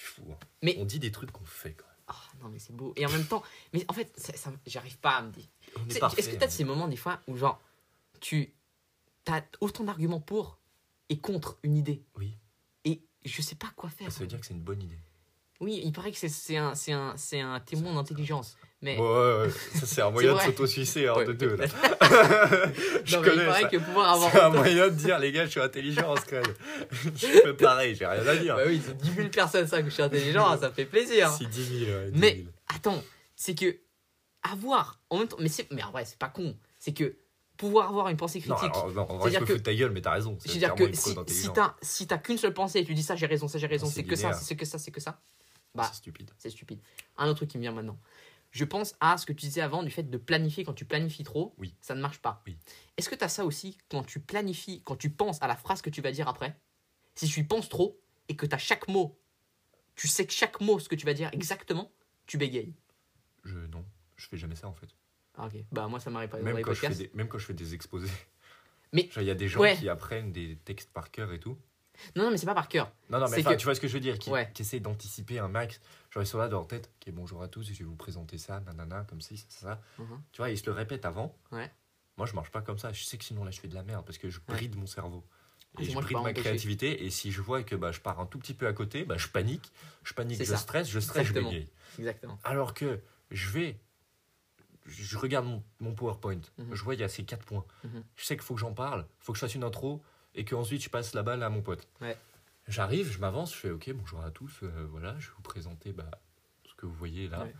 fou. 0.00 0.22
hein. 0.32 0.36
Mais- 0.62 0.76
On 0.80 0.84
dit 0.86 0.98
des 0.98 1.12
trucs 1.12 1.30
qu'on 1.30 1.44
fait 1.44 1.72
quand 1.74 1.84
même. 1.84 1.94
Ah, 2.08 2.14
non, 2.42 2.48
mais 2.48 2.58
c'est 2.58 2.74
beau. 2.74 2.92
Et 2.96 3.04
en 3.04 3.10
même 3.10 3.26
temps, 3.26 3.42
mais 3.74 3.84
en 3.88 3.92
fait, 3.92 4.10
ça, 4.16 4.32
ça- 4.34 4.50
j'arrive 4.66 4.96
pas 4.98 5.10
à 5.16 5.22
me 5.22 5.30
dire. 5.30 5.44
On 5.88 5.94
est 6.08 6.18
Est-ce 6.18 6.28
que 6.28 6.36
tu 6.36 6.42
as 6.42 6.46
hein. 6.46 6.50
ces 6.50 6.64
moments, 6.64 6.88
des 6.88 6.96
fois, 6.96 7.20
où 7.28 7.36
genre, 7.36 7.60
tu 8.20 8.52
as 9.26 9.42
autant 9.60 9.84
d'arguments 9.84 10.20
pour 10.20 10.58
et 11.08 11.18
contre 11.18 11.58
une 11.62 11.76
idée 11.76 12.02
Oui. 12.16 12.34
Et 12.84 13.00
je 13.24 13.42
sais 13.42 13.54
pas 13.56 13.68
quoi 13.76 13.90
faire. 13.90 14.10
Ça 14.12 14.20
veut 14.20 14.26
dire 14.26 14.40
que 14.40 14.46
c'est 14.46 14.54
une 14.54 14.60
bonne 14.62 14.82
idée. 14.82 14.98
Oui, 15.60 15.80
il 15.84 15.92
paraît 15.92 16.12
que 16.12 16.18
c'est- 16.18 16.56
un, 16.56 16.72
un, 16.88 17.14
un 17.54 17.60
témoin 17.60 17.94
d'intelligence. 17.94 18.56
Mais. 18.80 18.96
Ouais, 18.96 19.04
ouais, 19.04 19.38
ouais. 19.46 19.50
ça 19.50 19.86
c'est 19.86 20.02
un 20.02 20.10
moyen 20.12 20.28
de 20.30 20.34
vrai. 20.36 20.46
s'auto-suicer 20.46 21.08
hein, 21.08 21.24
de 21.24 21.32
deux 21.32 21.56
là. 21.56 21.66
je 23.04 23.16
non, 23.16 23.22
mais 23.22 23.28
connais 23.28 23.52
ça. 23.52 23.64
que 23.68 23.76
pouvoir 23.78 24.12
avoir. 24.12 24.30
C'est 24.30 24.40
un 24.40 24.50
moyen 24.50 24.84
de 24.88 24.94
dire, 24.94 25.18
les 25.18 25.32
gars, 25.32 25.46
je 25.46 25.50
suis 25.50 25.60
intelligent 25.60 26.12
en 26.12 26.16
scred. 26.16 26.46
je 27.16 27.26
fais 27.26 27.54
pareil, 27.54 27.96
j'ai 27.96 28.06
rien 28.06 28.24
à 28.24 28.36
dire. 28.36 28.54
Bah 28.54 28.62
oui, 28.66 28.80
c'est 28.84 28.96
10 28.96 29.14
000 29.14 29.28
personnes, 29.30 29.66
ça, 29.66 29.82
que 29.82 29.88
je 29.88 29.94
suis 29.94 30.02
intelligent, 30.02 30.56
ça 30.60 30.70
fait 30.70 30.84
plaisir. 30.86 31.28
Si 31.32 31.46
10 31.48 31.84
000, 31.86 31.90
ouais, 31.90 32.10
10 32.12 32.20
Mais 32.20 32.34
000. 32.36 32.48
attends, 32.68 33.02
c'est 33.34 33.56
que 33.56 33.76
avoir 34.42 35.00
en 35.10 35.18
même 35.18 35.28
temps, 35.28 35.36
mais 35.40 35.48
c'est, 35.48 35.70
mais 35.72 35.82
en 35.82 35.90
vrai, 35.90 36.04
c'est 36.04 36.18
pas 36.18 36.28
con. 36.28 36.56
C'est 36.78 36.92
que 36.92 37.16
pouvoir 37.56 37.88
avoir 37.88 38.08
une 38.08 38.16
pensée 38.16 38.40
critique. 38.40 38.72
C'est-à-dire 38.74 39.44
que- 39.44 39.52
ta 39.54 39.74
gueule, 39.74 39.90
mais 39.92 40.00
t'as 40.00 40.12
raison. 40.12 40.36
C'est 40.40 40.50
clairement 40.58 40.76
que 40.76 40.84
une 40.84 40.94
si, 40.94 41.14
si 41.28 41.52
t'as 41.52 41.74
si 41.82 42.06
t'as 42.06 42.18
qu'une 42.18 42.38
seule 42.38 42.54
pensée 42.54 42.78
et 42.80 42.84
tu 42.84 42.94
dis 42.94 43.02
ça, 43.02 43.16
j'ai 43.16 43.26
raison, 43.26 43.48
ça, 43.48 43.58
j'ai 43.58 43.66
raison, 43.66 43.86
c'est 43.86 43.94
c'est 43.96 44.04
que 44.04 44.16
ça, 44.16 44.32
c'est 44.32 44.56
que 44.56 44.64
ça, 44.64 44.78
c'est 44.78 44.90
que 44.92 45.00
ça, 45.00 45.20
bah, 45.74 45.84
C'est 45.90 45.96
stupide. 45.98 46.30
c'est 46.38 46.50
stupide. 46.50 46.80
Un 47.16 47.26
autre 47.28 47.38
truc 47.38 47.50
qui 47.50 47.58
me 47.58 47.62
vient 47.62 47.72
maintenant. 47.72 47.98
Je 48.50 48.64
pense 48.64 48.94
à 49.00 49.18
ce 49.18 49.26
que 49.26 49.32
tu 49.32 49.44
disais 49.46 49.60
avant 49.60 49.82
du 49.82 49.90
fait 49.90 50.04
de 50.04 50.16
planifier 50.16 50.64
quand 50.64 50.72
tu 50.72 50.86
planifies 50.86 51.24
trop, 51.24 51.54
Oui. 51.58 51.74
ça 51.82 51.94
ne 51.94 52.00
marche 52.00 52.18
pas. 52.20 52.42
Oui. 52.46 52.56
Est-ce 52.96 53.08
que 53.10 53.14
tu 53.14 53.22
as 53.24 53.28
ça 53.28 53.44
aussi 53.44 53.76
quand 53.90 54.04
tu 54.04 54.20
planifies, 54.20 54.80
quand 54.84 54.96
tu 54.96 55.10
penses 55.10 55.42
à 55.42 55.46
la 55.48 55.56
phrase 55.56 55.82
que 55.82 55.90
tu 55.90 56.00
vas 56.00 56.12
dire 56.12 56.28
après? 56.28 56.58
Si 57.14 57.26
tu 57.26 57.40
y 57.40 57.44
penses 57.44 57.68
trop 57.68 58.00
et 58.28 58.36
que 58.36 58.46
tu 58.46 58.54
as 58.54 58.58
chaque 58.58 58.88
mot 58.88 59.18
tu 59.96 60.06
sais 60.06 60.24
que 60.24 60.32
chaque 60.32 60.60
mot, 60.60 60.78
ce 60.78 60.88
que 60.88 60.94
tu 60.94 61.04
vas 61.06 61.12
dire 61.12 61.28
exactement, 61.32 61.90
tu 62.26 62.38
bégayes. 62.38 62.72
Je, 64.18 64.26
fais 64.26 64.36
jamais 64.36 64.54
ça 64.56 64.68
en 64.68 64.74
fait. 64.74 64.88
Ah, 65.36 65.46
ok. 65.46 65.54
Bah, 65.72 65.86
moi, 65.88 66.00
ça 66.00 66.10
m'arrive 66.10 66.28
pas 66.28 66.38
dans 66.38 66.44
Même 66.44 66.56
les 66.56 66.62
quand, 66.62 66.74
je 66.74 66.80
fais 66.80 66.88
des, 66.94 67.10
même 67.14 67.28
quand 67.28 67.38
je 67.38 67.46
fais 67.46 67.54
des 67.54 67.72
exposés. 67.74 68.10
Mais- 68.92 69.08
il 69.16 69.22
y 69.22 69.30
a 69.30 69.34
des 69.34 69.48
gens 69.48 69.60
Ouais. 69.60 69.76
qui 69.76 69.88
apprennent 69.88 70.32
des 70.32 70.56
textes 70.64 70.90
par 70.92 71.10
cœur 71.10 71.32
et 71.32 71.38
tout. 71.40 71.56
Non, 72.16 72.24
non, 72.24 72.30
mais 72.30 72.36
c'est 72.38 72.46
pas 72.46 72.54
par 72.54 72.68
cœur. 72.68 72.92
Non, 73.10 73.18
non, 73.18 73.28
mais 73.28 73.42
que- 73.42 73.54
tu 73.56 73.64
vois 73.64 73.74
ce 73.74 73.80
que 73.80 73.88
je 73.88 73.92
veux 73.94 74.00
dire, 74.00 74.18
qui, 74.20 74.30
Ouais. 74.30 74.50
qui 74.54 74.62
essaient 74.62 74.78
d'anticiper 74.80 75.40
un 75.40 75.48
max. 75.48 75.80
Genre, 76.10 76.22
ils 76.22 76.26
sont 76.26 76.38
là 76.38 76.46
dans 76.48 76.58
leur 76.58 76.68
tête, 76.68 76.90
ok, 77.06 77.12
bonjour 77.12 77.42
à 77.42 77.48
tous, 77.48 77.64
je 77.72 77.72
vais 77.78 77.84
vous 77.84 77.96
présenter 77.96 78.38
ça, 78.38 78.60
nanana, 78.60 79.04
comme 79.08 79.20
ci, 79.20 79.36
ça, 79.36 79.46
ça, 79.48 79.60
ça. 79.60 79.82
Mhm. 80.02 80.22
Tu 80.32 80.38
vois, 80.38 80.50
ils 80.50 80.58
se 80.58 80.64
le 80.66 80.72
répètent 80.72 81.04
avant. 81.04 81.36
Ouais. 81.50 81.70
Moi, 82.16 82.26
je 82.26 82.34
marche 82.34 82.50
pas 82.50 82.62
comme 82.62 82.78
ça. 82.78 82.92
Je 82.92 83.02
sais 83.04 83.18
que 83.18 83.24
sinon, 83.24 83.44
là, 83.44 83.50
je 83.50 83.60
fais 83.60 83.68
de 83.68 83.74
la 83.74 83.82
merde 83.82 84.04
parce 84.06 84.16
que 84.18 84.30
je 84.30 84.38
Ouais. 84.38 84.44
bride 84.48 84.76
mon 84.76 84.86
cerveau. 84.86 85.24
Ah, 85.76 85.82
Et 85.82 85.92
moi, 85.92 86.02
je 86.02 86.08
peux 86.08 86.14
bride 86.14 86.24
ma 86.24 86.32
créativité. 86.32 87.04
Et 87.04 87.10
si 87.10 87.30
je 87.32 87.40
vois 87.42 87.62
que 87.64 87.74
bah, 87.76 87.90
je 87.92 88.00
pars 88.00 88.18
un 88.20 88.26
tout 88.26 88.38
petit 88.38 88.54
peu 88.54 88.66
à 88.68 88.72
côté, 88.72 89.04
bah, 89.04 89.16
je 89.18 89.28
panique. 89.28 89.70
Je 90.04 90.14
panique, 90.14 90.38
je 90.38 90.44
ça. 90.44 90.56
stresse, 90.56 90.88
je 90.88 90.98
stresse, 91.00 91.22
Exactement. 91.28 91.50
je 91.50 91.56
bégaye. 91.56 91.70
Exactement. 91.98 92.38
Alors 92.44 92.74
que 92.74 93.00
je 93.32 93.50
vais, 93.50 93.76
je 94.88 95.18
regarde 95.18 95.46
mon, 95.46 95.62
mon 95.80 95.94
PowerPoint, 95.94 96.40
Mhm. 96.58 96.74
je 96.74 96.82
vois 96.82 96.94
il 96.94 97.00
y 97.00 97.04
a 97.04 97.08
ces 97.08 97.24
quatre 97.24 97.44
points. 97.44 97.64
Mhm. 97.84 98.02
Je 98.16 98.24
sais 98.24 98.36
qu'il 98.36 98.44
faut 98.44 98.54
que 98.54 98.60
j'en 98.60 98.74
parle, 98.74 99.06
il 99.20 99.24
faut 99.24 99.32
que 99.32 99.38
je 99.38 99.40
fasse 99.44 99.54
une 99.54 99.64
intro 99.64 100.02
et 100.34 100.44
qu'ensuite 100.44 100.82
je 100.82 100.88
passe 100.90 101.14
la 101.14 101.22
balle 101.22 101.42
à 101.42 101.50
mon 101.50 101.62
pote. 101.62 101.86
Ouais. 102.00 102.16
J'arrive, 102.66 103.10
je 103.10 103.18
m'avance, 103.18 103.52
je 103.54 103.58
fais 103.58 103.70
ok, 103.70 103.90
bonjour 103.92 104.20
à 104.22 104.30
tous, 104.30 104.60
euh, 104.62 104.86
voilà, 104.90 105.18
je 105.18 105.28
vais 105.28 105.34
vous 105.36 105.42
présenter 105.42 105.92
bah, 105.92 106.10
ce 106.68 106.74
que 106.74 106.86
vous 106.86 106.92
voyez 106.94 107.28
là. 107.28 107.44
Ouais. 107.44 107.54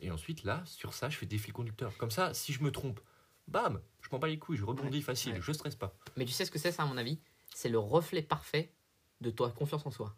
Et 0.00 0.10
ensuite 0.10 0.42
là, 0.44 0.62
sur 0.66 0.94
ça, 0.94 1.08
je 1.08 1.16
fais 1.18 1.26
des 1.26 1.38
fils 1.38 1.52
conducteurs. 1.52 1.96
Comme 1.98 2.10
ça, 2.10 2.32
si 2.34 2.52
je 2.52 2.62
me 2.62 2.70
trompe, 2.72 3.00
bam, 3.46 3.80
je 4.00 4.08
m'en 4.10 4.18
bats 4.18 4.28
les 4.28 4.38
couilles, 4.38 4.56
je 4.56 4.64
rebondis 4.64 4.98
Ouais. 4.98 5.02
facile, 5.04 5.40
je 5.40 5.52
stresse 5.52 5.76
pas. 5.76 5.94
Mais 6.16 6.24
tu 6.24 6.32
sais 6.32 6.44
ce 6.44 6.50
que 6.50 6.58
c'est, 6.58 6.72
ça, 6.72 6.82
à 6.82 6.86
mon 6.86 6.96
avis? 6.96 7.18
C'est 7.54 7.68
le 7.68 7.78
reflet 7.78 8.22
parfait 8.22 8.72
de 9.20 9.30
ta 9.30 9.48
confiance 9.50 9.86
en 9.86 9.90
soi. 9.90 10.16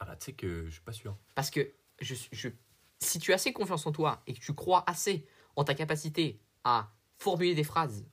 Ah 0.00 0.04
bah 0.06 0.16
tu 0.16 0.26
sais 0.26 0.32
que 0.32 0.64
je 0.66 0.70
suis 0.70 0.80
pas 0.80 0.92
sûr. 0.92 1.16
Parce 1.34 1.50
que 1.50 1.68
je, 2.00 2.14
je, 2.32 2.48
si 3.00 3.18
tu 3.18 3.32
as 3.32 3.34
assez 3.34 3.52
confiance 3.52 3.84
en 3.86 3.92
toi 3.92 4.22
et 4.28 4.34
que 4.34 4.40
tu 4.40 4.54
crois 4.54 4.84
assez 4.88 5.26
en 5.58 5.64
ta 5.64 5.74
capacité 5.74 6.40
à 6.64 6.88
formuler 7.18 7.54
des 7.54 7.64
phrases 7.64 8.04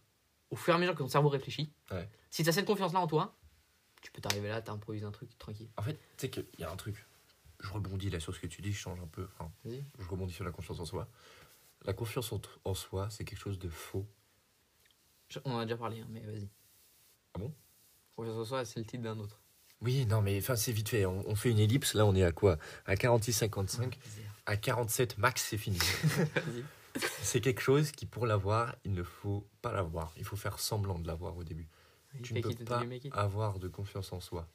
au 0.49 0.55
fur 0.55 0.73
et 0.73 0.77
à 0.77 0.79
mesure 0.79 0.93
que 0.93 0.99
ton 0.99 1.07
cerveau 1.07 1.29
réfléchit, 1.29 1.71
Ouais. 1.91 2.09
si 2.31 2.43
tu 2.43 2.49
as 2.49 2.51
cette 2.51 2.65
confiance-là 2.65 2.99
en 2.99 3.07
toi, 3.07 3.35
tu 4.01 4.11
peux 4.11 4.19
t'arriver 4.21 4.49
là, 4.49 4.61
t'improvises 4.61 5.03
un 5.05 5.11
truc 5.11 5.37
tranquille. 5.37 5.69
En 5.77 5.83
fait, 5.83 5.93
tu 5.93 5.99
sais 6.17 6.29
qu'il 6.29 6.45
y 6.59 6.63
a 6.63 6.71
un 6.71 6.75
truc. 6.75 7.05
Je 7.59 7.69
rebondis 7.71 8.09
là 8.09 8.19
sur 8.19 8.33
ce 8.35 8.39
que 8.39 8.47
tu 8.47 8.61
dis, 8.61 8.71
je 8.73 8.77
change 8.79 8.99
un 8.99 9.07
peu. 9.07 9.27
Enfin, 9.37 9.51
je 9.65 10.07
rebondis 10.09 10.33
sur 10.33 10.43
la 10.43 10.51
confiance 10.51 10.79
en 10.79 10.85
soi. 10.85 11.07
La 11.85 11.93
confiance 11.93 12.31
en, 12.31 12.41
en 12.63 12.73
soi, 12.73 13.09
c'est 13.11 13.23
quelque 13.25 13.39
chose 13.39 13.59
de 13.59 13.69
faux. 13.69 14.05
Je- 15.29 15.39
on 15.45 15.53
en 15.53 15.59
a 15.59 15.65
déjà 15.65 15.77
parlé, 15.77 16.01
hein, 16.01 16.07
mais 16.09 16.21
vas-y. 16.21 16.49
Ah 17.35 17.39
bon? 17.39 17.53
Confiance 18.15 18.37
en 18.37 18.45
soi, 18.45 18.65
c'est 18.65 18.79
le 18.79 18.85
titre 18.85 19.03
d'un 19.03 19.17
autre. 19.19 19.39
Oui, 19.81 20.05
non, 20.07 20.21
mais 20.21 20.37
enfin, 20.39 20.55
c'est 20.55 20.71
vite 20.71 20.89
fait. 20.89 21.05
On, 21.05 21.27
on 21.27 21.35
fait 21.35 21.51
une 21.51 21.59
ellipse. 21.59 21.93
Là, 21.93 22.05
on 22.05 22.15
est 22.15 22.23
à 22.23 22.31
quoi? 22.31 22.57
À 22.85 22.95
46,55. 22.95 23.77
Vas-y. 23.79 23.91
À 24.47 24.57
47 24.57 25.17
max, 25.17 25.43
c'est 25.49 25.57
fini. 25.57 25.79
C'est 27.21 27.41
quelque 27.41 27.61
chose 27.61 27.91
qui, 27.91 28.05
pour 28.05 28.25
l'avoir, 28.25 28.75
il 28.85 28.93
ne 28.93 29.03
faut 29.03 29.47
pas 29.61 29.73
l'avoir. 29.73 30.13
Il 30.17 30.23
faut 30.25 30.35
faire 30.37 30.59
semblant 30.59 30.97
de 30.99 31.07
l'avoir 31.07 31.35
au 31.37 31.43
début. 31.43 31.67
Tu 32.23 32.33
ne 32.33 32.41
peux 32.41 32.51
it 32.51 32.63
pas 32.65 32.81
avoir 33.11 33.59
de 33.59 33.67
confiance 33.67 34.13
en 34.13 34.19
soi. 34.21 34.47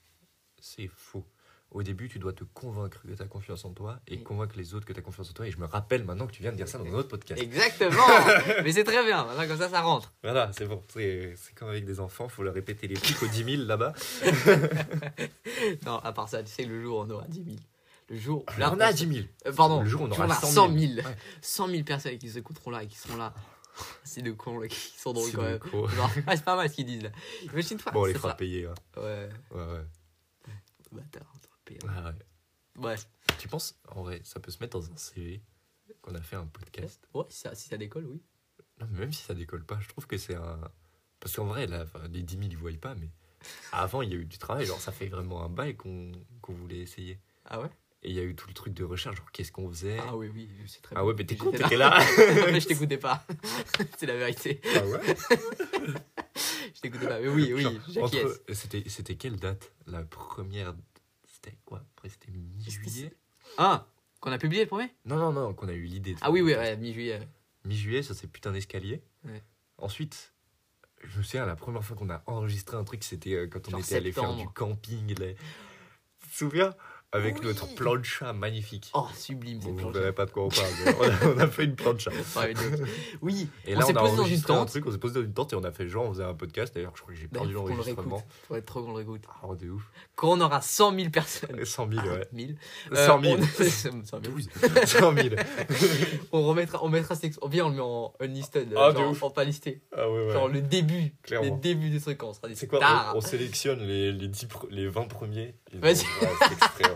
C'est 0.60 0.88
faux. 0.88 1.26
Au 1.70 1.84
début, 1.84 2.08
tu 2.08 2.18
dois 2.18 2.32
te 2.32 2.42
convaincre 2.42 3.02
que 3.02 3.12
tu 3.12 3.22
as 3.22 3.26
confiance 3.26 3.64
en 3.64 3.72
toi 3.72 4.00
et 4.08 4.16
Oui. 4.16 4.22
convaincre 4.24 4.56
les 4.56 4.74
autres 4.74 4.84
que 4.86 4.92
tu 4.92 4.98
as 4.98 5.02
confiance 5.02 5.30
en 5.30 5.32
toi. 5.34 5.46
Et 5.46 5.52
je 5.52 5.58
me 5.58 5.66
rappelle 5.66 6.04
maintenant 6.04 6.26
que 6.26 6.32
tu 6.32 6.42
viens 6.42 6.50
de 6.50 6.56
dire 6.56 6.66
ça 6.66 6.78
dans 6.78 6.86
un 6.86 6.94
autre 6.94 7.08
podcast. 7.08 7.40
Exactement 7.40 8.02
Mais 8.64 8.72
c'est 8.72 8.82
très 8.82 9.04
bien, 9.04 9.24
maintenant, 9.24 9.46
comme 9.46 9.58
ça, 9.58 9.68
ça 9.68 9.80
rentre. 9.80 10.12
Voilà, 10.24 10.50
c'est 10.52 10.66
bon. 10.66 10.82
C'est 10.94 11.36
comme 11.54 11.68
avec 11.68 11.84
des 11.84 12.00
enfants, 12.00 12.28
faut 12.28 12.42
leur 12.42 12.54
répéter 12.54 12.88
les 12.88 12.96
trucs 12.96 13.22
aux 13.22 13.28
10 13.28 13.44
000 13.44 13.62
là-bas. 13.64 13.92
Non, 15.86 15.98
à 15.98 16.12
part 16.12 16.28
ça, 16.28 16.42
tu 16.42 16.50
sais, 16.50 16.64
le 16.64 16.80
jour 16.82 16.98
où 16.98 17.02
on 17.02 17.10
aura 17.10 17.26
10 17.28 17.44
000. 17.44 17.56
Le 18.10 18.16
jour 18.18 18.44
où. 18.46 18.60
Là, 18.60 18.72
on 18.74 18.80
a 18.80 18.92
10 18.92 19.06
000. 19.12 19.26
Euh, 19.46 19.52
pardon, 19.52 19.82
Le 19.82 19.88
jour 19.88 20.02
où 20.02 20.04
on 20.04 20.10
aura 20.10 20.26
en 20.26 20.30
as 20.30 20.40
100 20.40 20.46
100 20.48 20.68
000. 20.78 20.94
000. 20.94 21.06
Ouais. 21.08 21.16
100 21.40 21.68
000 21.68 21.84
personnes 21.84 22.18
qui 22.18 22.28
s'écouteront 22.28 22.70
là 22.70 22.82
et 22.82 22.86
qui 22.88 22.96
seront 22.98 23.16
là. 23.16 23.32
C'est 24.04 24.20
de 24.22 24.32
cons 24.32 24.58
là, 24.58 24.68
qui 24.68 24.76
sont 24.98 25.12
drôles 25.12 25.30
quand 25.32 25.42
même. 25.42 25.60
Genre, 25.62 26.10
ah, 26.26 26.36
c'est 26.36 26.44
pas 26.44 26.56
mal 26.56 26.68
ce 26.68 26.74
qu'ils 26.74 26.86
disent 26.86 27.04
là. 27.04 27.10
Imagine-toi. 27.44 27.92
Bon, 27.92 28.02
on 28.02 28.04
les 28.04 28.14
fera 28.14 28.36
payer. 28.36 28.66
hein. 28.66 28.74
Ouais, 28.96 29.28
Ouais, 29.52 29.62
ouais. 29.62 29.84
bâtard. 30.92 31.32
on 31.34 31.38
payé. 31.64 31.78
Ouais, 31.84 32.04
ouais. 32.04 32.14
Bref. 32.74 33.08
Tu 33.38 33.48
penses, 33.48 33.78
en 33.88 34.02
vrai, 34.02 34.20
ça 34.24 34.40
peut 34.40 34.50
se 34.50 34.58
mettre 34.60 34.78
dans 34.78 34.84
un 34.90 34.96
CV 34.96 35.40
qu'on 36.02 36.14
a 36.14 36.20
fait 36.20 36.36
un 36.36 36.46
podcast? 36.46 37.06
Ouais, 37.14 37.24
si 37.30 37.38
ça, 37.40 37.54
si 37.54 37.68
ça 37.68 37.76
décolle, 37.76 38.06
oui. 38.06 38.20
Non, 38.80 38.86
mais 38.90 39.00
même 39.00 39.12
si 39.12 39.22
ça 39.22 39.34
décolle 39.34 39.64
pas, 39.64 39.78
je 39.80 39.88
trouve 39.88 40.06
que 40.06 40.18
c'est 40.18 40.34
un. 40.34 40.60
Parce 41.20 41.36
qu'en 41.36 41.44
vrai, 41.46 41.66
là, 41.66 41.84
les 42.10 42.22
10 42.22 42.34
000, 42.38 42.48
ils 42.50 42.56
voient 42.56 42.72
pas, 42.80 42.94
mais 42.94 43.08
avant, 43.72 44.02
il 44.02 44.10
y 44.10 44.12
a 44.14 44.16
eu 44.16 44.24
du 44.26 44.38
travail. 44.38 44.66
Genre, 44.66 44.80
ça 44.80 44.90
fait 44.92 45.06
vraiment 45.08 45.42
un 45.44 45.48
bail 45.48 45.76
qu'on 45.76 46.10
qu'on 46.42 46.54
voulait 46.54 46.78
essayer. 46.80 47.18
Ah 47.44 47.60
ouais? 47.60 47.70
Et 48.02 48.08
il 48.10 48.14
y 48.16 48.18
a 48.18 48.22
eu 48.22 48.34
tout 48.34 48.48
le 48.48 48.54
truc 48.54 48.72
de 48.72 48.82
recherche, 48.82 49.16
genre, 49.16 49.30
qu'est-ce 49.30 49.52
qu'on 49.52 49.68
faisait? 49.68 49.98
Ah 50.00 50.16
oui, 50.16 50.30
oui, 50.34 50.48
sais 50.66 50.80
très 50.80 50.96
Ah 50.96 51.04
ouais, 51.04 51.12
mais 51.16 51.24
t'es 51.26 51.36
con, 51.36 51.50
t'étais 51.50 51.76
là 51.76 51.98
mais 52.50 52.58
je 52.60 52.66
t'écoutais 52.68 52.96
pas. 52.96 53.26
c'est 53.98 54.06
la 54.06 54.16
vérité. 54.16 54.60
Ah 54.74 54.86
ouais? 54.86 55.00
Je 56.74 56.80
t'écoutais 56.80 57.06
pas. 57.08 57.20
Mais 57.20 57.28
oui, 57.28 57.52
oui, 57.52 57.78
j'acquiesce. 57.90 58.40
entre- 58.48 58.54
C'était 58.86 59.14
quelle 59.16 59.36
date? 59.36 59.72
La 59.86 60.02
première. 60.02 60.74
C'était 61.26 61.56
quoi? 61.66 61.84
Après, 61.96 62.08
c'était 62.08 62.30
mi-juillet 62.30 63.12
Ah 63.58 63.86
Qu'on 64.20 64.32
a 64.32 64.38
publié 64.38 64.62
le 64.62 64.68
premier? 64.68 64.88
Non, 65.04 65.16
non, 65.16 65.32
non, 65.32 65.52
qu'on 65.52 65.68
a 65.68 65.72
eu 65.72 65.82
l'idée. 65.84 66.16
Ah 66.22 66.30
oui, 66.30 66.40
oui, 66.40 66.54
ouais, 66.54 66.76
mi-juillet. 66.78 67.28
Mi-juillet, 67.64 68.02
ça 68.02 68.14
c'est 68.14 68.28
putain 68.28 68.52
d'escalier. 68.52 69.02
Ouais. 69.24 69.42
Ensuite, 69.76 70.32
je 71.04 71.18
me 71.18 71.22
souviens, 71.22 71.44
la 71.44 71.56
première 71.56 71.84
fois 71.84 71.96
qu'on 71.96 72.08
a 72.08 72.22
enregistré 72.26 72.76
un 72.78 72.84
truc, 72.84 73.04
c'était 73.04 73.34
euh, 73.34 73.46
quand 73.46 73.68
on 73.68 73.72
Genre 73.72 73.80
était 73.80 73.96
allé 73.96 74.12
faire 74.12 74.34
du 74.36 74.48
camping. 74.48 75.14
Tu 75.14 76.30
te 76.30 76.34
souviens? 76.36 76.74
Avec 77.12 77.40
Oui. 77.40 77.46
notre 77.46 77.66
plancha 77.74 78.32
magnifique. 78.32 78.88
Oh, 78.94 79.06
sublime, 79.16 79.58
Bon, 79.58 79.62
cette 79.64 79.72
vous 79.72 79.78
planche. 79.78 79.94
verrez 79.94 80.12
pas 80.12 80.26
de 80.26 80.30
quoi 80.30 80.44
on 80.44 80.48
parle. 80.48 80.68
mais 80.86 80.94
on, 80.96 81.02
a, 81.02 81.32
on 81.34 81.38
a 81.40 81.46
fait 81.48 81.64
une 81.64 81.74
plancha. 81.74 82.12
Oui, 83.20 83.48
Et 83.66 83.74
On 83.74 83.80
là, 83.80 83.84
s'est 83.86 83.92
on, 83.92 83.96
a 83.96 84.00
posé 84.02 84.10
dans 84.10 84.14
une 84.14 84.20
enregistré 84.20 84.54
un 84.54 84.64
truc, 84.66 84.86
on 84.86 84.92
s'est 84.92 84.98
posé 84.98 85.14
dans 85.14 85.20
une 85.22 85.32
tente 85.32 85.52
et 85.52 85.56
on 85.56 85.64
a 85.64 85.72
fait 85.72 85.88
genre, 85.88 86.04
on 86.06 86.12
faisait 86.12 86.22
un 86.24 86.34
podcast. 86.34 86.72
D'ailleurs, 86.72 86.92
je 86.94 87.02
crois 87.02 87.12
que 87.12 87.18
j'ai 87.20 87.26
perdu 87.26 87.52
qu'on 87.54 87.66
le 87.66 87.72
réécoute. 87.80 88.04
l'enregistrement. 88.06 88.22
Faudrait 88.46 88.62
trop 88.62 88.82
qu'on 88.82 88.90
le 88.90 88.94
réécoute. 88.98 89.22
Oh, 89.42 89.56
de 89.56 89.70
ouf. 89.70 89.82
Quand 90.14 90.28
on 90.32 90.40
aura 90.40 90.60
100 90.60 90.94
000 90.94 91.10
personnes. 91.10 91.64
100 91.64 91.90
000, 91.90 92.06
ouais. 92.06 92.28
1000. 92.32 92.56
100 92.92 93.22
000. 93.22 93.34
Euh, 93.34 93.38
on... 93.58 94.04
100 94.04 94.20
000. 94.22 94.34
12. 94.36 94.48
100 94.86 95.14
000. 95.16 95.28
On 96.30 96.46
remettra, 96.46 96.78
on 96.84 96.88
mettra 96.88 97.16
cet 97.16 97.24
ex- 97.24 97.38
oh, 97.42 97.48
Bien, 97.48 97.66
on 97.66 97.70
le 97.70 97.74
met 97.74 97.80
en 97.80 98.14
unlisted. 98.20 98.72
Ah, 98.76 98.86
euh, 98.88 98.92
de 98.92 98.98
genre, 98.98 99.10
ouf. 99.10 99.22
en 99.24 99.30
pas 99.30 99.42
listé. 99.42 99.80
Ah 99.96 100.08
ouais, 100.08 100.26
ouais. 100.26 100.32
Genre 100.32 100.46
le 100.48 100.62
début. 100.62 101.12
Clairement. 101.24 101.56
Le 101.56 101.60
début 101.60 101.90
du 101.90 102.00
truc, 102.00 102.22
on 102.22 102.32
sera 102.32 102.46
des 102.46 102.54
C'est 102.54 102.68
quoi 102.68 102.78
on, 103.14 103.18
on 103.18 103.20
sélectionne 103.20 103.80
les, 103.80 104.12
les, 104.12 104.28
10 104.28 104.46
pre- 104.46 104.68
les 104.70 104.86
20 104.86 105.08
premiers. 105.08 105.56
Vas-y. 105.72 106.04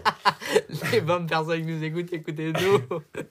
Les 0.93 1.01
20 1.01 1.27
personnes 1.27 1.61
qui 1.63 1.67
nous 1.73 1.83
écoutent, 1.83 2.13
écoutez-nous. 2.13 2.79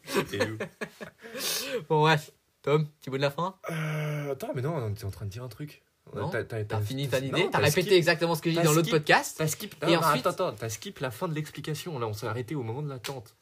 C'était 0.03 0.49
ouf. 0.49 1.85
bon, 1.89 2.01
bref. 2.01 2.31
Tom, 2.61 2.87
petit 2.99 3.09
mot 3.09 3.17
de 3.17 3.21
la 3.21 3.31
fin 3.31 3.55
Euh, 3.69 4.31
attends, 4.31 4.51
mais 4.55 4.61
non, 4.61 4.75
on 4.75 4.89
était 4.91 5.03
en 5.05 5.11
train 5.11 5.25
de 5.25 5.29
dire 5.31 5.43
un 5.43 5.49
truc. 5.49 5.83
Non, 6.15 6.29
T'as- 6.29 6.81
fini 6.81 7.07
ta 7.09 7.19
idée 7.19 7.49
T'as 7.51 7.57
répété 7.59 7.81
skip- 7.89 7.93
exactement 7.97 8.35
ce 8.35 8.41
que 8.41 8.49
j'ai 8.51 8.57
dit 8.59 8.63
dans 8.63 8.73
l'autre 8.73 8.89
podcast 8.91 9.35
T'as 9.37 9.47
skip. 9.47 9.73
Et 9.81 9.87
non, 9.87 9.91
non, 9.93 9.97
ensuite- 9.99 10.27
Attends, 10.27 10.47
attends, 10.47 10.57
t'as 10.57 10.69
skip 10.69 10.99
la 10.99 11.11
fin 11.11 11.27
de 11.27 11.33
l'explication. 11.33 11.97
Là, 11.97 12.07
on 12.07 12.13
s'est 12.13 12.27
arrêté 12.27 12.55
au 12.55 12.63
moment 12.63 12.81
de 12.81 12.89
l'attente. 12.89 13.35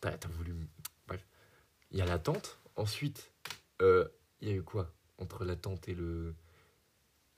T'as 0.00 0.16
voulu. 0.36 0.54
Bref. 1.08 1.24
Il 1.90 1.98
y 1.98 2.02
a 2.02 2.06
l'attente. 2.06 2.58
Ensuite, 2.76 3.32
euh, 3.82 4.06
il 4.40 4.48
y 4.48 4.52
a 4.52 4.54
eu 4.54 4.62
quoi 4.62 4.92
Entre 5.18 5.44
l'attente 5.44 5.88
et 5.88 5.94
le. 5.94 6.34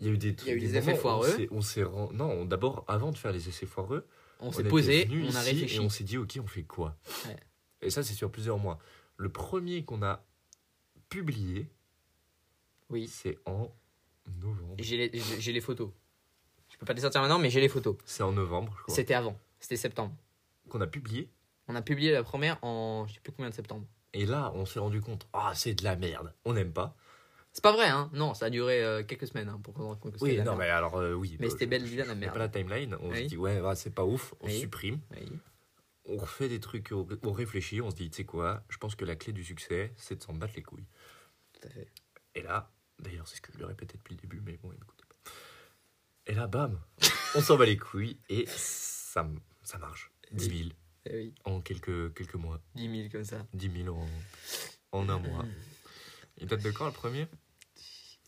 Il 0.00 0.06
y 0.06 0.10
a 0.10 0.12
eu 0.12 0.18
des, 0.18 0.28
Il 0.42 0.46
y 0.46 0.50
a 0.50 0.54
eu 0.54 0.60
des 0.60 0.66
des 0.68 0.76
effets 0.76 0.94
foireux. 0.94 1.48
on 1.50 1.60
s'est- 1.60 1.82
rend... 1.82 2.10
Non, 2.12 2.30
on- 2.30 2.44
d'abord, 2.44 2.84
avant 2.88 3.10
de 3.10 3.18
faire 3.18 3.32
les 3.32 3.48
essais 3.48 3.66
foireux, 3.66 4.06
On 4.40 4.52
s'est 4.52 4.64
posé, 4.64 5.08
on 5.10 5.34
a 5.34 5.40
réfléchi. 5.40 5.76
Et 5.76 5.80
on 5.80 5.88
s'est 5.88 6.04
dit, 6.04 6.16
ok, 6.16 6.38
on 6.42 6.46
fait 6.46 6.62
quoi? 6.62 6.96
Ouais. 7.26 7.36
Et 7.82 7.90
ça, 7.90 8.02
c'est 8.02 8.14
sur 8.14 8.30
plusieurs 8.30 8.58
mois. 8.58 8.78
Le 9.16 9.28
premier 9.30 9.84
qu'on 9.84 10.02
a 10.02 10.24
publié, 11.08 11.68
Oui. 12.90 13.08
c'est 13.08 13.38
en 13.46 13.72
novembre. 14.40 14.76
J'ai 14.78 15.08
les, 15.08 15.60
photos. 15.60 15.90
Je 16.68 16.76
peux 16.76 16.86
pas 16.86 16.92
les 16.92 17.00
sortir 17.00 17.20
maintenant, 17.20 17.38
mais 17.38 17.50
j'ai 17.50 17.60
les 17.60 17.68
photos. 17.68 17.96
C'est 18.04 18.22
en 18.22 18.32
novembre, 18.32 18.74
je 18.78 18.82
crois. 18.82 18.94
C'était 18.94 19.14
avant. 19.14 19.38
C'était 19.58 19.76
septembre. 19.76 20.14
Qu'on 20.68 20.80
a 20.80 20.86
publié. 20.86 21.30
On 21.66 21.74
a 21.74 21.82
publié 21.82 22.12
la 22.12 22.22
première 22.22 22.62
en 22.62 23.06
je 23.06 23.14
sais 23.14 23.20
plus 23.20 23.32
combien 23.32 23.50
de 23.50 23.54
septembre. 23.54 23.86
Et 24.12 24.24
là, 24.24 24.52
on 24.54 24.64
s'est 24.64 24.78
rendu 24.78 25.00
compte, 25.00 25.26
ah, 25.32 25.52
c'est 25.54 25.74
de 25.74 25.84
la 25.84 25.96
merde. 25.96 26.32
On 26.44 26.54
n'aime 26.54 26.72
pas. 26.72 26.96
C'est 27.52 27.62
pas 27.62 27.72
vrai, 27.72 27.86
hein 27.88 28.10
Non, 28.12 28.34
ça 28.34 28.46
a 28.46 28.50
duré 28.50 28.82
euh, 28.84 29.02
quelques 29.02 29.26
semaines 29.26 29.48
hein, 29.48 29.60
pour 29.62 29.74
qu'on 29.74 29.94
compte 29.96 30.16
que 30.16 30.22
Oui, 30.24 30.38
non, 30.42 30.54
mais 30.56 30.68
alors, 30.68 30.96
euh, 30.96 31.14
oui. 31.14 31.36
Mais 31.40 31.46
bah, 31.46 31.50
c'était 31.52 31.66
belle 31.66 31.84
la 31.96 32.14
merde. 32.14 32.32
pas 32.32 32.38
la 32.38 32.48
timeline. 32.48 32.96
On 33.00 33.10
Oui. 33.10 33.24
se 33.24 33.28
dit, 33.28 33.36
ouais, 33.36 33.60
c'est 33.74 33.94
pas 33.94 34.04
ouf. 34.04 34.34
On 34.40 34.46
Oui. 34.46 34.60
supprime. 34.60 35.00
Oui. 35.12 35.28
On 36.04 36.16
refait 36.16 36.48
des 36.48 36.60
trucs, 36.60 36.92
on 36.92 37.32
réfléchit. 37.32 37.80
On 37.82 37.90
se 37.90 37.96
dit, 37.96 38.10
tu 38.10 38.16
sais 38.18 38.24
quoi 38.24 38.62
Je 38.68 38.78
pense 38.78 38.94
que 38.94 39.04
la 39.04 39.16
clé 39.16 39.32
du 39.32 39.44
succès, 39.44 39.92
c'est 39.96 40.16
de 40.16 40.22
s'en 40.22 40.32
battre 40.34 40.54
les 40.56 40.62
couilles. 40.62 40.86
Tout 41.52 41.66
à 41.68 41.70
fait. 41.70 41.88
Et 42.34 42.42
là, 42.42 42.70
d'ailleurs, 42.98 43.26
c'est 43.28 43.36
ce 43.36 43.40
que 43.42 43.52
je 43.52 43.58
lui 43.58 43.64
répétais 43.64 43.98
depuis 43.98 44.14
le 44.14 44.20
début, 44.20 44.40
mais 44.44 44.56
bon, 44.62 44.70
il 44.72 44.78
m'écoutait 44.78 45.04
pas. 45.08 45.30
Et 46.26 46.34
là, 46.34 46.46
bam, 46.46 46.78
on 47.34 47.40
s'en 47.40 47.56
bat 47.56 47.66
les 47.66 47.76
couilles 47.76 48.18
et 48.28 48.44
ça, 48.46 49.26
ça 49.62 49.78
marche. 49.78 50.10
10 50.32 50.58
000 50.58 50.70
Eh 51.06 51.16
oui, 51.16 51.34
en 51.44 51.60
quelques, 51.60 52.14
quelques 52.14 52.34
mois. 52.34 52.60
10 52.74 52.96
000 53.02 53.08
comme 53.10 53.24
ça. 53.24 53.46
10 53.54 53.82
000 53.84 53.94
en, 53.96 54.06
en 54.92 55.08
un 55.08 55.18
mois. 55.18 55.44
Il 56.40 56.46
date 56.46 56.62
de 56.62 56.70
quand 56.70 56.86
le 56.86 56.92
premier? 56.92 57.26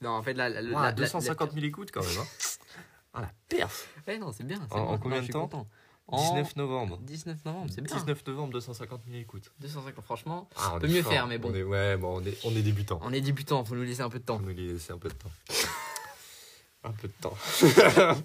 Non, 0.02 0.11
en 0.11 0.22
fait, 0.22 0.34
la, 0.34 0.48
la- 0.48 0.62
Ouah, 0.62 0.82
la- 0.84 0.92
250 0.92 1.52
000 1.52 1.66
écoutes 1.66 1.90
quand 1.92 2.02
même. 2.02 2.18
Hein 2.18 2.26
ah 3.14 3.20
la 3.22 3.30
perf 3.48 3.88
Ouais, 4.06 4.18
non, 4.18 4.32
c'est 4.32 4.44
bien. 4.44 4.58
En- 4.70 4.76
bon. 4.84 4.88
en 4.92 4.98
combien 4.98 5.20
Non, 5.20 5.26
de 5.26 5.32
temps? 5.32 5.40
content. 5.48 5.68
en 6.08 6.16
19 6.34 6.56
novembre. 6.56 6.98
19 7.02 7.44
novembre, 7.44 7.70
c'est 7.74 7.80
bien. 7.82 7.94
19 7.96 8.26
novembre, 8.26 8.52
250 8.54 9.02
000 9.06 9.18
écoutes. 9.18 9.52
250, 9.61 10.04
franchement. 10.04 10.48
Ah, 10.56 10.76
peut 10.80 10.86
est 10.86 10.90
mieux 10.90 11.02
fort. 11.02 11.12
faire, 11.12 11.26
mais 11.26 11.38
bon. 11.38 11.50
On 11.50 11.54
est, 11.54 11.62
ouais, 11.62 11.96
bon, 11.96 12.20
on 12.20 12.24
est, 12.24 12.36
on 12.44 12.50
est 12.50 12.62
débutant. 12.62 12.98
On 13.02 13.12
est 13.12 13.20
débutant, 13.20 13.64
faut 13.64 13.74
nous 13.76 13.82
laisser 13.82 14.00
un 14.02 14.08
peu 14.11 14.18
de 14.18 14.24
On 14.24 14.38
temps. 14.38 14.40
nous 14.40 14.48
laisser 14.48 14.92
un 14.92 14.98
peu 14.98 15.08
de 15.08 15.14
temps. 15.14 15.30
un 16.84 16.92
peu 16.92 17.08
de 17.08 17.12
temps. 17.20 17.36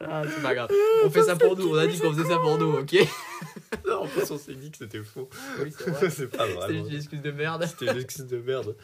Ah, 0.00 0.22
c'est 0.28 0.42
pas 0.42 0.54
grave. 0.54 0.70
On 1.04 1.10
fait 1.10 1.22
ça 1.22 1.36
pour 1.36 1.56
nous, 1.56 1.70
on 1.70 1.74
a 1.76 1.86
dit 1.86 1.98
qu'on 1.98 2.12
faisait 2.12 2.28
ça 2.28 2.38
pour 2.38 2.58
nous, 2.58 2.72
ok? 2.78 2.96
Non, 3.86 4.02
en 4.02 4.06
plus, 4.06 4.30
on 4.30 4.38
s'est 4.38 4.54
dit 4.54 4.70
que 4.70 4.76
c'était 4.78 5.02
faux. 5.02 5.28
Oui, 5.60 5.72
c'est 5.76 5.90
vrai. 5.90 6.10
c'est 6.10 6.26
pas 6.28 6.46
C'était 6.46 6.58
vrai. 6.58 6.74
juste 6.74 6.90
une 6.90 6.96
excuse 6.96 7.22
de 7.22 7.30
merde. 7.30 7.64
C'était 7.66 7.92
une 7.92 7.98
excuse 8.00 8.26
de 8.26 8.38
merde. 8.38 8.76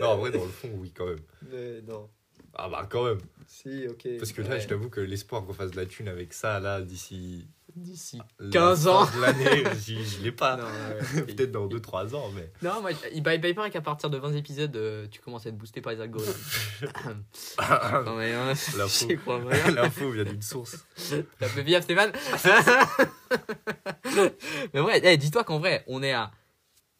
non, 0.00 0.06
en 0.08 0.16
vrai, 0.18 0.30
dans 0.30 0.44
le 0.44 0.50
fond, 0.50 0.70
oui, 0.76 0.92
quand 0.94 1.06
même. 1.06 1.20
Mais 1.50 1.80
non. 1.82 2.08
Ah 2.54 2.68
bah, 2.68 2.86
quand 2.88 3.04
même. 3.04 3.18
Si, 3.46 3.86
ok. 3.88 4.06
Parce 4.18 4.32
que 4.32 4.42
là, 4.42 4.58
je 4.58 4.68
t'avoue 4.68 4.90
que 4.90 5.00
l'espoir 5.00 5.44
qu'on 5.44 5.52
fasse 5.52 5.70
de 5.72 5.76
la 5.76 5.86
thune 5.86 6.08
avec 6.08 6.32
ça, 6.32 6.60
là, 6.60 6.80
d'ici. 6.82 7.46
D'ici 7.76 8.20
la 8.38 8.50
15 8.50 8.84
fin 8.84 8.90
ans. 8.90 9.08
l'année, 9.20 9.64
j'y- 9.84 10.04
je 10.04 10.22
l'ai 10.22 10.30
pas. 10.32 10.56
Ouais. 11.14 11.22
Peut-être 11.26 11.50
dans 11.50 11.66
2-3 11.66 12.14
ans, 12.14 12.30
mais. 12.34 12.50
Non, 12.62 12.80
moi, 12.80 12.90
il, 13.12 13.22
bah, 13.22 13.34
il 13.34 13.54
paraît 13.54 13.70
qu'à 13.70 13.80
partir 13.80 14.10
de 14.10 14.18
20 14.18 14.32
épisodes, 14.34 14.74
euh, 14.76 15.06
tu 15.10 15.20
commences 15.20 15.46
à 15.46 15.48
être 15.48 15.58
boosté 15.58 15.80
par 15.80 15.92
les 15.92 16.00
algorithmes. 16.00 16.32
non, 18.04 18.16
mais 18.16 18.32
hein, 18.32 18.52
L'info. 18.76 19.08
crois 19.22 19.38
moyen. 19.40 19.70
L'info 19.72 20.10
vient 20.12 20.24
d'une 20.24 20.42
source. 20.42 20.76
T'as 21.38 21.48
fait 21.48 21.62
bien, 21.64 21.80
Stéphane 21.80 22.12
Mais 24.72 24.80
ouais, 24.80 25.00
eh, 25.04 25.16
dis-toi 25.16 25.44
qu'en 25.44 25.58
vrai, 25.58 25.84
on 25.86 26.02
est 26.02 26.12
à 26.12 26.30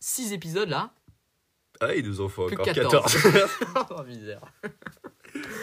6 0.01 0.33
épisodes 0.33 0.69
là. 0.69 0.93
Ah, 1.81 1.95
il 1.95 2.07
nous 2.07 2.21
en 2.21 2.29
faut 2.29 2.45
encore 2.51 2.65
que 2.67 2.73
14. 2.73 3.17
oh, 3.91 4.03
misère. 4.05 4.41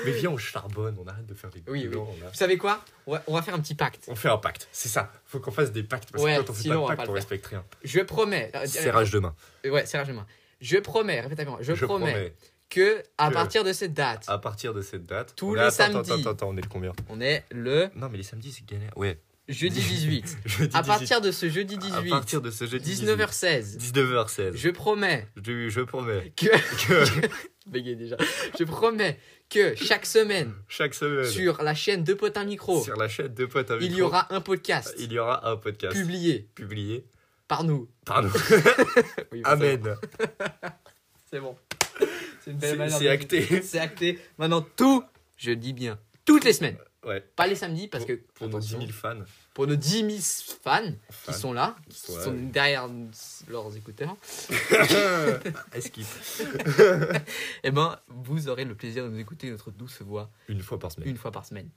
Mais 0.06 0.12
viens, 0.12 0.30
on 0.32 0.38
charbonne, 0.38 0.98
on 1.00 1.08
arrête 1.08 1.26
de 1.26 1.34
faire 1.34 1.50
des 1.50 1.64
Oui, 1.68 1.88
oui. 1.92 1.96
Vous 1.96 2.08
savez 2.34 2.58
quoi? 2.58 2.84
On 3.08 3.14
va, 3.14 3.24
on 3.28 3.34
va 3.36 3.42
faire 3.42 3.54
un 3.56 3.60
petit 3.60 3.76
pacte. 3.76 4.06
On 4.08 4.16
fait 4.16 4.30
un 4.30 4.38
pacte, 4.38 4.68
c'est 4.72 4.90
ça. 4.90 5.12
Faut 5.26 5.40
qu'on 5.40 5.52
fasse 5.52 5.72
des 5.72 5.84
pactes. 5.84 6.12
Parce 6.12 6.24
Ouais, 6.24 6.36
que 6.38 6.42
quand 6.42 6.50
on 6.50 6.54
fait 6.54 6.62
sinon, 6.64 6.84
on 6.84 6.88
pas 6.88 6.94
de 6.94 6.98
pacte, 6.98 7.10
on 7.10 7.14
faire. 7.14 7.16
respecte 7.16 7.46
rien. 7.48 7.64
Je 7.84 8.00
promets. 8.02 8.52
euh, 8.56 8.66
Serrage 8.66 9.12
de 9.12 9.20
main. 9.20 9.36
euh, 9.66 9.70
ouais, 9.70 9.86
serrage 9.86 10.08
de 10.08 10.14
main. 10.14 10.26
Je 10.60 10.78
promets, 10.78 11.22
répète 11.22 11.40
avec 11.40 11.50
moi. 11.50 11.60
Je, 11.62 11.74
promets, 11.74 12.34
que 12.70 13.04
à 13.18 13.30
que- 13.30 13.34
partir 13.34 13.64
de 13.64 13.74
cette 13.74 13.94
date, 13.94 14.26
À 14.28 14.38
partir 14.38 14.74
de 14.74 14.82
cette 14.82 15.06
date. 15.06 15.34
Tous 15.36 15.52
on 15.52 15.54
les 15.56 15.62
attends, 15.62 15.84
attends, 15.84 16.04
samedis. 16.04 16.22
Attends, 16.22 16.30
attends, 16.32 16.50
on 16.50 16.58
est 16.58 16.62
le 16.62 16.70
combien? 16.70 16.92
on 17.10 17.20
est 17.22 17.44
le 17.52 17.90
Non, 17.96 18.10
mais 18.10 18.18
les 18.18 18.24
samedis, 18.24 18.52
c'est 18.52 18.66
galère. 18.66 18.92
Ouais. 18.98 19.20
Jeudi 19.52 19.80
18. 19.80 20.38
Jeudi 20.46 20.76
À 20.76 20.82
18. 20.82 20.88
partir 20.88 21.22
de 21.22 21.32
ce 21.32 21.50
jeudi 21.50 21.76
À 21.76 21.78
18, 22.02 22.10
partir 22.10 22.42
de 22.42 22.52
ce 22.52 22.66
jeudi 22.66 22.94
19h16, 22.94 23.78
19h16. 23.78 24.56
je 24.56 24.70
promets 24.70 25.28
Je, 25.44 25.70
je 25.70 25.82
promets 25.82 26.34
que. 26.36 26.48
que 26.88 27.80
déjà. 27.96 28.18
Je 28.58 28.64
promets 28.64 29.20
que 29.50 29.76
chaque 29.76 30.06
semaine, 30.06 30.54
chaque 30.68 30.94
semaine, 30.94 31.26
sur 31.26 31.62
la 31.62 31.76
chaîne 31.76 32.04
De 32.04 32.14
Potes 32.14 32.38
un 32.38 32.46
Micro, 32.46 32.84
sur 32.84 32.96
la 32.96 33.08
chaîne 33.08 33.34
de 33.34 33.46
potes 33.46 33.70
à 33.72 33.76
il 33.78 33.84
y 33.86 33.90
micro, 33.90 34.06
aura 34.08 34.34
un 34.34 34.42
podcast 34.42 34.96
il 34.98 35.12
y 35.12 35.20
aura 35.20 35.48
un 35.50 35.58
podcast 35.58 35.94
publié 35.96 36.48
publié 36.56 37.06
par 37.48 37.64
nous. 37.64 37.90
par 38.06 38.24
nous. 38.24 38.32
Oui, 39.32 39.42
Amen. 39.44 39.96
C'est 41.30 41.40
bon. 41.40 41.56
C'est 42.44 42.52
une 42.52 42.58
belle 42.58 42.78
manière 42.78 42.98
c'est 42.98 43.08
acté. 43.10 43.62
C'est 43.62 43.80
acté. 43.80 44.20
Maintenant, 44.38 44.62
tout, 44.76 45.04
je 45.38 45.52
dis 45.52 45.74
bien, 45.74 46.00
toutes 46.26 46.44
les 46.44 46.54
semaines. 46.54 46.78
Ouais. 47.06 47.22
Pas 47.36 47.48
les 47.48 47.56
samedis, 47.56 47.88
parce 47.88 48.06
que, 48.06 48.14
Pour 48.36 48.48
nos 48.48 48.60
10 48.60 48.76
attention, 48.76 48.80
000 48.80 48.92
fans. 48.92 49.24
Pour 49.54 49.68
nos 49.68 49.76
10 49.76 49.90
000 50.10 50.10
fans 50.64 50.82
Fans. 51.10 51.32
qui 51.34 51.38
sont 51.40 51.54
là, 51.54 51.76
qui 51.90 51.98
sont 52.00 52.34
derrière 52.34 52.88
leurs 53.50 53.76
écouteurs, 53.76 54.16
Esquive. 55.74 56.08
eh 57.64 57.72
ben, 57.72 58.00
vous 58.08 58.48
aurez 58.50 58.66
le 58.66 58.76
plaisir 58.76 59.04
de 59.06 59.10
nous 59.10 59.20
écouter 59.20 59.50
notre 59.52 59.72
douce 59.72 60.02
voix 60.02 60.30
Une 60.48 60.62
fois 60.62 60.80
par 60.80 60.92
semaine. 60.92 61.10
une 61.10 61.18
fois 61.18 61.32
par 61.32 61.46
semaine. 61.46 61.70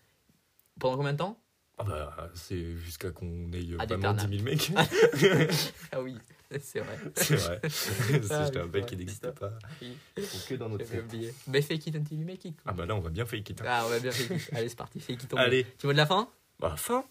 Pendant 0.78 0.96
combien 0.96 1.12
de 1.12 1.18
temps? 1.18 1.40
Ah 1.78 1.84
bah, 1.84 2.30
c'est 2.34 2.76
jusqu'à 2.76 3.10
qu'on 3.10 3.50
ait 3.52 3.58
Ad 3.80 3.88
vraiment 3.90 4.10
aeternam. 4.12 4.30
10 4.30 4.36
000 4.38 4.44
mecs. 4.44 4.70
Ah 5.92 6.00
oui, 6.00 6.16
c'est 6.60 6.78
vrai. 6.80 6.98
c'est 7.16 7.34
vrai. 7.36 7.60
C'est 7.68 8.30
Ah 8.32 8.48
oui, 8.52 8.58
un 8.60 8.66
mec 8.66 8.86
qui 8.86 8.96
n'existe 8.96 9.28
pas. 9.32 9.50
Oui. 9.82 9.96
Que 10.48 10.54
dans 10.54 10.68
notre 10.68 10.84
tête. 10.88 11.02
oublié. 11.04 11.34
Mais 11.48 11.62
fake 11.62 11.88
it 11.88 11.96
until 11.96 12.18
you 12.20 12.24
make 12.26 12.44
it. 12.44 12.54
Ah 12.64 12.72
bah 12.72 12.86
là, 12.86 12.94
on 12.94 13.00
va 13.00 13.10
bien 13.10 13.26
fake 13.26 13.50
it. 13.50 13.60
hein. 13.60 13.64
Ah, 13.66 13.82
on 13.86 13.88
va 13.88 13.98
bien 13.98 14.12
fake 14.12 14.30
it. 14.30 14.50
Allez, 14.52 14.68
c'est 14.68 14.76
parti, 14.76 15.00
fake 15.00 15.24
it. 15.24 15.34
Allez. 15.36 15.66
Tu 15.78 15.86
mot 15.88 15.92
de 15.92 15.96
la 15.98 16.06
fin? 16.06 16.28
Bah, 16.60 16.76
fin. 16.76 17.04